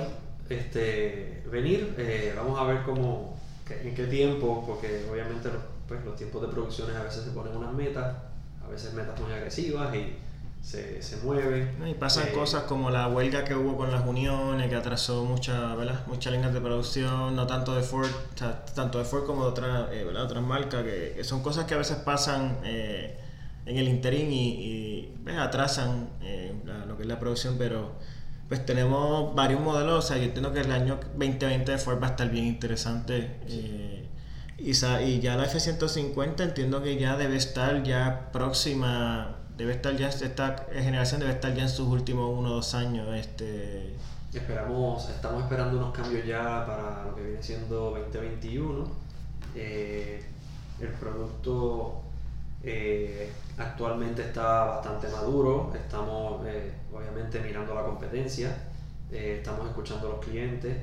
este, 0.48 1.42
venir. 1.50 1.94
eh, 1.98 2.32
vamos 2.36 2.60
a 2.60 2.64
ver 2.64 2.82
cómo, 2.84 3.36
en 3.70 3.94
qué 3.94 4.04
tiempo, 4.06 4.64
porque 4.66 5.06
obviamente 5.10 5.48
pues, 5.88 6.04
los 6.04 6.16
tiempos 6.16 6.42
de 6.42 6.48
producciones 6.48 6.96
a 6.96 7.02
veces 7.02 7.24
se 7.24 7.30
ponen 7.30 7.56
unas 7.56 7.72
metas, 7.72 8.16
a 8.64 8.68
veces 8.68 8.92
metas 8.92 9.18
muy 9.20 9.32
agresivas 9.32 9.94
y 9.94 10.14
se, 10.66 11.00
se 11.02 11.16
mueven. 11.18 11.76
¿no? 11.78 11.86
Y 11.86 11.94
pasan 11.94 12.28
Eh, 12.28 12.32
cosas 12.32 12.64
como 12.64 12.90
la 12.90 13.06
huelga 13.08 13.44
que 13.44 13.54
hubo 13.54 13.76
con 13.76 13.90
las 13.92 14.04
uniones, 14.06 14.68
que 14.68 14.74
atrasó 14.76 15.24
muchas 15.24 15.76
muchas 16.06 16.32
líneas 16.32 16.52
de 16.52 16.60
producción, 16.60 17.36
no 17.36 17.46
tanto 17.46 17.74
de 17.74 17.82
Ford, 17.82 18.08
o 18.34 18.38
sea, 18.38 18.64
tanto 18.74 18.98
de 18.98 19.04
Ford 19.04 19.24
como 19.26 19.42
de 19.44 19.48
otras, 19.50 19.88
eh, 19.92 20.04
otras 20.18 20.42
marcas, 20.42 20.82
que, 20.84 21.12
que 21.16 21.24
son 21.24 21.42
cosas 21.42 21.66
que 21.66 21.74
a 21.74 21.78
veces 21.78 21.96
pasan 21.98 22.58
eh, 22.64 23.16
en 23.64 23.76
el 23.78 23.88
interín 23.88 24.32
y, 24.32 24.48
y, 24.48 25.14
atrasan 25.38 26.08
eh, 26.22 26.52
la- 26.64 26.84
lo 26.86 26.96
que 26.96 27.02
es 27.02 27.08
la 27.08 27.18
producción, 27.18 27.56
pero 27.58 27.92
pues 28.48 28.64
tenemos 28.64 29.34
varios 29.34 29.60
modelos, 29.60 30.04
o 30.04 30.08
sea, 30.08 30.16
yo 30.18 30.24
entiendo 30.24 30.52
que 30.52 30.60
el 30.60 30.70
año 30.72 30.98
2020 31.16 31.72
de 31.72 31.78
Ford 31.78 32.00
va 32.02 32.08
a 32.08 32.10
estar 32.10 32.30
bien 32.30 32.46
interesante. 32.46 33.36
eh, 33.48 34.02
y, 34.58 34.70
y 34.70 35.20
ya 35.20 35.36
la 35.36 35.44
F-150 35.44 36.40
entiendo 36.44 36.82
que 36.82 36.96
ya 36.98 37.16
debe 37.16 37.36
estar 37.36 37.82
ya 37.82 38.30
próxima, 38.32 39.36
debe 39.56 39.72
estar 39.72 39.96
ya, 39.96 40.08
esta 40.08 40.66
generación 40.72 41.20
debe 41.20 41.32
estar 41.32 41.54
ya 41.54 41.62
en 41.62 41.68
sus 41.68 41.88
últimos 41.88 42.38
uno 42.38 42.50
o 42.50 42.54
dos 42.56 42.74
años. 42.74 43.08
Este, 43.14 43.94
Esperamos, 44.32 45.08
estamos 45.08 45.44
esperando 45.44 45.78
unos 45.78 45.94
cambios 45.94 46.26
ya 46.26 46.66
para 46.66 47.04
lo 47.04 47.14
que 47.14 47.22
viene 47.22 47.42
siendo 47.42 47.92
2021. 47.92 48.86
Eh, 49.54 50.22
el 50.78 50.88
producto 50.88 52.02
eh, 52.62 53.32
actualmente 53.56 54.22
está 54.22 54.64
bastante 54.64 55.08
maduro. 55.08 55.72
Estamos 55.74 56.46
eh, 56.46 56.72
obviamente 56.92 57.40
mirando 57.40 57.74
la 57.74 57.84
competencia. 57.84 58.54
Estamos 59.10 59.68
escuchando 59.68 60.08
a 60.08 60.10
los 60.16 60.24
clientes, 60.24 60.76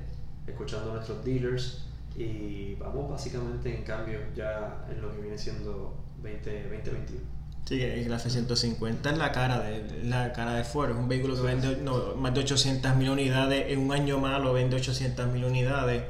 escuchando 0.47 0.91
a 0.91 0.93
nuestros 0.95 1.23
dealers 1.23 1.85
y 2.15 2.75
vamos 2.75 3.11
básicamente 3.11 3.75
en 3.75 3.83
cambio 3.83 4.19
ya 4.35 4.85
en 4.89 5.01
lo 5.01 5.13
que 5.13 5.21
viene 5.21 5.37
siendo 5.37 5.93
20, 6.23 6.63
2021. 6.69 7.32
Sí, 7.65 7.77
que 7.79 8.05
la 8.09 8.17
F-150 8.17 9.11
es 9.11 9.17
la 9.17 9.31
cara 9.31 9.59
de 9.59 10.03
la 10.03 10.33
cara 10.33 10.55
de 10.55 10.63
Ford, 10.63 10.91
es 10.91 10.97
un 10.97 11.07
vehículo 11.07 11.35
que 11.35 11.41
vende 11.41 11.77
no, 11.77 12.15
más 12.15 12.33
de 12.33 12.41
800.000 12.41 13.09
unidades, 13.11 13.65
en 13.71 13.79
un 13.79 13.91
año 13.93 14.19
más 14.19 14.41
lo 14.41 14.53
vende 14.53 14.77
800.000 14.77 15.45
unidades. 15.45 16.03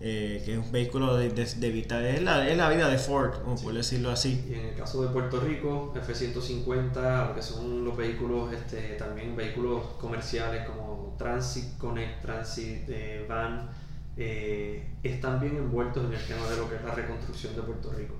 eh, 0.00 0.42
que 0.44 0.54
es 0.54 0.58
un 0.58 0.72
vehículo 0.72 1.16
de, 1.16 1.30
de, 1.30 1.44
de 1.46 1.70
vital, 1.70 2.06
es 2.06 2.22
la, 2.22 2.48
es 2.48 2.56
la 2.56 2.68
vida 2.70 2.88
de 2.88 2.98
Ford, 2.98 3.42
como 3.42 3.60
por 3.60 3.74
decirlo 3.74 4.10
así. 4.10 4.46
Y 4.48 4.54
en 4.54 4.66
el 4.66 4.74
caso 4.74 5.02
de 5.02 5.08
Puerto 5.10 5.40
Rico, 5.40 5.92
F-150, 5.96 7.28
lo 7.28 7.34
que 7.34 7.42
son 7.42 7.84
los 7.84 7.96
vehículos, 7.96 8.52
este, 8.52 8.94
también 8.96 9.36
vehículos 9.36 9.84
comerciales 10.00 10.66
como 10.66 11.14
Transit 11.18 11.76
Connect, 11.78 12.22
Transit 12.22 12.88
eh, 12.88 13.26
Van, 13.28 13.70
eh, 14.16 14.96
están 15.02 15.40
bien 15.40 15.56
envueltos 15.56 16.04
en 16.06 16.14
el 16.14 16.26
tema 16.26 16.48
de 16.48 16.56
lo 16.56 16.68
que 16.68 16.76
es 16.76 16.82
la 16.84 16.94
reconstrucción 16.94 17.54
de 17.56 17.62
Puerto 17.62 17.92
Rico. 17.92 18.19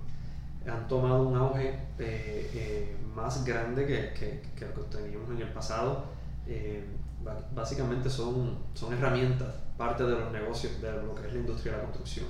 Han 0.70 0.88
tomado 0.88 1.28
un 1.28 1.36
auge 1.36 1.68
eh, 1.98 2.50
eh, 2.54 2.96
más 3.14 3.44
grande 3.44 3.86
que, 3.86 4.12
que, 4.18 4.42
que 4.56 4.66
lo 4.66 4.74
que 4.74 4.96
teníamos 4.96 5.30
en 5.30 5.42
el 5.42 5.52
pasado. 5.52 6.04
Eh, 6.46 6.84
básicamente 7.54 8.08
son, 8.08 8.58
son 8.74 8.94
herramientas, 8.94 9.54
parte 9.76 10.04
de 10.04 10.12
los 10.12 10.32
negocios 10.32 10.80
de 10.80 10.90
lo 10.92 11.14
que 11.14 11.26
es 11.26 11.32
la 11.34 11.40
industria 11.40 11.72
de 11.72 11.78
la 11.78 11.84
construcción 11.84 12.26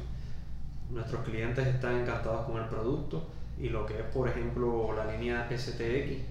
nuestros 0.91 1.25
clientes 1.25 1.67
están 1.67 2.01
encantados 2.01 2.47
con 2.47 2.61
el 2.61 2.69
producto 2.69 3.27
y 3.59 3.69
lo 3.69 3.87
que 3.87 3.99
es, 3.99 4.05
por 4.07 4.29
ejemplo, 4.29 4.93
la 4.95 5.05
línea 5.13 5.49
STX, 5.51 6.23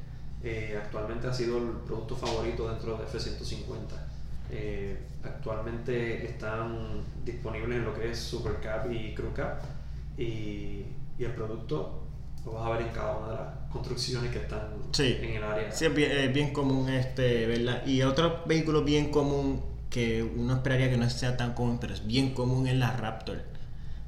eh, 0.43 0.79
actualmente 0.81 1.27
ha 1.27 1.33
sido 1.33 1.57
el 1.57 1.71
producto 1.85 2.15
favorito 2.15 2.69
dentro 2.69 2.97
de 2.97 3.03
F-150. 3.03 3.65
Eh, 4.51 4.97
actualmente 5.23 6.25
están 6.25 7.03
disponibles 7.23 7.77
en 7.77 7.85
lo 7.85 7.93
que 7.93 8.11
es 8.11 8.17
Supercab 8.17 8.91
y 8.91 9.13
Crew 9.13 9.31
Cab 9.33 9.59
y, 10.17 10.85
y 11.17 11.23
el 11.23 11.33
producto 11.33 11.98
lo 12.51 12.59
vas 12.59 12.67
a 12.67 12.69
ver 12.77 12.81
en 12.87 12.89
cada 12.93 13.17
una 13.17 13.27
de 13.29 13.35
las 13.35 13.47
construcciones 13.71 14.31
que 14.31 14.39
están 14.39 14.61
Sí. 14.91 15.17
en 15.21 15.33
el 15.35 15.43
área. 15.43 15.71
Sí, 15.71 15.85
es 15.85 15.93
bien, 15.93 16.11
es 16.11 16.33
bien 16.33 16.51
común 16.53 16.89
este, 16.89 17.45
¿verdad? 17.45 17.85
Y 17.85 18.01
otro 18.01 18.41
vehículo 18.45 18.83
bien 18.83 19.11
común 19.11 19.63
que 19.89 20.23
uno 20.23 20.53
esperaría 20.55 20.89
que 20.89 20.97
no 20.97 21.09
sea 21.09 21.37
tan 21.37 21.53
común, 21.53 21.77
pero 21.79 21.93
es 21.93 22.05
bien 22.05 22.33
común 22.33 22.67
es 22.67 22.75
la 22.75 22.91
Raptor. 22.95 23.41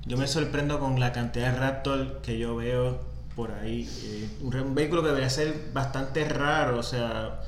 Yo 0.06 0.18
me 0.18 0.28
sorprendo 0.28 0.80
con 0.80 1.00
la 1.00 1.12
cantidad 1.12 1.52
de 1.54 1.60
Raptor 1.60 2.22
que 2.22 2.38
yo 2.40 2.56
veo 2.56 3.00
por 3.36 3.52
ahí. 3.52 3.88
eh, 4.04 4.30
un, 4.42 4.76
vehículo 4.76 5.02
que 5.02 5.10
debería 5.10 5.30
ser 5.30 5.70
bastante 5.74 6.26
raro, 6.28 6.80
o 6.80 6.84
sea, 6.84 7.42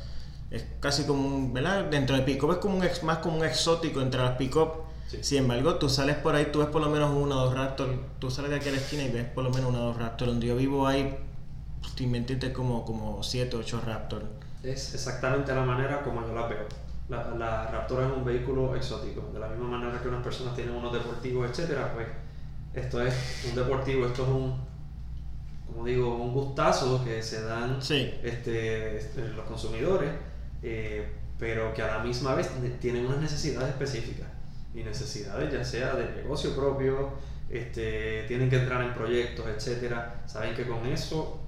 es 0.52 0.64
casi 0.80 1.04
como 1.06 1.28
un, 1.28 1.54
¿verdad? 1.54 1.86
Dentro 1.86 2.16
de 2.16 2.22
pick-up 2.22 2.52
es 2.52 2.58
como 2.58 2.78
un 2.78 2.84
ex- 2.84 3.04
más 3.04 3.18
como 3.20 3.38
un 3.38 3.46
exótico 3.46 4.02
entre 4.02 4.22
las 4.22 4.38
pick-up. 4.38 4.83
Sí. 5.08 5.20
Sin 5.22 5.38
embargo, 5.40 5.76
tú 5.76 5.90
sales 5.90 6.16
por 6.18 6.34
ahí, 6.36 6.48
tú 6.52 6.60
ves 6.60 6.68
por 6.70 6.82
lo 6.82 6.90
menos 6.90 7.12
uno 7.16 7.36
o 7.42 7.46
dos 7.46 7.54
Raptor, 7.54 7.90
tú 8.20 8.32
sales 8.32 8.50
de 8.52 8.58
aquí 8.58 8.70
a 8.70 8.72
la 8.72 8.78
esquina 8.80 9.04
y 9.04 9.12
ves 9.12 9.26
por 9.26 9.44
lo 9.44 9.52
menos 9.52 9.70
uno 9.70 9.82
o 9.84 9.86
dos 9.88 9.98
Raptor. 9.98 10.28
Donde 10.30 10.48
yo 10.48 10.56
vivo 10.56 10.88
hay, 10.88 11.16
sin 11.96 12.12
mentirte, 12.12 12.52
como, 12.54 12.84
como 12.86 13.22
siete 13.22 13.56
o 13.56 13.60
ocho 13.60 13.80
Raptor. 13.86 14.24
Es 14.64 14.94
exactamente 14.94 15.54
la 15.54 15.62
manera 15.64 16.02
como 16.02 16.26
yo 16.26 16.34
la 16.34 16.48
veo. 16.48 16.66
La, 17.10 17.30
la 17.38 17.68
Raptor 17.70 18.04
es 18.04 18.18
un 18.18 18.24
vehículo 18.26 18.76
exótico. 18.76 19.30
De 19.34 19.40
la 19.40 19.48
misma 19.50 19.78
manera 19.78 20.02
que 20.02 20.08
unas 20.08 20.24
personas 20.24 20.56
tienen 20.56 20.74
unos 20.74 20.92
deportivos, 20.94 21.50
etcétera, 21.50 21.92
pues 21.94 22.08
esto 22.74 23.02
es 23.02 23.14
un 23.50 23.56
deportivo, 23.56 24.08
esto 24.08 24.24
es 24.24 24.30
un, 24.30 24.56
como 25.68 25.86
digo, 25.86 26.16
un 26.16 26.34
gustazo 26.34 27.04
que 27.04 27.22
se 27.22 27.44
dan 27.44 27.82
Sí. 27.82 28.12
este, 28.24 28.98
este, 28.98 29.28
los 29.30 29.46
consumidores, 29.46 30.12
eh, 30.64 31.12
pero 31.38 31.74
que 31.74 31.82
a 31.84 31.98
la 31.98 32.04
misma 32.04 32.34
vez 32.36 32.50
ne- 32.62 32.70
tienen 32.70 33.06
unas 33.06 33.20
necesidades 33.20 33.70
específicas. 33.70 34.28
Y 34.76 34.84
necesidades 34.84 35.52
ya 35.54 35.64
sea 35.64 35.96
de 35.96 36.22
negocio 36.24 36.56
propio, 36.56 37.12
este, 37.50 38.24
tienen 38.28 38.50
que 38.50 38.58
entrar 38.58 38.84
en 38.84 38.94
proyectos, 38.94 39.46
etcétera. 39.48 40.24
Saben 40.26 40.56
que 40.56 40.66
con 40.68 40.86
eso 40.88 41.40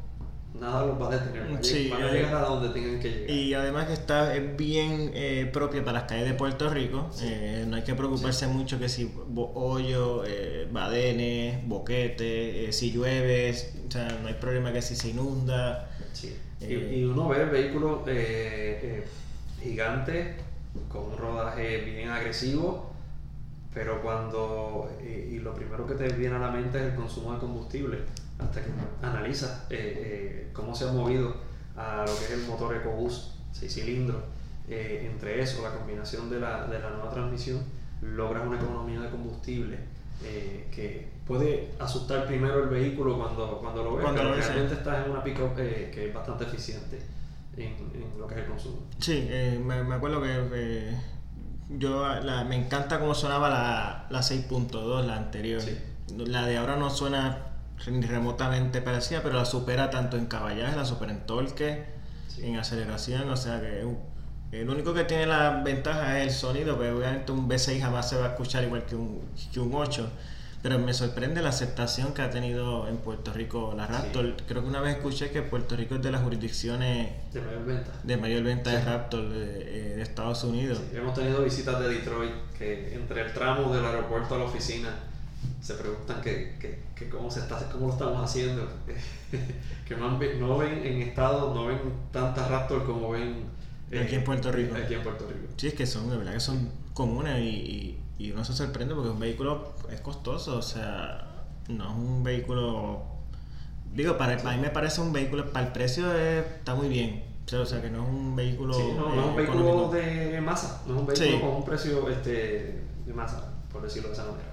nada 0.60 0.86
los 0.86 1.02
va 1.02 1.08
a 1.08 1.18
detener. 1.18 1.64
Sí, 1.64 1.90
van 1.90 2.04
a 2.04 2.12
eh, 2.12 2.14
llegar 2.14 2.36
a 2.36 2.48
donde 2.48 2.70
tengan 2.70 3.00
que 3.00 3.10
llegar. 3.10 3.30
Y 3.30 3.54
además 3.54 3.88
que 3.88 3.94
está 3.94 4.36
es 4.36 4.56
bien 4.56 5.12
eh, 5.14 5.50
propia 5.52 5.84
para 5.84 6.00
las 6.00 6.08
calles 6.08 6.26
de 6.30 6.34
Puerto 6.34 6.70
Rico. 6.70 7.10
Eh, 7.22 7.66
no 7.68 7.76
hay 7.76 7.84
que 7.84 7.96
preocuparse 7.96 8.48
mucho 8.48 8.80
que 8.80 8.88
si 8.88 9.12
hoyo, 9.36 10.24
eh, 10.26 10.68
badenes, 10.72 11.68
boquete, 11.68 12.70
eh, 12.70 12.74
si 12.74 12.92
llueve, 12.92 13.56
o 13.88 13.92
sea, 13.92 14.08
no 14.22 14.28
hay 14.28 14.36
problema 14.36 14.72
que 14.72 14.82
si 14.82 14.96
se 14.96 15.10
inunda. 15.10 15.90
Sí. 16.14 16.34
Eh, 16.62 16.92
y, 16.94 17.00
y 17.00 17.04
uno 17.04 17.28
ve 17.28 17.46
vehículos 17.46 18.02
eh, 18.08 18.80
eh, 18.82 19.06
gigantes 19.62 20.36
con 20.88 21.06
un 21.06 21.18
rodaje 21.18 21.80
bien 21.80 22.10
agresivo, 22.10 22.94
pero 23.76 24.02
cuando. 24.02 24.90
Y, 25.04 25.36
y 25.36 25.40
lo 25.40 25.54
primero 25.54 25.86
que 25.86 25.94
te 25.94 26.08
viene 26.14 26.38
a 26.38 26.40
la 26.40 26.50
mente 26.50 26.80
es 26.80 26.86
el 26.86 26.96
consumo 26.96 27.34
de 27.34 27.40
combustible, 27.40 28.00
hasta 28.40 28.62
que 28.64 28.70
analizas 29.04 29.66
eh, 29.70 29.76
eh, 30.50 30.50
cómo 30.54 30.74
se 30.74 30.90
ha 30.90 30.92
movido 30.92 31.36
a 31.78 32.06
lo 32.08 32.18
que 32.18 32.26
es 32.26 32.32
el 32.32 32.48
motor 32.48 32.76
EcoBoost 32.78 33.34
6 33.52 33.72
cilindros. 33.74 34.24
eh, 34.68 35.08
entre 35.12 35.40
eso, 35.42 35.62
la 35.62 35.72
combinación 35.78 36.30
de 36.32 36.40
la, 36.40 36.66
de 36.66 36.80
la 36.80 36.90
nueva 36.90 37.12
transmisión, 37.12 37.62
logras 38.02 38.48
una 38.48 38.58
economía 38.58 39.00
de 39.02 39.10
combustible 39.12 39.78
eh, 40.24 40.68
que 40.72 41.08
puede 41.28 41.72
asustar 41.80 42.26
primero 42.26 42.64
el 42.64 42.70
vehículo 42.70 43.18
cuando, 43.18 43.60
cuando 43.60 43.84
lo 43.84 43.96
ves, 43.96 44.04
Cuando 44.04 44.22
pero 44.22 44.32
lo 44.32 44.36
ves, 44.38 44.48
realmente 44.48 44.74
estás 44.76 45.06
en 45.06 45.12
una 45.12 45.24
pick-up 45.24 45.52
eh, 45.60 45.92
que 45.94 46.08
es 46.08 46.14
bastante 46.14 46.46
eficiente 46.46 47.00
en, 47.58 47.74
en 47.94 48.20
lo 48.20 48.26
que 48.28 48.36
es 48.36 48.40
el 48.42 48.46
consumo. 48.48 48.78
Sí, 49.00 49.28
eh, 49.30 49.60
me, 49.64 49.84
me 49.84 49.96
acuerdo 49.96 50.22
que 50.22 50.96
yo 51.70 52.08
la, 52.22 52.44
me 52.44 52.56
encanta 52.56 53.00
cómo 53.00 53.16
sonaba 53.16 53.50
la, 53.50 54.06
la 54.10 54.20
6.2, 54.22 55.06
la 55.06 55.16
anterior. 55.18 55.62
Sí. 55.62 55.78
La 56.18 56.46
de 56.46 56.58
ahora 56.58 56.76
no 56.76 56.90
suena 56.90 57.40
ni 57.88 58.06
remotamente 58.06 58.82
parecida, 58.82 59.22
pero 59.24 59.36
la 59.36 59.46
supera 59.46 59.90
tanto 59.90 60.18
en 60.18 60.28
caballaje, 60.28 60.76
la 60.76 60.86
supera 60.86 61.12
en 61.12 61.26
torque, 61.26 61.86
Sí. 62.28 62.46
en 62.46 62.58
aceleración, 62.58 63.30
o 63.30 63.38
sea 63.38 63.62
que 63.62 63.84
un- 63.86 63.98
el 64.52 64.70
único 64.70 64.94
que 64.94 65.04
tiene 65.04 65.26
la 65.26 65.62
ventaja 65.64 66.20
es 66.20 66.28
el 66.28 66.32
sonido, 66.32 66.78
pero 66.78 66.98
obviamente 66.98 67.32
un 67.32 67.48
V6 67.48 67.82
jamás 67.82 68.10
se 68.10 68.18
va 68.18 68.26
a 68.26 68.30
escuchar 68.30 68.64
igual 68.64 68.86
que 68.86 68.96
un, 68.96 69.22
que 69.52 69.60
un 69.60 69.74
8. 69.74 70.10
Pero 70.66 70.80
me 70.80 70.96
sorprende 70.96 71.44
la 71.44 71.50
aceptación 71.50 72.16
que 72.16 72.24
ha 72.24 72.32
tenido 72.32 72.88
en 72.88 72.98
Puerto 72.98 73.32
Rico 73.32 73.76
la 73.78 73.86
Raptor. 73.86 74.36
Creo 74.48 74.64
que 74.64 74.68
una 74.68 74.82
vez 74.82 74.96
escuché 74.96 75.30
que 75.30 75.44
Puerto 75.44 75.76
Rico 75.76 75.94
es 75.94 76.02
de 76.02 76.10
las 76.10 76.24
jurisdicciones 76.24 77.12
De 77.32 77.40
mayor 77.40 77.66
venta. 77.66 77.92
de 78.02 78.18
mayor 78.18 78.42
venta 78.44 78.72
de 78.72 78.80
Sí. 78.80 78.84
Raptor 78.88 79.30
de, 79.30 79.46
eh, 79.46 79.96
de 79.98 80.02
Estados 80.02 80.44
Unidos. 80.44 80.82
Sí, 80.90 80.98
hemos 80.98 81.14
tenido 81.14 81.44
visitas 81.44 81.80
de 81.80 81.88
Detroit 81.90 82.32
que 82.58 82.96
entre 82.96 83.22
el 83.22 83.32
tramo 83.32 83.72
del 83.76 83.86
aeropuerto 83.86 84.34
a 84.34 84.38
la 84.40 84.46
oficina 84.46 84.90
se 85.62 85.76
preguntan 85.76 86.20
que, 86.24 86.56
que- 86.60 86.80
que 86.96 87.10
cómo, 87.10 87.30
se 87.30 87.42
está, 87.42 87.60
cómo 87.72 87.86
lo 87.86 87.94
estamos 87.94 88.24
haciendo. 88.28 88.68
que 89.88 89.96
no, 89.96 90.08
han 90.08 90.40
no 90.40 90.58
ven 90.58 90.84
en 90.84 91.04
estado, 91.04 91.54
no 91.54 91.68
ven 91.68 91.78
tantas 92.12 92.50
Raptor 92.50 92.88
como 92.88 93.12
ven 93.12 93.44
eh, 93.92 94.00
Aquí 94.04 94.16
en 94.16 94.24
Puerto 94.24 94.52
Rico. 94.52 94.76
Aquí 94.76 94.96
en 94.96 95.04
Puerto 95.04 95.28
Rico. 95.28 95.54
Sí, 95.58 95.68
es 95.68 95.76
que 95.76 95.86
son, 95.86 96.10
de 96.10 96.18
verdad 96.18 96.34
que 96.34 96.40
son 96.40 96.72
comunes 96.96 97.38
y, 97.40 97.46
y, 97.50 98.00
y 98.18 98.32
uno 98.32 98.44
se 98.46 98.54
sorprende 98.54 98.94
porque 98.96 99.10
un 99.10 99.20
vehículo 99.20 99.74
es 99.92 100.02
costoso, 100.02 100.58
o 100.58 100.62
sea, 100.62 101.28
no 101.68 101.84
es 101.90 101.96
un 101.96 102.24
vehículo... 102.24 103.04
Digo, 103.94 104.18
para, 104.18 104.34
a 104.34 104.54
mí 104.56 104.62
me 104.62 104.70
parece 104.70 105.02
un 105.02 105.14
vehículo, 105.14 105.52
para 105.52 105.68
el 105.68 105.72
precio 105.74 106.12
es- 106.18 106.46
está 106.58 106.76
muy 106.76 106.88
bien, 106.90 107.24
o 107.54 107.66
sea, 107.66 107.82
que 107.82 107.90
no 107.90 108.04
es 108.04 108.10
un 108.10 108.36
vehículo... 108.36 108.74
Sí, 108.74 108.84
no, 108.96 109.10
no 109.16 109.22
es 109.22 109.26
un 109.28 109.34
eh, 109.34 109.38
vehículo 109.38 109.60
económico. 109.68 109.92
de 109.96 110.42
masa, 110.42 110.82
no 110.88 110.94
es 110.96 111.00
un 111.02 111.08
vehículo 111.08 111.30
Sí. 111.32 111.40
con 111.42 111.50
un 111.52 111.66
precio 111.66 112.10
este, 112.10 112.82
de 113.06 113.14
masa, 113.14 113.54
por 113.72 113.82
decirlo 113.82 114.10
de 114.10 114.14
esa 114.16 114.26
manera. 114.26 114.50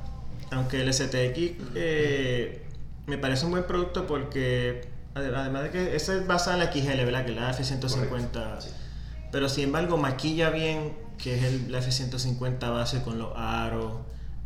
Aunque 0.53 0.83
el 0.83 0.93
STX 0.93 1.65
eh, 1.75 2.67
me 3.07 3.17
parece 3.19 3.45
un 3.47 3.53
buen 3.53 3.65
producto 3.65 4.07
porque, 4.07 4.89
ade- 5.15 5.35
además 5.35 5.63
de 5.65 5.71
que 5.71 5.97
ese 5.97 6.19
es 6.19 6.27
basado 6.27 6.61
en 6.61 6.67
la 6.67 6.73
XL, 6.73 7.05
¿verdad? 7.05 7.25
Que 7.25 7.31
es 7.33 7.37
la 7.37 7.51
F-150... 7.51 8.09
Correcto, 8.09 8.61
sí. 8.61 8.69
Pero 9.33 9.49
sin 9.49 9.65
embargo 9.65 9.97
maquilla 9.97 10.51
bien, 10.51 10.93
que 11.23 11.37
es 11.37 11.45
el, 11.45 11.70
la 11.70 11.79
F-150 11.79 12.59
base 12.73 13.03
con 13.03 13.18
los 13.18 13.31
aros, 13.37 13.93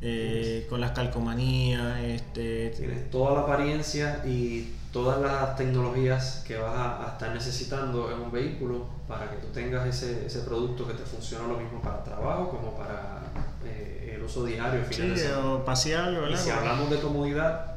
eh, 0.02 0.66
con 0.68 0.80
las 0.80 0.90
calcomanías, 0.92 2.00
este, 2.04 2.70
Tienes 2.76 3.10
toda 3.10 3.34
la 3.34 3.40
apariencia 3.40 4.22
y 4.26 4.74
todas 4.92 5.20
las 5.20 5.56
tecnologías 5.56 6.44
que 6.46 6.56
vas 6.58 6.74
a, 6.76 7.04
a 7.06 7.12
estar 7.12 7.32
necesitando 7.32 8.10
en 8.12 8.20
un 8.20 8.30
vehículo 8.30 8.86
para 9.08 9.30
que 9.30 9.36
tú 9.36 9.46
tengas 9.54 9.86
ese, 9.86 10.26
ese 10.26 10.40
producto 10.40 10.86
que 10.86 10.94
te 10.94 11.02
funciona 11.04 11.46
lo 11.48 11.56
mismo 11.56 11.80
para 11.80 12.04
trabajo 12.04 12.50
como 12.50 12.76
para 12.76 13.22
eh, 13.64 14.12
el 14.16 14.22
uso 14.22 14.44
diario, 14.44 14.82
sí, 14.90 15.02
de 15.08 15.16
semana. 15.16 15.46
o 15.54 15.64
pasear, 15.64 16.12
Y 16.12 16.16
¿verdad? 16.16 16.38
si 16.38 16.50
hablamos 16.50 16.90
de 16.90 16.98
comodidad, 17.00 17.76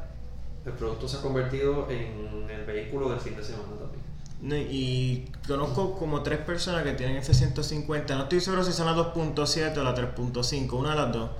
el 0.66 0.72
producto 0.72 1.08
se 1.08 1.16
ha 1.16 1.20
convertido 1.22 1.88
en 1.90 2.50
el 2.50 2.64
vehículo 2.66 3.08
del 3.10 3.20
fin 3.20 3.34
de 3.36 3.42
semana 3.42 3.64
Y 4.42 5.26
conozco 5.46 5.96
como 5.98 6.22
tres 6.22 6.38
personas 6.38 6.82
que 6.82 6.92
tienen 6.92 7.18
F-150, 7.18 8.16
no 8.16 8.22
estoy 8.22 8.40
seguro 8.40 8.64
si 8.64 8.72
son 8.72 8.86
la 8.86 8.94
2.7 8.94 9.76
o 9.76 9.84
la 9.84 9.94
3.5, 9.94 10.72
una 10.72 10.90
de 10.90 10.96
las 10.96 11.12
dos, 11.12 11.30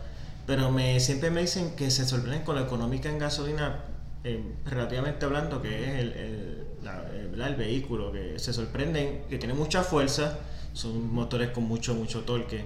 pero 0.47 0.71
me, 0.71 1.01
siempre 1.01 1.31
me 1.31 1.41
dicen 1.41 1.75
que 1.77 1.91
se 1.91 2.05
sorprenden 2.05 2.43
con 2.43 2.57
la 2.57 2.63
económica 2.63 3.09
en 3.09 3.19
gasolina, 3.19 3.85
eh, 4.25 4.43
relativamente 4.67 5.25
hablando, 5.25 5.63
que 5.63 5.83
es 5.83 5.99
el, 6.01 6.13
el, 6.13 6.65
la- 6.83 7.05
eh, 7.15 7.31
el 7.47 7.55
vehículo, 7.57 8.13
que 8.13 8.39
se 8.39 8.53
sorprenden, 8.53 9.23
que 9.31 9.39
tiene 9.39 9.55
mucha 9.55 9.83
fuerza, 9.83 10.39
son 10.75 11.11
motores 11.13 11.51
con 11.51 11.65
mucho, 11.65 11.95
mucho 11.95 12.21
torque, 12.25 12.65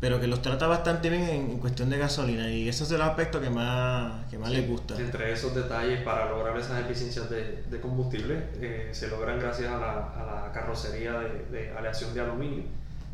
pero 0.00 0.18
que 0.18 0.26
los 0.26 0.40
trata 0.40 0.66
bastante 0.66 1.10
bien 1.10 1.22
en, 1.24 1.50
en 1.50 1.58
cuestión 1.58 1.90
de 1.90 1.98
gasolina 1.98 2.50
y 2.50 2.68
ese 2.68 2.84
es 2.84 2.90
el 2.90 3.02
aspecto 3.02 3.40
que 3.40 3.50
más, 3.50 4.24
que 4.30 4.38
más 4.38 4.50
les 4.50 4.66
gusta. 4.66 4.98
Entre 4.98 5.30
esos 5.30 5.54
detalles, 5.54 6.00
para 6.02 6.30
lograr 6.30 6.56
esas 6.58 6.80
eficiencias 6.80 7.28
de, 7.28 7.62
de 7.70 7.80
combustible, 7.80 8.44
eh, 8.60 8.88
se 8.92 9.08
logran 9.08 9.38
gracias 9.38 9.70
a 9.70 9.78
la, 9.78 9.92
a 10.08 10.46
la 10.46 10.52
carrocería 10.52 11.20
de, 11.20 11.44
de 11.52 11.70
aleación 11.76 12.14
de 12.14 12.20
aluminio. 12.20 12.62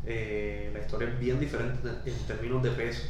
Eh, 0.05 0.71
la 0.73 0.79
historia 0.79 1.09
es 1.09 1.19
bien 1.19 1.37
diferente 1.39 1.89
en 2.05 2.15
términos 2.25 2.63
de 2.63 2.69
peso, 2.71 3.03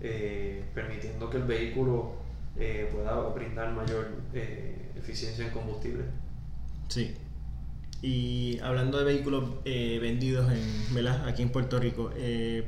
eh, 0.00 0.62
permitiendo 0.72 1.28
que 1.28 1.38
el 1.38 1.42
vehículo 1.42 2.12
eh, 2.56 2.88
pueda 2.92 3.18
brindar 3.30 3.72
mayor 3.72 4.06
eh, 4.32 4.92
eficiencia 4.96 5.44
en 5.44 5.50
combustible. 5.50 6.04
Sí. 6.88 7.16
Y 8.00 8.60
hablando 8.60 8.98
de 8.98 9.04
vehículos 9.04 9.44
eh, 9.64 9.98
vendidos 10.00 10.52
en, 10.52 10.94
¿verdad? 10.94 11.26
aquí 11.26 11.42
en 11.42 11.48
Puerto 11.50 11.80
Rico, 11.80 12.12
eh, 12.16 12.64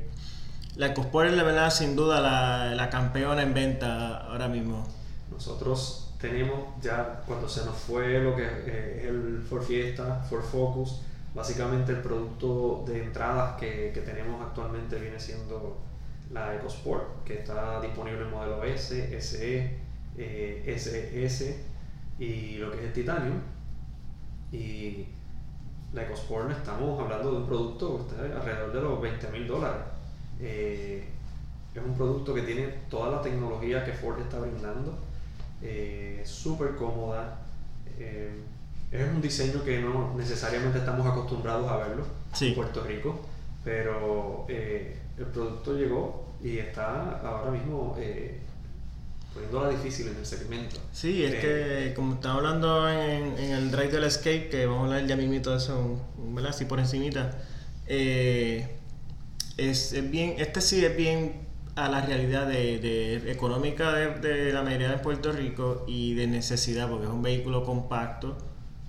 la 0.81 0.87
EcoSport 0.87 1.29
es 1.29 1.37
la 1.37 1.43
verdad 1.43 1.71
sin 1.71 1.95
duda 1.95 2.23
la, 2.23 2.75
la 2.75 2.89
campeona 2.89 3.43
en 3.43 3.53
venta 3.53 4.17
ahora 4.17 4.49
mismo. 4.49 4.83
Nosotros 5.31 6.15
tenemos 6.19 6.59
ya, 6.81 7.23
cuando 7.27 7.47
se 7.51 7.67
nos 7.67 7.77
fue 7.77 8.19
lo 8.21 8.35
que 8.35 8.45
eh, 8.45 9.01
es 9.03 9.09
el 9.11 9.45
Ford 9.47 9.63
Fiesta, 9.63 10.25
Ford 10.31 10.43
Focus, 10.43 11.03
básicamente 11.35 11.93
el 11.93 12.01
producto 12.01 12.83
de 12.87 13.05
entradas 13.05 13.61
que, 13.61 13.91
que 13.93 14.01
tenemos 14.01 14.41
actualmente 14.41 14.99
viene 14.99 15.21
siendo 15.21 15.77
la 16.33 16.57
EcoSport, 16.57 17.25
que 17.25 17.41
está 17.41 17.79
disponible 17.83 18.23
en 18.23 18.31
modelo 18.31 18.65
S, 18.65 19.21
SE, 19.21 19.79
eh, 20.17 20.65
SS 20.67 21.63
y 22.19 22.57
lo 22.57 22.71
que 22.71 22.79
es 22.79 22.85
el 22.85 22.93
Titanium. 22.95 23.39
Y 24.51 25.09
la 25.93 26.05
EcoSport 26.05 26.51
estamos 26.51 26.99
hablando 26.99 27.33
de 27.33 27.37
un 27.37 27.47
producto 27.47 27.99
que 27.99 28.15
está 28.15 28.41
alrededor 28.41 28.73
de 28.73 28.81
los 28.81 29.03
20 29.03 29.29
mil 29.29 29.47
dólares. 29.47 30.00
Eh, 30.43 31.05
es 31.75 31.83
un 31.83 31.95
producto 31.95 32.35
que 32.35 32.43
tiene 32.43 32.67
toda 32.89 33.11
la 33.17 33.23
tecnología 33.23 33.85
que 33.85 33.93
Ford 33.93 34.21
está 34.21 34.39
brindando, 34.41 34.99
eh, 35.63 36.23
súper 36.25 36.77
cómoda. 36.77 37.39
eh, 37.99 38.31
es 38.91 39.07
un 39.09 39.21
diseño 39.23 39.63
que 39.63 39.81
no 39.81 40.15
necesariamente 40.17 40.79
estamos 40.79 41.07
acostumbrados 41.07 41.71
a 41.71 41.77
verlo 41.77 42.05
Sí. 42.33 42.49
en 42.49 42.55
Puerto 42.57 42.83
Rico, 42.83 43.21
pero 43.63 44.47
eh, 44.49 44.97
el 45.19 45.27
producto 45.27 45.75
llegó 45.75 46.27
y 46.43 46.59
está 46.59 47.21
ahora 47.21 47.51
mismo 47.53 47.95
eh, 48.01 48.41
poniéndola 49.33 49.69
difícil 49.71 50.09
en 50.09 50.17
el 50.17 50.27
segmento. 50.27 50.77
Sí, 50.93 51.23
es 51.25 51.35
Eh, 51.35 51.41
que 51.89 51.95
como 51.95 52.15
estamos 52.15 52.39
hablando 52.39 52.89
en, 52.91 53.39
en 53.39 53.51
el 53.53 53.71
Drive 53.71 53.93
del 53.93 54.05
Escape, 54.05 54.49
que 54.49 54.67
vamos 54.67 54.83
a 54.91 54.95
hablar 54.95 55.07
ya 55.09 55.15
mismito 55.17 55.51
de 55.53 55.59
eso, 55.59 56.01
¿verdad? 56.19 56.51
Así 56.51 56.65
por 56.65 56.81
encimita, 56.81 57.39
eh, 57.87 58.67
es, 59.57 59.93
es 59.93 60.11
bien, 60.11 60.35
este 60.39 60.61
sí 60.61 60.85
es 60.85 60.97
bien 60.97 61.33
a 61.77 61.89
la 61.89 62.01
realidad 62.03 62.47
de, 62.47 62.79
de- 62.79 63.31
económica 63.33 63.93
de, 63.93 64.15
de 64.19 64.53
la 64.53 64.63
mayoría 64.63 64.91
de 64.91 64.99
Puerto 64.99 65.33
Rico 65.33 65.85
y 65.87 66.15
de 66.15 66.27
necesidad, 66.27 66.89
porque 66.89 67.07
es 67.07 67.11
un 67.13 67.23
vehículo 67.23 67.65
compacto, 67.65 68.37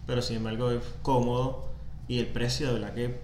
pero 0.08 0.22
sin 0.22 0.38
embargo 0.38 0.72
es 0.72 0.82
cómodo 1.02 1.70
y 2.08 2.20
el 2.20 2.28
precio, 2.28 2.68
de 2.68 2.74
verdad 2.80 2.94
que 2.94 3.16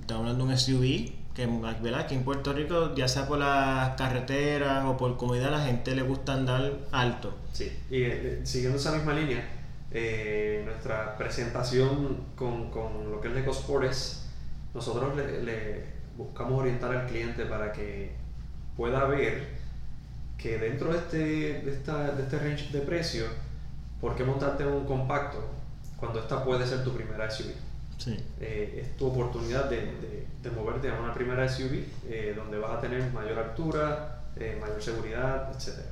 estamos 0.00 0.22
hablando 0.22 0.44
de 0.46 0.52
un 0.52 0.58
SUV, 0.58 1.12
que 1.34 1.46
¿verdad? 1.46 2.06
que 2.06 2.14
en 2.14 2.24
Puerto 2.24 2.52
Rico, 2.52 2.94
ya 2.94 3.08
sea 3.08 3.26
por 3.26 3.38
las 3.38 3.96
carreteras 3.96 4.84
o 4.86 4.96
por 4.96 5.16
comodidad, 5.16 5.48
a 5.54 5.58
la 5.58 5.64
gente 5.64 5.94
le 5.94 6.02
gusta 6.02 6.34
andar 6.34 6.72
alto. 6.92 7.34
Sí, 7.52 7.70
y 7.90 8.02
eh, 8.02 8.40
siguiendo 8.44 8.78
esa 8.78 8.92
misma 8.92 9.12
línea, 9.14 9.44
eh, 9.90 10.62
nuestra 10.64 11.16
presentación 11.16 12.18
con, 12.36 12.70
con 12.70 13.10
lo 13.10 13.20
que 13.20 13.28
es 13.28 13.34
la 13.34 13.40
EcoSport 13.40 13.84
es, 13.84 14.26
nosotros 14.74 15.14
le 15.16 15.93
buscamos 16.16 16.60
orientar 16.60 16.94
al 16.94 17.06
cliente 17.06 17.44
para 17.44 17.72
que 17.72 18.12
pueda 18.76 19.04
ver 19.06 19.48
que 20.38 20.58
dentro 20.58 20.92
de 20.92 20.98
este, 20.98 21.18
de 21.64 21.70
esta, 21.72 22.10
de 22.12 22.22
este 22.22 22.38
range 22.38 22.70
de 22.72 22.80
precio, 22.80 23.24
¿por 24.00 24.14
qué 24.16 24.24
montarte 24.24 24.62
en 24.64 24.70
un 24.70 24.84
compacto 24.84 25.38
cuando 25.96 26.20
esta 26.20 26.44
puede 26.44 26.66
ser 26.66 26.84
tu 26.84 26.92
primera 26.92 27.30
SUV? 27.30 27.52
Sí. 27.98 28.16
Eh, 28.40 28.80
es 28.82 28.96
tu 28.96 29.06
oportunidad 29.06 29.70
de, 29.70 29.76
de- 29.76 30.26
de 30.42 30.50
moverte 30.50 30.90
a 30.90 31.00
una 31.00 31.14
primera 31.14 31.48
SUV 31.48 31.84
eh, 32.06 32.34
donde 32.36 32.58
vas 32.58 32.72
a 32.72 32.80
tener 32.80 33.10
mayor 33.12 33.38
altura, 33.38 34.20
eh, 34.36 34.58
mayor 34.60 34.82
seguridad, 34.82 35.50
etcétera. 35.56 35.86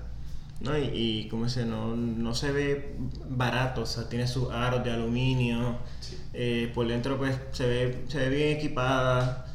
¿no? 0.61 0.77
Y, 0.77 0.91
y 0.93 1.29
como 1.29 1.49
se 1.49 1.65
no, 1.65 1.97
no 1.97 2.35
se 2.35 2.53
ve 2.53 2.97
barato, 3.31 3.83
o 3.83 3.87
sea, 3.87 4.09
tiene 4.11 4.27
sus 4.27 4.51
aros 4.51 4.85
de 4.85 4.91
aluminio, 4.93 5.79
Sí. 6.01 6.19
eh, 6.35 6.71
por 6.75 6.87
dentro 6.87 7.17
pues 7.17 7.35
se 7.53 7.67
ve, 7.67 8.05
se 8.09 8.19
ve 8.19 8.29
bien 8.29 8.59
equipada, 8.59 9.47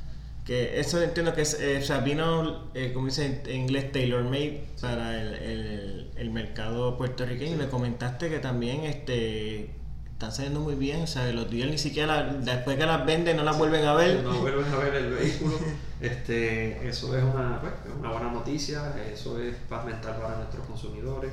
que 0.47 0.79
eso 0.79 1.01
entiendo 1.01 1.33
que 1.35 1.41
es, 1.41 1.59
eh, 1.59 1.77
o 1.79 1.85
sea, 1.85 1.99
vino, 1.99 2.69
eh, 2.73 2.91
como 2.93 3.07
dice 3.07 3.41
en 3.47 3.61
inglés, 3.61 3.91
tailor 3.91 4.23
made 4.23 4.63
para 4.81 5.21
el, 5.21 5.33
el- 5.35 6.11
el 6.15 6.29
mercado 6.31 6.97
puertorriqueño, 6.97 7.53
y 7.55 7.57
me 7.57 7.67
comentaste 7.67 8.29
que 8.29 8.39
también 8.39 8.85
este 8.85 9.71
están 10.13 10.31
saliendo 10.31 10.61
muy 10.61 10.73
bien, 10.73 11.01
o 11.03 11.07
sea, 11.07 11.31
los 11.31 11.47
dealers 11.51 11.71
ni 11.73 11.77
siquiera, 11.77 12.07
la- 12.23 12.33
después 12.33 12.77
que 12.77 12.85
las 12.87 13.05
venden 13.05 13.37
no 13.37 13.43
las 13.43 13.55
vuelven 13.57 13.85
a 13.85 13.93
ver. 13.93 14.23
No 14.23 14.39
vuelven 14.39 14.65
a 14.73 14.77
ver 14.77 14.95
el 14.95 15.11
vehículo. 15.13 15.55
Este, 15.99 16.87
eso 16.87 17.17
es 17.17 17.23
una, 17.23 17.59
pues, 17.59 17.73
es 17.87 17.99
una 17.99 18.11
buena 18.11 18.31
noticia, 18.31 18.93
eso 19.11 19.41
es 19.41 19.55
paz 19.67 19.83
mental 19.83 20.15
para 20.21 20.37
nuestros 20.37 20.63
consumidores. 20.67 21.31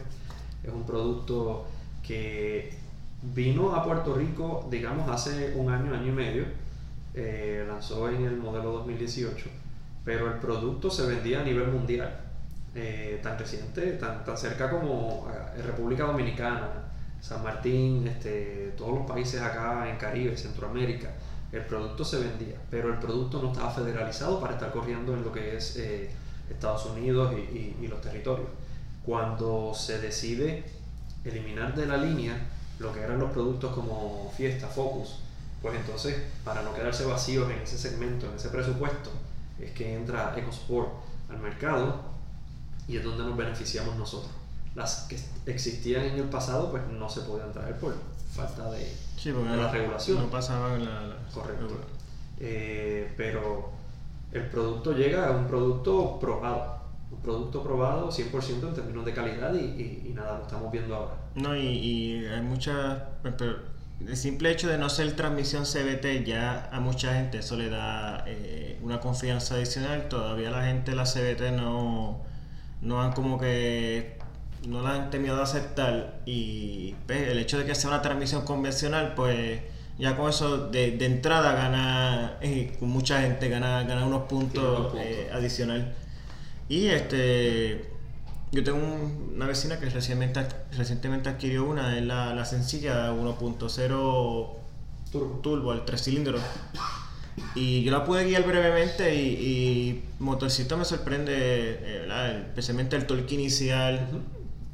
Es 0.62 0.72
un 0.72 0.84
producto 0.86 1.66
que 2.02 2.72
vino 3.34 3.74
a 3.74 3.84
Puerto 3.84 4.14
Rico, 4.14 4.66
digamos, 4.70 5.08
hace 5.10 5.52
un 5.54 5.70
año, 5.70 5.92
año 5.94 6.06
y 6.08 6.12
medio. 6.12 6.44
Eh, 7.14 7.64
lanzó 7.68 8.08
en 8.08 8.24
el 8.24 8.36
modelo 8.36 8.72
2018 8.72 9.48
pero 10.04 10.26
el 10.32 10.38
producto 10.38 10.90
se 10.90 11.06
vendía 11.06 11.40
a 11.40 11.44
nivel 11.44 11.68
mundial. 11.68 12.20
Eh, 12.76 13.20
tan 13.22 13.38
reciente, 13.38 13.92
tan, 13.92 14.24
tan 14.24 14.36
cerca 14.36 14.68
como 14.68 15.28
eh, 15.30 15.62
República 15.62 16.04
Dominicana, 16.04 16.68
San 17.20 17.42
Martín, 17.42 18.06
este, 18.08 18.74
todos 18.76 18.98
los 18.98 19.06
países 19.06 19.40
acá 19.40 19.88
en 19.88 19.96
Caribe, 19.96 20.36
Centroamérica, 20.36 21.12
el 21.52 21.64
producto 21.64 22.04
se 22.04 22.18
vendía, 22.18 22.56
pero 22.70 22.92
el 22.92 22.98
producto 22.98 23.40
no 23.40 23.52
estaba 23.52 23.70
federalizado 23.70 24.40
para 24.40 24.54
estar 24.54 24.72
corriendo 24.72 25.14
en 25.14 25.22
lo 25.22 25.30
que 25.30 25.56
es 25.56 25.76
eh, 25.76 26.10
Estados 26.50 26.86
Unidos 26.86 27.32
y, 27.32 27.76
y, 27.80 27.86
los 27.86 28.00
territorios. 28.00 28.48
Cuando 29.06 29.72
se 29.72 30.00
decide 30.00 30.64
eliminar 31.24 31.76
de 31.76 31.86
la 31.86 31.96
línea 31.96 32.36
lo 32.80 32.92
que 32.92 33.02
eran 33.02 33.20
los 33.20 33.30
productos 33.30 33.72
como 33.72 34.32
Fiesta, 34.36 34.66
Focus, 34.66 35.20
pues 35.64 35.76
entonces, 35.76 36.14
para 36.44 36.60
no 36.60 36.74
quedarse 36.74 37.06
vacíos 37.06 37.50
en 37.50 37.60
ese 37.60 37.78
segmento, 37.78 38.26
en 38.26 38.34
ese 38.34 38.50
presupuesto, 38.50 39.08
es 39.58 39.70
que 39.70 39.94
entra 39.94 40.34
EcoSport 40.36 40.90
al 41.30 41.38
mercado 41.38 42.02
y 42.86 42.98
es 42.98 43.02
donde 43.02 43.24
nos 43.24 43.34
beneficiamos 43.34 43.96
nosotros. 43.96 44.30
Las 44.74 45.06
que 45.08 45.18
existían 45.46 46.04
en 46.04 46.16
el 46.16 46.24
pasado, 46.24 46.70
pues 46.70 46.82
no 46.88 47.08
se 47.08 47.22
podían 47.22 47.50
traer 47.50 47.78
por 47.78 47.94
falta 48.30 48.70
de, 48.72 48.92
la 49.56 49.70
regulación. 49.72 50.18
No 50.18 50.30
pasaba 50.30 50.76
la, 50.76 51.16
Correcto. 51.32 51.80
Eh, 52.40 53.14
pero 53.16 53.70
el 54.32 54.44
producto 54.50 54.92
llega 54.92 55.28
a 55.28 55.30
un 55.30 55.46
producto 55.46 56.18
probado. 56.20 56.74
Un 57.10 57.22
producto 57.22 57.62
probado 57.62 58.10
100% 58.10 58.68
en 58.68 58.74
términos 58.74 59.06
de 59.06 59.14
calidad 59.14 59.54
y, 59.54 60.12
nada, 60.14 60.36
lo 60.36 60.42
estamos 60.42 60.70
viendo 60.70 60.94
ahora. 60.94 61.14
No, 61.36 61.56
y, 61.56 62.26
hay 62.26 62.42
muchas. 62.42 62.98
El 64.00 64.16
simple 64.16 64.50
hecho 64.50 64.68
de 64.68 64.76
no 64.78 64.90
ser 64.90 65.14
transmisión 65.16 65.64
CBT 65.64 66.24
ya 66.26 66.68
a 66.72 66.80
mucha 66.80 67.14
gente 67.14 67.38
eso 67.38 67.56
le 67.56 67.70
da 67.70 68.24
eh, 68.26 68.78
una 68.82 69.00
confianza 69.00 69.54
adicional. 69.54 70.08
Todavía 70.08 70.50
la 70.50 70.64
gente 70.66 70.94
la 70.94 71.04
CBT 71.04 71.52
no, 71.52 72.20
no 72.82 73.02
han 73.02 73.12
como 73.12 73.38
que 73.38 74.18
no 74.68 74.82
la 74.82 74.94
han 74.94 75.10
temido 75.10 75.36
de 75.36 75.42
aceptar 75.42 76.20
y 76.26 76.94
pues, 77.06 77.28
el 77.28 77.38
hecho 77.38 77.58
de 77.58 77.66
que 77.66 77.74
sea 77.74 77.90
una 77.90 78.02
transmisión 78.02 78.44
convencional 78.44 79.14
pues 79.14 79.60
ya 79.98 80.16
con 80.16 80.28
eso 80.30 80.68
de, 80.68 81.04
entrada 81.04 81.52
gana 81.52 82.38
eh, 82.40 82.74
con 82.80 82.88
mucha 82.88 83.20
gente 83.20 83.48
gana, 83.48 83.82
gana 83.84 84.06
unos 84.06 84.22
puntos, 84.22 84.94
eh, 84.98 85.30
adicional 85.32 85.94
y 86.68 86.86
este 86.86 87.93
yo 88.54 88.62
tengo 88.62 88.78
una 89.34 89.46
vecina 89.46 89.80
que 89.80 89.86
recientemente, 89.86 90.46
recientemente 90.76 91.28
adquirió 91.28 91.64
una 91.64 91.98
es 91.98 92.04
la, 92.04 92.34
la 92.34 92.44
sencilla 92.44 93.12
1.0 93.12 94.48
turbo. 95.10 95.40
turbo 95.42 95.72
el 95.72 95.84
3 95.84 96.02
cilindros. 96.02 96.40
Y 97.56 97.82
yo 97.82 97.90
la 97.90 98.04
pude 98.04 98.24
guiar 98.24 98.44
brevemente 98.46 99.12
y, 99.16 99.28
y 99.28 100.04
motorcito 100.20 100.76
me 100.76 100.84
sorprende, 100.84 101.32
eh, 101.36 102.42
especialmente 102.46 102.94
el 102.94 103.08
torque 103.08 103.34
inicial, 103.34 104.08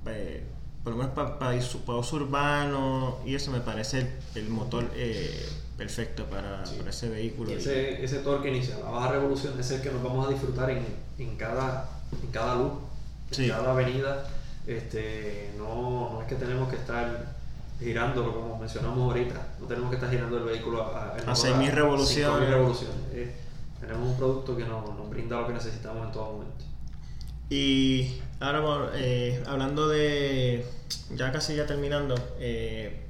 eh, 0.06 0.44
por 0.84 0.92
lo 0.92 0.98
menos 0.98 1.14
para 1.14 1.38
pa, 1.38 1.54
uso 1.54 2.16
urbano 2.16 3.18
y 3.24 3.34
eso 3.34 3.50
me 3.50 3.60
parece 3.60 4.10
el, 4.34 4.50
motor 4.50 4.90
eh, 4.94 5.48
perfecto 5.78 6.26
para, 6.26 6.64
ese 6.86 7.08
vehículo. 7.08 7.50
ese, 7.50 8.04
ese 8.04 8.18
torque 8.18 8.48
inicial, 8.48 8.80
la 8.84 8.90
baja 8.90 9.12
revolución 9.12 9.58
es 9.58 9.70
el 9.70 9.80
que 9.80 9.90
nos 9.90 10.02
vamos 10.02 10.26
a 10.26 10.30
disfrutar 10.30 10.68
en, 10.68 10.84
en, 11.18 11.36
cada, 11.36 11.88
en 12.22 12.30
cada 12.30 12.56
luz, 12.56 12.72
en 13.36 13.48
cada 13.48 13.72
avenida. 13.72 14.26
Este, 14.66 15.52
no, 15.56 16.10
no 16.12 16.22
es 16.22 16.28
que 16.28 16.34
tenemos 16.34 16.68
que 16.68 16.76
estar 16.76 17.34
girándolo, 17.78 18.34
como 18.34 18.58
mencionamos 18.58 18.98
ahorita. 18.98 19.34
No 19.60 19.66
tenemos 19.66 19.90
que 19.90 19.96
estar 19.96 20.10
girando 20.10 20.36
el 20.36 20.44
vehículo 20.44 20.82
a, 20.82 21.14
a, 21.14 21.16
6.000 21.16 21.70
revoluciones. 21.70 22.48
revoluciones. 22.48 22.96
Eh, 23.12 23.34
tenemos 23.80 24.08
un 24.08 24.16
producto 24.16 24.56
que 24.56 24.64
nos, 24.64 24.84
nos, 24.96 25.08
brinda 25.08 25.40
lo 25.40 25.46
que 25.46 25.54
necesitamos 25.54 26.06
en 26.06 26.12
todo 26.12 26.32
momento. 26.32 26.64
Y 27.48 28.20
ahora, 28.38 28.92
eh, 28.94 29.42
hablando 29.46 29.88
de. 29.88 30.64
Ya 31.16 31.32
casi 31.32 31.56
ya 31.56 31.66
terminando. 31.66 32.14
Eh, 32.38 33.06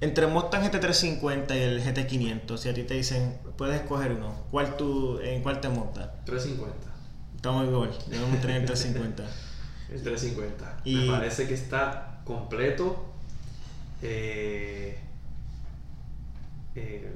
entre 0.00 0.26
Mustang 0.26 0.64
GT350 0.64 1.56
y 1.56 1.62
el 1.62 1.82
GT500, 1.82 2.56
si 2.58 2.68
a 2.68 2.74
ti 2.74 2.82
te 2.82 2.94
dicen, 2.94 3.38
puedes 3.56 3.80
escoger 3.80 4.12
uno, 4.12 4.34
¿cuál 4.50 4.76
tú, 4.76 5.18
¿en 5.20 5.42
cuál 5.42 5.60
te 5.62 5.68
montas? 5.70 6.10
350. 6.26 6.93
Estamos 7.44 7.68
igual, 7.68 7.90
debemos 8.06 8.40
tener 8.40 8.62
el 8.62 8.64
350. 8.64 9.22
el 9.92 10.02
350. 10.02 10.80
Y 10.86 10.96
Me 10.96 11.06
parece 11.08 11.46
que 11.46 11.52
está 11.52 12.22
completo, 12.24 13.04
eh, 14.00 14.98
eh, 16.74 17.12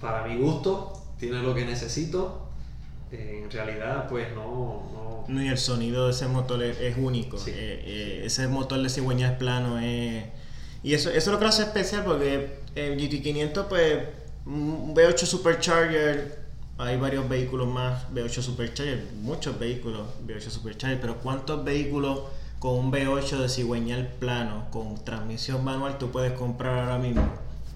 para 0.00 0.26
mi 0.26 0.36
gusto, 0.36 1.00
tiene 1.16 1.44
lo 1.44 1.54
que 1.54 1.64
necesito. 1.64 2.48
Eh, 3.12 3.42
en 3.44 3.50
realidad, 3.52 4.08
pues 4.08 4.34
no, 4.34 5.24
no... 5.28 5.40
y 5.40 5.46
el 5.46 5.58
sonido 5.58 6.06
de 6.06 6.10
ese 6.10 6.26
motor 6.26 6.60
es, 6.64 6.96
único. 6.96 7.36
ese 7.46 8.48
motor 8.48 8.82
de 8.82 8.88
cigüeña 8.88 9.30
es 9.30 9.38
plano. 9.38 9.80
Y 9.80 10.92
eso, 10.92 11.08
eso 11.08 11.16
es 11.16 11.26
lo 11.28 11.38
que 11.38 11.44
lo 11.44 11.50
hace 11.50 11.62
especial 11.62 12.02
porque 12.02 12.58
el 12.74 12.98
GT500, 12.98 13.68
pues, 13.68 14.08
un 14.44 14.92
V8 14.92 15.18
Supercharger, 15.18 16.49
hay 16.82 16.96
varios 16.96 17.28
vehículos 17.28 17.68
más 17.68 18.10
V8 18.10 18.42
Supercharger, 18.42 19.06
muchos 19.20 19.58
vehículos 19.58 20.08
V8 20.26 20.48
Supercharger, 20.48 21.00
pero 21.00 21.18
¿cuántos 21.18 21.62
vehículos 21.64 22.20
con 22.58 22.78
un 22.78 22.92
V8 22.92 23.38
de 23.38 23.48
cigüeñal 23.48 24.06
plano 24.18 24.66
con 24.70 25.02
transmisión 25.04 25.62
manual 25.64 25.98
tú 25.98 26.10
puedes 26.10 26.32
comprar 26.32 26.78
ahora 26.78 26.98
mismo 26.98 27.22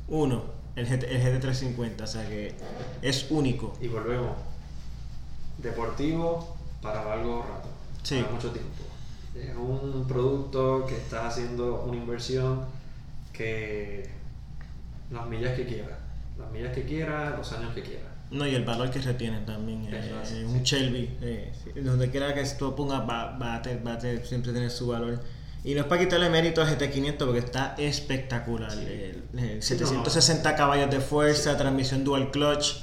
uno, 0.09 0.43
el, 0.77 0.87
GT, 0.87 1.05
el 1.05 1.43
GT350, 1.43 2.03
o 2.03 2.07
sea 2.07 2.29
que 2.29 2.55
es 3.03 3.31
único. 3.31 3.75
Y 3.81 3.89
volvemos, 3.89 4.37
deportivo 5.59 6.57
para 6.83 7.13
algo 7.13 7.43
rato, 7.43 7.69
sí. 8.03 8.21
para 8.21 8.33
mucho 8.33 8.51
tiempo. 8.51 8.85
Es 9.35 9.55
un 9.57 10.07
producto 10.07 10.87
que 10.87 10.97
estás 10.97 11.33
haciendo 11.33 11.83
una 11.83 11.97
inversión 11.97 12.65
que 13.33 14.09
las 15.11 15.27
millas 15.27 15.57
que 15.57 15.67
quieras, 15.67 15.99
las 16.39 16.51
millas 16.53 16.75
que 16.75 16.85
quieras, 16.85 17.37
los 17.37 17.53
años 17.53 17.75
que 17.75 17.83
quieras. 17.83 18.14
No, 18.35 18.45
y 18.49 18.55
el 18.57 18.65
valor 18.65 18.91
que 18.91 18.99
retienen 18.99 19.47
también. 19.47 19.87
Eh, 19.93 20.45
un 20.45 20.65
Shelby, 20.65 21.19
eh, 21.23 21.53
donde 21.77 22.11
quiera 22.11 22.35
que 22.35 22.45
tú 22.59 22.75
pongas, 22.75 23.09
va, 23.09 23.39
va, 23.39 23.55
a 23.55 24.01
siempre 24.25 24.53
tener 24.53 24.73
su 24.73 24.89
valor. 24.89 25.21
Y 25.63 25.75
no 25.75 25.83
es 25.83 25.87
para 25.87 26.01
quitarle 26.01 26.29
mérito 26.29 26.61
al 26.61 26.69
GT500 26.77 27.17
porque 27.19 27.39
está 27.39 27.77
espectacular. 27.79 28.73
760 28.73 30.57
caballos 30.57 30.91
de 30.91 31.01
fuerza, 31.01 31.57
transmisión 31.57 32.03
dual 32.03 32.33
clutch. 32.33 32.83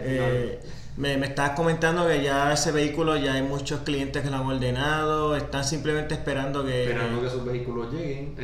Eh, 0.00 0.58
me, 0.96 1.18
me 1.18 1.26
estabas 1.26 1.50
comentando 1.50 2.08
que 2.08 2.22
ya 2.22 2.50
ese 2.50 2.72
vehículo 2.72 3.16
ya 3.18 3.34
hay 3.34 3.42
muchos 3.42 3.80
clientes 3.80 4.22
que 4.22 4.30
lo 4.30 4.36
han 4.36 4.46
ordenado, 4.46 5.36
están 5.36 5.64
simplemente 5.64 6.14
esperando 6.14 6.64
que... 6.64 6.84
Esperando 6.84 7.22
que 7.22 7.28
sus 7.28 7.44
vehículos 7.44 7.92
lleguen. 7.92 8.34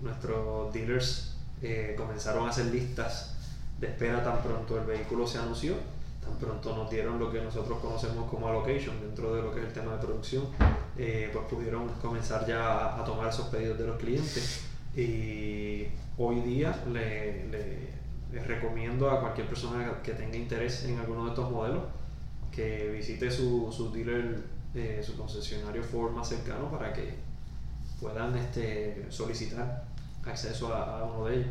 nuestros 0.00 0.72
dealers 0.72 1.36
comenzaron 1.96 2.46
a 2.46 2.50
hacer 2.50 2.64
listas 2.66 3.36
de 3.80 3.86
espera 3.86 4.22
tan 4.22 4.42
pronto 4.42 4.78
el 4.78 4.84
vehículo 4.84 5.26
se 5.26 5.38
anunció, 5.38 5.74
tan 6.22 6.36
pronto 6.36 6.76
nos 6.76 6.90
dieron 6.90 7.18
lo 7.18 7.32
que 7.32 7.40
nosotros 7.40 7.78
conocemos 7.80 8.28
como 8.30 8.48
allocation 8.48 9.00
dentro 9.00 9.34
de 9.34 9.42
lo 9.42 9.54
que 9.54 9.60
es 9.60 9.66
el 9.66 9.72
tema 9.72 9.92
de 9.92 9.98
producción, 9.98 10.44
eh, 10.98 11.30
pues 11.32 11.46
pudieron 11.46 11.88
comenzar 11.94 12.46
ya 12.46 13.00
a, 13.00 13.04
tomar 13.04 13.28
esos 13.28 13.46
pedidos 13.48 13.78
de 13.78 13.86
los 13.86 13.96
clientes. 13.96 14.66
Y 14.94 15.86
hoy 16.18 16.40
día 16.40 16.84
le, 16.92 17.48
le, 17.48 17.90
recomiendo 18.44 19.10
a 19.10 19.20
cualquier 19.20 19.48
persona 19.48 20.00
que 20.02 20.12
tenga 20.12 20.36
interés 20.36 20.84
en 20.84 20.98
alguno 20.98 21.24
de 21.24 21.30
estos 21.30 21.50
modelos 21.50 21.82
que 22.52 22.90
visite 22.90 23.30
su, 23.30 23.72
su 23.72 23.90
dealer, 23.90 24.40
eh, 24.74 25.00
su 25.04 25.16
concesionario 25.16 25.82
Ford 25.82 26.12
más 26.12 26.28
cercano 26.28 26.70
para 26.70 26.92
que 26.92 27.14
puedan 28.00 28.36
este, 28.36 29.06
solicitar 29.08 29.84
acceso 30.24 30.74
a 30.74 31.04
uno 31.04 31.26
de 31.26 31.36
ellos. 31.36 31.48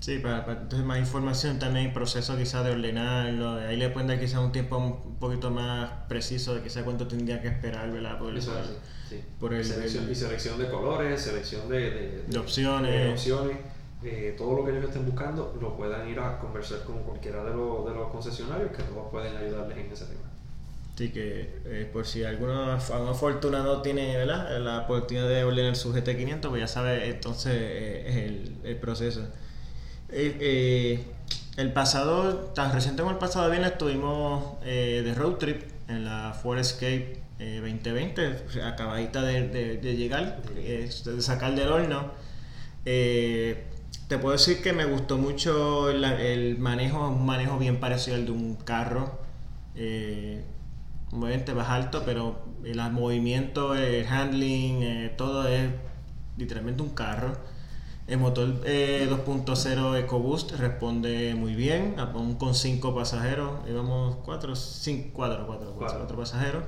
Sí, 0.00 0.18
para, 0.18 0.44
entonces 0.46 0.84
más 0.84 0.98
información 0.98 1.58
también, 1.58 1.92
proceso 1.92 2.36
quizás 2.36 2.64
de 2.64 2.72
ordenarlo, 2.72 3.54
ahí 3.54 3.76
le 3.76 3.88
pueden 3.88 4.08
dar 4.08 4.20
quizás 4.20 4.40
un 4.40 4.52
tiempo 4.52 4.76
un 4.76 5.16
poquito 5.16 5.50
más 5.50 5.90
preciso 6.08 6.54
de 6.54 6.62
quizás 6.62 6.82
cuánto 6.82 7.08
tendría 7.08 7.40
que 7.40 7.48
esperar, 7.48 7.90
¿verdad? 7.90 8.18
Por, 8.18 8.36
Eso 8.36 8.52
por 9.40 9.54
el, 9.54 9.64
selección, 9.64 10.10
y 10.10 10.14
selección 10.14 10.58
de 10.58 10.68
colores, 10.68 11.20
selección 11.20 11.68
de, 11.68 12.24
de, 12.28 12.38
opciones, 12.38 13.12
opciones 13.12 13.56
eh, 14.04 14.34
todo 14.36 14.58
lo 14.58 14.64
que 14.64 14.72
ellos 14.72 14.84
estén 14.84 15.06
buscando 15.06 15.56
lo 15.60 15.76
puedan 15.76 16.08
ir 16.08 16.18
a 16.20 16.38
conversar 16.38 16.84
con 16.84 17.02
cualquiera 17.02 17.42
de 17.42 17.54
los, 17.54 17.86
de 17.86 17.94
los 17.94 18.10
concesionarios 18.10 18.70
que 18.70 18.82
todos 18.82 19.10
pueden 19.10 19.36
ayudarles 19.36 19.78
en 19.78 19.92
ese 19.92 20.04
tema. 20.04 20.20
Sí, 20.96 21.10
que 21.10 21.60
eh, 21.64 21.90
por 21.92 22.06
si 22.06 22.24
alguno, 22.24 22.72
afortunado 22.72 23.82
tiene 23.82 24.16
¿verdad? 24.16 24.58
la 24.60 24.80
oportunidad 24.80 25.28
de 25.28 25.44
ordenar 25.44 25.76
su 25.76 25.92
GT500, 25.92 26.48
pues 26.48 26.60
ya 26.60 26.68
sabe 26.68 27.08
entonces 27.08 27.52
eh, 27.54 28.04
es 28.08 28.16
el, 28.16 28.56
el 28.64 28.76
proceso. 28.76 29.26
Eh, 30.08 30.36
eh, 30.40 31.04
el 31.56 31.72
pasado, 31.72 32.52
tan 32.54 32.72
reciente 32.72 33.02
como 33.02 33.12
el 33.12 33.18
pasado 33.18 33.50
viernes, 33.50 33.72
estuvimos 33.72 34.56
eh, 34.64 35.02
de 35.04 35.14
road 35.14 35.34
trip 35.34 35.62
en 35.88 36.04
la 36.04 36.32
Forescape 36.40 37.22
2020, 37.38 38.62
acabadita 38.64 39.22
de, 39.22 39.78
llegar, 39.96 40.42
de 40.42 40.88
sacar 41.20 41.54
del 41.54 41.68
horno. 41.68 42.12
te 42.84 44.18
puedo 44.20 44.32
decir 44.32 44.62
que 44.62 44.72
me 44.72 44.86
gustó 44.86 45.18
mucho 45.18 45.90
el, 45.90 46.56
manejo, 46.58 47.08
un 47.08 47.26
manejo 47.26 47.58
bien 47.58 47.78
parecido 47.78 48.16
al 48.16 48.26
de 48.26 48.32
un 48.32 48.54
carro. 48.56 49.18
obviamente 51.12 51.52
más 51.54 51.68
alto, 51.68 52.02
pero 52.06 52.42
el 52.64 52.80
movimiento, 52.90 53.74
el 53.74 54.06
handling, 54.06 55.10
todo 55.16 55.46
es 55.48 55.70
literalmente 56.38 56.82
un 56.82 56.90
carro. 56.90 57.36
El 58.06 58.18
motor 58.18 58.62
2.0 58.64 59.98
EcoBoost 59.98 60.52
responde 60.52 61.34
muy 61.34 61.56
bien, 61.56 61.96
aún 61.98 62.36
con 62.36 62.54
5 62.54 62.94
pasajeros, 62.94 63.50
íbamos 63.68 64.18
4, 64.24 64.54
5, 64.54 65.10
4, 65.12 65.46
4, 65.46 65.74
4 65.76 66.16
pasajeros. 66.16 66.62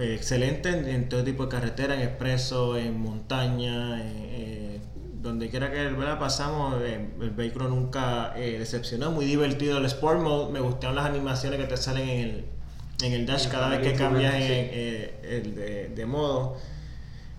excelente 0.00 0.68
en, 0.68 1.08
todo 1.08 1.24
tipo 1.24 1.46
de 1.46 1.48
carretera, 1.48 1.96
en 1.96 2.02
expreso, 2.02 2.76
en 2.76 3.00
montaña, 3.00 4.00
donde 5.20 5.50
quiera 5.50 5.72
que 5.72 5.90
pasamos, 6.20 6.80
el 6.84 7.30
vehículo 7.30 7.68
nunca 7.68 8.32
decepcionó, 8.36 9.10
muy 9.10 9.24
divertido 9.24 9.78
el 9.78 9.86
Sport 9.86 10.20
Mode, 10.20 10.52
me 10.52 10.60
gustaron 10.60 10.94
las 10.94 11.06
animaciones 11.06 11.58
que 11.58 11.66
te 11.66 11.76
salen 11.76 12.08
en 12.08 12.20
el, 12.20 12.44
en 13.02 13.12
el 13.12 13.26
dash 13.26 13.48
cada 13.48 13.70
vez 13.70 13.80
que 13.80 13.94
cambias 13.94 14.34
el 14.34 15.56
de, 15.56 15.92
de 15.96 16.06
modo. 16.06 16.58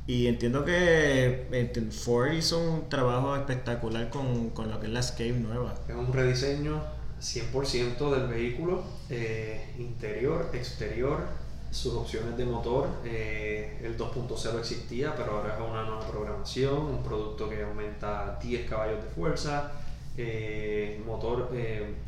Y 0.10 0.26
entiendo 0.26 0.66
que 0.66 1.70
Ford 1.92 2.32
hizo 2.32 2.58
un 2.60 2.90
trabajo 2.90 3.36
espectacular 3.36 4.10
con, 4.10 4.50
con, 4.50 4.72
lo 4.72 4.80
que 4.80 4.88
es 4.88 4.92
la 4.92 5.02
Escape 5.02 5.34
nueva. 5.34 5.76
Es 5.88 5.94
un 5.94 6.12
rediseño 6.12 6.82
100% 7.22 8.10
del 8.10 8.28
vehículo, 8.28 8.82
eh, 9.12 9.72
interior, 9.78 10.50
exterior, 10.52 11.28
sus 11.70 11.94
opciones 11.94 12.36
de 12.38 12.46
motor. 12.46 12.88
Eh, 13.06 13.82
el 13.84 13.96
2.0 13.96 14.58
existía, 14.58 15.16
pero 15.16 15.34
ahora 15.34 15.54
es 15.54 15.62
una 15.62 15.84
nueva 15.84 16.08
programación, 16.08 16.76
un 16.76 17.04
producto 17.04 17.48
que 17.48 17.62
aumenta 17.62 18.40
10 18.42 18.68
caballos 18.68 19.04
de 19.04 19.10
fuerza, 19.12 19.74
eh, 20.18 21.00
motor 21.06 21.52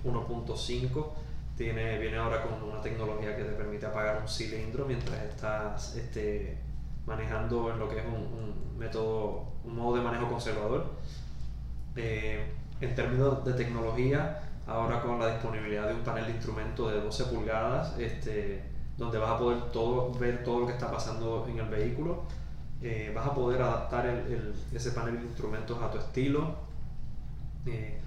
1.5. 0.04 1.08
Tiene, 1.56 1.99
viene 1.99 2.18
ahora 2.18 2.41
con 2.41 2.68
una 2.68 2.82
tecnología 2.82 3.38
que 3.38 3.43
te 3.43 3.52
permite 3.52 3.86
apagar 3.86 4.24
un 4.24 4.28
cilindro 4.28 4.88
mientras 4.88 5.22
estás 5.22 5.95
este, 5.97 6.70
manejando 7.12 7.70
en 7.72 7.80
lo 7.80 7.89
que 7.89 7.99
es 7.99 8.05
un, 8.05 8.78
método, 8.78 9.43
un 9.64 9.76
modo 9.76 9.97
de 9.97 10.01
manejo 10.01 10.30
conservador. 10.30 10.86
Eh, 11.95 12.53
en 12.80 12.95
términos 12.95 13.45
de 13.45 13.53
tecnología, 13.53 14.39
ahora 14.66 15.01
con 15.01 15.20
la 15.20 15.28
disponibilidad 15.28 15.88
de 15.88 15.93
un 15.93 16.01
panel 16.01 16.26
de 16.26 16.32
instrumentos 16.32 16.91
de 16.91 17.01
12 17.01 17.26
pulgadas, 17.26 17.97
este, 17.99 18.64
donde 18.97 19.20
vas 19.20 19.32
a 19.32 19.38
poder 19.38 19.59
ver 20.20 20.43
todo 20.43 20.62
lo 20.62 20.68
que 20.68 20.74
está 20.74 20.89
pasando 20.89 21.45
en 21.47 21.59
el 21.59 21.68
vehículo, 21.68 22.24
eh, 22.82 23.12
vas 23.14 23.28
a 23.28 23.36
poder 23.36 23.62
adaptar 23.62 24.07
ese 24.74 24.91
panel 24.91 25.20
de 25.20 25.26
instrumentos 25.26 25.80
a 25.82 25.91
tu 25.91 25.99
estilo. 25.99 26.55
Eh, 27.68 27.99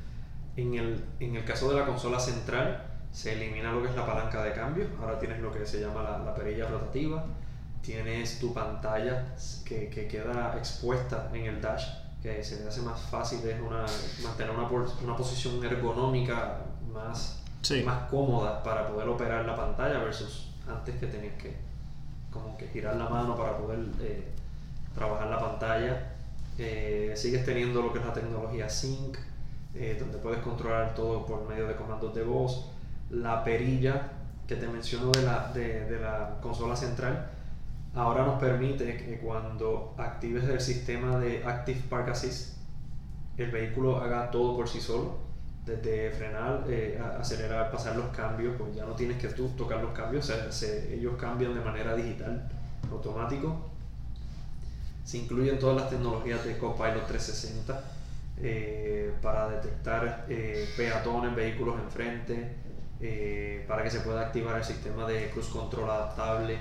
en, 0.57 0.75
el, 0.75 1.05
en, 1.21 1.37
el, 1.37 1.45
caso 1.45 1.71
de 1.71 1.79
la 1.79 1.87
consola 1.87 2.19
central, 2.19 2.85
se 3.13 3.35
elimina 3.35 3.71
lo 3.71 3.83
que 3.83 3.89
es 3.91 3.95
la 3.95 4.07
palanca 4.07 4.43
de 4.43 4.53
cambio, 4.53 4.87
ahora 5.01 5.19
tienes 5.21 5.39
lo 5.41 5.53
que 5.53 5.65
se 5.65 5.81
llama 5.81 6.03
la, 6.03 6.19
la 6.19 6.35
perilla 6.35 6.69
rotativa 6.69 7.25
tienes 7.85 8.39
tu 8.39 8.53
pantalla 8.55 9.35
que, 9.65 9.89
que, 9.91 10.09
queda 10.09 10.57
expuesta 10.57 11.31
en 11.33 11.45
el 11.45 11.61
dash, 11.61 11.87
que 12.23 12.43
se 12.43 12.61
le 12.61 12.69
hace 12.69 12.81
más 12.81 12.99
fácil 13.01 13.47
es 13.47 13.61
una, 13.61 13.85
mantener 14.23 14.51
una, 14.51 14.67
una 14.69 15.17
posición 15.17 15.63
ergonómica 15.63 16.61
más, 16.93 17.43
más 17.85 18.11
cómoda 18.11 18.63
para 18.63 18.89
poder 18.89 19.09
operar 19.09 19.45
la 19.45 19.55
pantalla 19.55 19.99
versus 19.99 20.49
antes 20.67 20.97
que 20.97 21.07
tenías 21.07 21.35
que 21.35 21.55
como 22.31 22.57
que 22.57 22.67
girar 22.69 22.97
la 22.97 23.09
mano 23.09 23.37
para 23.37 23.57
poder 23.59 23.79
eh, 24.01 24.25
trabajar 24.95 25.29
la 25.29 25.39
pantalla. 25.39 26.15
Eh, 26.59 27.13
sigues 27.17 27.45
teniendo 27.45 27.83
lo 27.83 27.93
que 27.93 28.01
es 28.01 28.05
la 28.07 28.13
tecnología 28.13 28.69
Sync, 28.69 29.19
eh, 29.75 29.97
donde 30.01 30.19
puedes 30.19 30.41
controlar 30.41 30.95
todo 30.95 31.25
por 31.27 31.47
medio 31.49 31.69
de 31.69 31.77
comandos 31.77 32.15
de 32.15 32.25
voz. 32.25 32.71
La 33.11 33.45
perilla 33.45 34.11
que 34.49 34.57
te 34.57 34.67
menciono 34.67 35.13
de 35.13 35.23
la, 35.23 35.53
de, 35.53 35.85
de 35.85 36.01
la 36.01 36.39
consola 36.43 36.75
central 36.75 37.31
ahora 37.95 38.25
nos 38.25 38.41
permite 38.41 38.97
que 38.97 39.19
cuando 39.19 39.95
actives 39.99 40.45
el 40.45 40.61
sistema 40.61 41.19
de 41.19 41.45
Active 41.45 41.81
Park 41.89 42.09
Assist, 42.11 42.57
el 43.37 43.51
vehículo 43.51 43.99
haga 43.99 44.31
todo 44.31 44.57
por 44.57 44.69
sí 44.69 44.81
solo, 44.81 45.19
desde 45.65 46.11
frenar, 46.11 46.65
eh, 46.69 47.01
acelerar, 47.19 47.71
pasar 47.71 47.97
los 47.97 48.07
cambios, 48.15 48.55
pues 48.59 48.75
ya 48.75 48.85
no 48.85 48.93
tienes 48.93 49.19
que 49.19 49.29
tú 49.29 49.49
tocar 49.51 49.81
los 49.81 49.93
cambios, 49.93 50.31
ellos 50.91 51.15
cambian 51.19 51.55
de 51.55 51.61
manera 51.61 51.95
digital, 51.95 52.49
automático. 52.91 53.71
Se 55.05 55.19
incluyen 55.19 55.59
todas 55.59 55.77
las 55.77 55.91
tecnologías 55.91 56.45
de 56.45 56.59
Copilot 56.59 57.07
360 57.07 57.85
eh, 58.39 59.15
para 59.23 59.49
detectar 59.49 60.27
eh, 60.29 60.69
peatones, 60.77 61.35
vehículos 61.35 61.77
enfrente, 61.81 62.65
para 63.69 63.83
que 63.83 63.91
se 63.91 64.01
pueda 64.01 64.23
activar 64.23 64.57
el 64.57 64.65
sistema 64.65 65.07
de 65.07 65.29
cruise 65.29 65.49
control 65.49 65.91
adaptable 65.91 66.59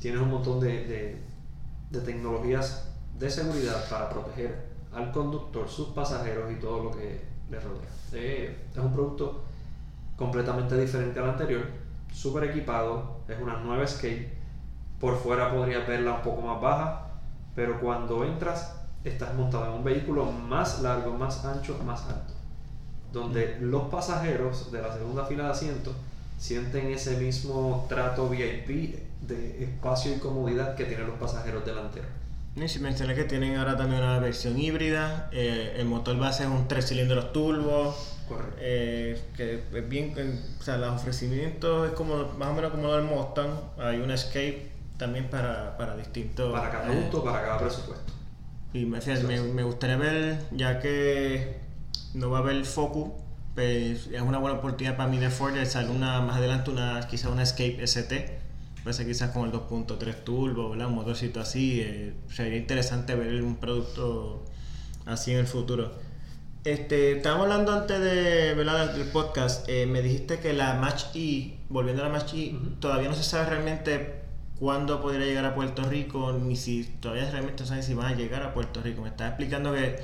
tienes 0.00 0.20
un 0.20 0.30
montón 0.30 0.60
de, 0.60 1.20
de, 1.90 2.00
tecnologías 2.00 2.88
de 3.18 3.30
seguridad 3.30 3.88
para 3.88 4.10
proteger 4.10 4.66
al 4.92 5.12
conductor, 5.12 5.68
sus 5.68 5.88
pasajeros 5.88 6.50
y 6.52 6.56
todo 6.56 6.84
lo 6.84 6.90
que 6.90 7.20
les 7.50 7.62
rodea. 7.62 7.88
Eh, 8.12 8.64
es 8.72 8.78
un 8.78 8.92
producto 8.92 9.44
completamente 10.16 10.76
diferente 10.78 11.18
al 11.20 11.30
anterior, 11.30 11.66
súper 12.12 12.44
equipado, 12.44 13.20
es 13.28 13.40
una 13.40 13.58
nueva 13.60 13.84
Escape. 13.84 14.32
Por 15.00 15.16
fuera 15.18 15.52
podrías 15.52 15.86
verla 15.86 16.14
un 16.14 16.22
poco 16.22 16.42
más 16.42 16.60
baja, 16.60 17.06
pero 17.54 17.80
cuando 17.80 18.24
entras 18.24 18.74
estás 19.04 19.34
montado 19.34 19.66
en 19.66 19.72
un 19.72 19.84
vehículo 19.84 20.24
más 20.30 20.80
largo, 20.80 21.12
más 21.12 21.44
ancho, 21.44 21.78
más 21.84 22.06
alto, 22.06 22.32
donde 23.12 23.58
mm. 23.60 23.64
los 23.64 23.82
pasajeros 23.84 24.72
de 24.72 24.80
la 24.80 24.92
segunda 24.92 25.24
fila 25.26 25.44
de 25.44 25.50
asientos 25.50 25.94
sienten 26.38 26.90
ese 26.90 27.16
mismo 27.18 27.86
trato 27.88 28.28
VIP 28.28 28.98
de 29.26 29.64
espacio 29.64 30.14
y 30.14 30.18
comodidad 30.18 30.74
que 30.74 30.84
tienen 30.84 31.06
los 31.06 31.18
pasajeros 31.18 31.64
delanteros. 31.64 32.08
Y 32.56 32.68
si 32.68 32.78
mencioné 32.78 33.16
que 33.16 33.24
tienen 33.24 33.56
ahora 33.56 33.76
también 33.76 34.00
una 34.00 34.20
versión 34.20 34.58
híbrida, 34.58 35.28
eh, 35.32 35.74
el 35.76 35.86
motor 35.86 36.16
base 36.16 36.44
es 36.44 36.48
un 36.48 36.68
3 36.68 36.86
cilindros 36.86 37.32
turbo, 37.32 37.96
eh, 38.58 39.20
que 39.36 39.64
es 39.72 39.88
bien, 39.88 40.40
o 40.60 40.62
sea, 40.62 40.76
los 40.76 40.92
ofrecimientos 40.94 41.88
es 41.88 41.94
como 41.94 42.32
más 42.38 42.50
o 42.50 42.52
menos 42.54 42.70
como 42.70 42.84
lo 42.84 42.96
del 42.96 43.04
Mustang, 43.04 43.50
hay 43.76 43.98
un 43.98 44.12
Escape 44.12 44.70
también 44.96 45.28
para, 45.28 45.76
para 45.76 45.96
distintos... 45.96 46.52
Para 46.52 46.70
cada 46.70 46.94
gusto, 46.94 47.18
eh, 47.18 47.24
para 47.24 47.42
cada 47.42 47.58
presupuesto. 47.58 48.12
Y 48.72 48.84
me, 48.86 49.00
me, 49.00 49.62
gustaría 49.64 49.96
ver, 49.96 50.38
ya 50.52 50.78
que 50.78 51.58
no 52.14 52.30
va 52.30 52.38
a 52.38 52.40
haber 52.40 52.64
Focus, 52.64 53.10
pues 53.56 54.06
es 54.12 54.22
una 54.22 54.38
buena 54.38 54.58
oportunidad 54.58 54.96
para 54.96 55.08
mí 55.08 55.18
de 55.18 55.30
Ford 55.30 55.54
de 55.54 55.66
salir 55.66 55.90
una, 55.90 56.20
más 56.20 56.36
adelante 56.36 56.70
una, 56.70 57.00
quizá 57.08 57.30
una 57.30 57.42
Escape 57.42 57.82
ST 57.82 58.43
Parece 58.84 59.06
quizás 59.06 59.30
con 59.30 59.46
el 59.46 59.52
2.3 59.52 60.24
turbo, 60.24 60.70
¿verdad? 60.70 60.88
un 60.88 60.94
motorcito 60.94 61.40
así. 61.40 61.80
Eh, 61.80 62.12
sería 62.28 62.58
interesante 62.58 63.14
ver 63.14 63.42
un 63.42 63.56
producto 63.56 64.44
así 65.06 65.32
en 65.32 65.38
el 65.38 65.46
futuro. 65.46 65.92
Este, 66.64 67.16
estábamos 67.16 67.44
hablando 67.44 67.72
antes 67.72 67.98
de, 67.98 68.54
¿verdad? 68.54 68.94
del 68.94 69.08
podcast. 69.08 69.66
Eh, 69.70 69.86
me 69.86 70.02
dijiste 70.02 70.38
que 70.38 70.52
la 70.52 70.74
Match 70.74 71.04
E, 71.14 71.58
volviendo 71.70 72.02
a 72.02 72.08
la 72.08 72.12
Match 72.12 72.34
E, 72.34 72.54
todavía 72.78 73.08
no 73.08 73.14
se 73.14 73.22
sabe 73.22 73.48
realmente 73.48 74.22
cuándo 74.58 75.00
podría 75.00 75.26
llegar 75.26 75.46
a 75.46 75.54
Puerto 75.54 75.82
Rico, 75.84 76.32
ni 76.32 76.54
si 76.54 76.84
todavía 76.84 77.30
realmente 77.30 77.62
no 77.62 77.66
saben 77.66 77.82
si 77.82 77.94
van 77.94 78.12
a 78.12 78.16
llegar 78.16 78.42
a 78.42 78.52
Puerto 78.52 78.82
Rico. 78.82 79.00
Me 79.00 79.08
estás 79.08 79.28
explicando 79.28 79.72
que 79.72 79.96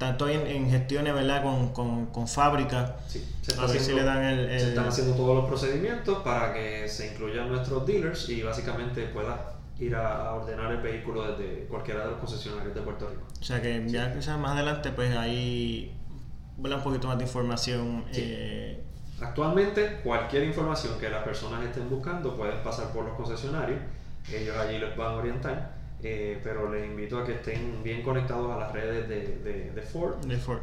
tanto 0.00 0.26
en, 0.30 0.46
en 0.46 0.70
gestiones 0.70 1.12
¿verdad? 1.12 1.42
con, 1.42 1.74
con, 1.74 2.06
con 2.06 2.26
fábricas. 2.26 2.92
Sí, 3.06 3.22
se, 3.42 3.52
están 3.52 4.88
haciendo 4.88 5.14
todos 5.14 5.36
los 5.36 5.44
procedimientos 5.44 6.22
para 6.22 6.54
que 6.54 6.88
se 6.88 7.08
incluyan 7.12 7.50
nuestros 7.50 7.86
dealers 7.86 8.30
y 8.30 8.42
básicamente 8.42 9.04
pueda 9.08 9.56
ir 9.78 9.94
a, 9.94 10.32
ordenar 10.32 10.72
el 10.72 10.78
vehículo 10.78 11.30
desde 11.30 11.66
cualquiera 11.66 12.04
de 12.04 12.12
los 12.12 12.18
concesionarios 12.18 12.74
de 12.74 12.80
Puerto 12.80 13.10
Rico. 13.10 13.24
O 13.38 13.44
sea 13.44 13.60
que 13.60 13.84
ya 13.88 14.14
quizás 14.14 14.38
más 14.38 14.52
adelante 14.52 14.90
pues 14.92 15.14
ahí 15.14 15.94
vuela 16.56 16.76
un 16.76 16.82
poquito 16.82 17.06
más 17.06 17.18
de 17.18 17.24
información. 17.24 18.06
Eh, 18.14 18.82
Actualmente 19.20 20.00
cualquier 20.02 20.44
información 20.44 20.98
que 20.98 21.10
las 21.10 21.22
personas 21.24 21.62
estén 21.62 21.90
buscando 21.90 22.38
pueden 22.38 22.62
pasar 22.62 22.90
por 22.94 23.04
los 23.04 23.14
concesionarios, 23.16 23.80
ellos 24.32 24.56
allí 24.56 24.78
les 24.78 24.96
van 24.96 25.08
a 25.08 25.16
orientar 25.16 25.79
eh, 26.02 26.40
pero 26.42 26.72
les 26.72 26.86
invito 26.86 27.18
a 27.18 27.24
que 27.24 27.32
estén 27.32 27.82
bien 27.82 28.02
conectados 28.02 28.50
a 28.52 28.58
las 28.58 28.72
redes 28.72 29.08
de, 29.08 29.70
de, 29.74 29.82
Ford, 29.82 30.16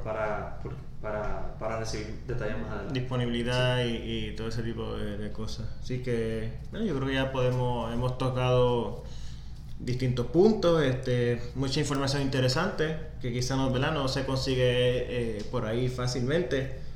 Para, 0.03 0.59
para, 1.01 1.57
para, 1.59 1.79
recibir 1.79 2.07
detalles 2.25 2.57
más 2.59 2.71
adelante. 2.71 2.99
Disponibilidad 2.99 3.85
y, 3.85 4.33
todo 4.35 4.47
ese 4.47 4.63
tipo 4.63 4.95
de, 4.95 5.31
cosas. 5.31 5.67
Así 5.81 6.01
que 6.01 6.53
bueno, 6.71 6.85
yo 6.85 6.95
creo 6.95 7.07
que 7.07 7.13
ya 7.13 7.31
podemos, 7.31 7.93
hemos 7.93 8.17
tocado 8.17 9.03
distintos 9.79 10.25
puntos, 10.27 10.81
este, 10.83 11.39
mucha 11.55 11.79
información 11.79 12.23
interesante 12.23 12.97
que 13.21 13.31
quizá 13.31 13.55
no, 13.55 13.69
no 13.69 14.07
se 14.07 14.25
consigue 14.25 15.38
eh, 15.38 15.45
por 15.51 15.65
ahí 15.65 15.88
fácilmente. 15.88 16.86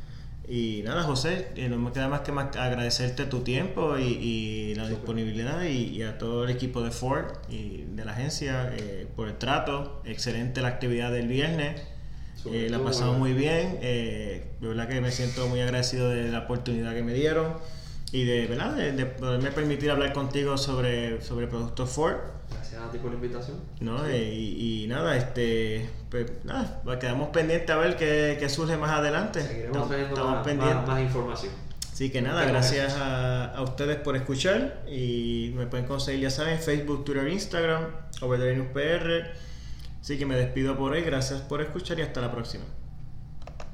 Y 0.48 0.82
nada, 0.84 1.04
José, 1.04 1.50
eh, 1.56 1.70
no 1.70 1.78
me 1.78 1.92
queda 1.92 2.08
más 2.08 2.22
que 2.22 2.32
agradecerte 2.32 3.26
tu 3.26 3.40
tiempo 3.42 3.98
y, 3.98 4.74
la 4.76 4.88
disponibilidad 4.88 5.64
y, 5.64 6.02
a 6.04 6.18
todo 6.18 6.44
el 6.44 6.50
equipo 6.50 6.82
de 6.82 6.92
Ford 6.92 7.26
y 7.50 7.84
de 7.84 8.04
la 8.04 8.14
agencia 8.14 8.74
eh, 8.76 9.08
por 9.16 9.28
el 9.28 9.38
trato. 9.38 10.02
Excelente 10.06 10.62
la 10.62 10.70
actividad 10.70 11.12
del 11.12 11.28
viernes. 11.28 11.82
Eh, 12.52 12.68
la 12.72 12.80
pasamos 12.84 13.20
muy 13.20 13.34
bien. 13.34 13.80
de 13.82 14.44
verdad 14.60 14.88
que 14.88 15.00
me 15.00 15.12
siento 15.12 15.48
muy 15.48 15.62
agradecido 15.62 16.10
de 16.10 16.30
la 16.30 16.40
oportunidad 16.40 16.94
que 16.94 17.04
me 17.04 17.14
dieron. 17.14 17.54
y 18.12 18.26
de, 18.26 18.48
¿verdad? 18.48 18.76
De, 18.76 19.06
poderme 19.06 19.52
permitir 19.52 19.92
hablar 19.92 20.12
contigo 20.12 20.58
sobre, 20.58 21.22
sobre 21.22 21.48
productos 21.48 21.90
Ford. 21.90 22.18
Gracias 22.82 22.90
a 22.90 22.92
ti 22.92 22.98
por 22.98 23.12
la 23.12 23.16
invitación. 23.16 23.58
¿no? 23.80 24.10
Y, 24.10 24.86
nada, 24.88 25.16
este, 25.16 25.90
pues, 26.10 26.32
nada, 26.44 26.82
quedamos 27.00 27.30
pendientes 27.30 27.70
a 27.70 27.78
ver 27.78 27.96
qué, 27.96 28.38
qué 28.40 28.50
surge 28.50 28.78
más 28.78 28.92
adelante. 28.92 29.42
Seguiremos 29.42 29.90
teniendo 29.90 30.84
más, 30.88 31.02
información. 31.02 31.54
Así 31.92 32.10
que 32.10 32.22
nada, 32.22 32.46
gracias 32.46 32.96
a, 32.96 33.54
a, 33.54 33.62
ustedes 33.62 33.98
por 33.98 34.16
escuchar 34.16 34.84
y 34.90 35.54
me 35.56 35.68
pueden 35.68 35.86
conseguir, 35.86 36.22
ya 36.22 36.30
saben, 36.32 36.58
Facebook, 36.58 37.06
Twitter, 37.06 37.28
Instagram, 37.28 37.86
Over 38.22 38.40
the 38.40 38.64
PR. 38.74 39.32
Así 40.00 40.18
que 40.18 40.26
me 40.26 40.36
despido 40.36 40.76
por 40.76 40.94
hoy, 40.94 41.02
gracias 41.02 41.42
por 41.42 41.62
escuchar 41.62 42.00
y 42.00 42.02
hasta 42.02 42.22
la 42.22 42.32
próxima. 42.32 42.64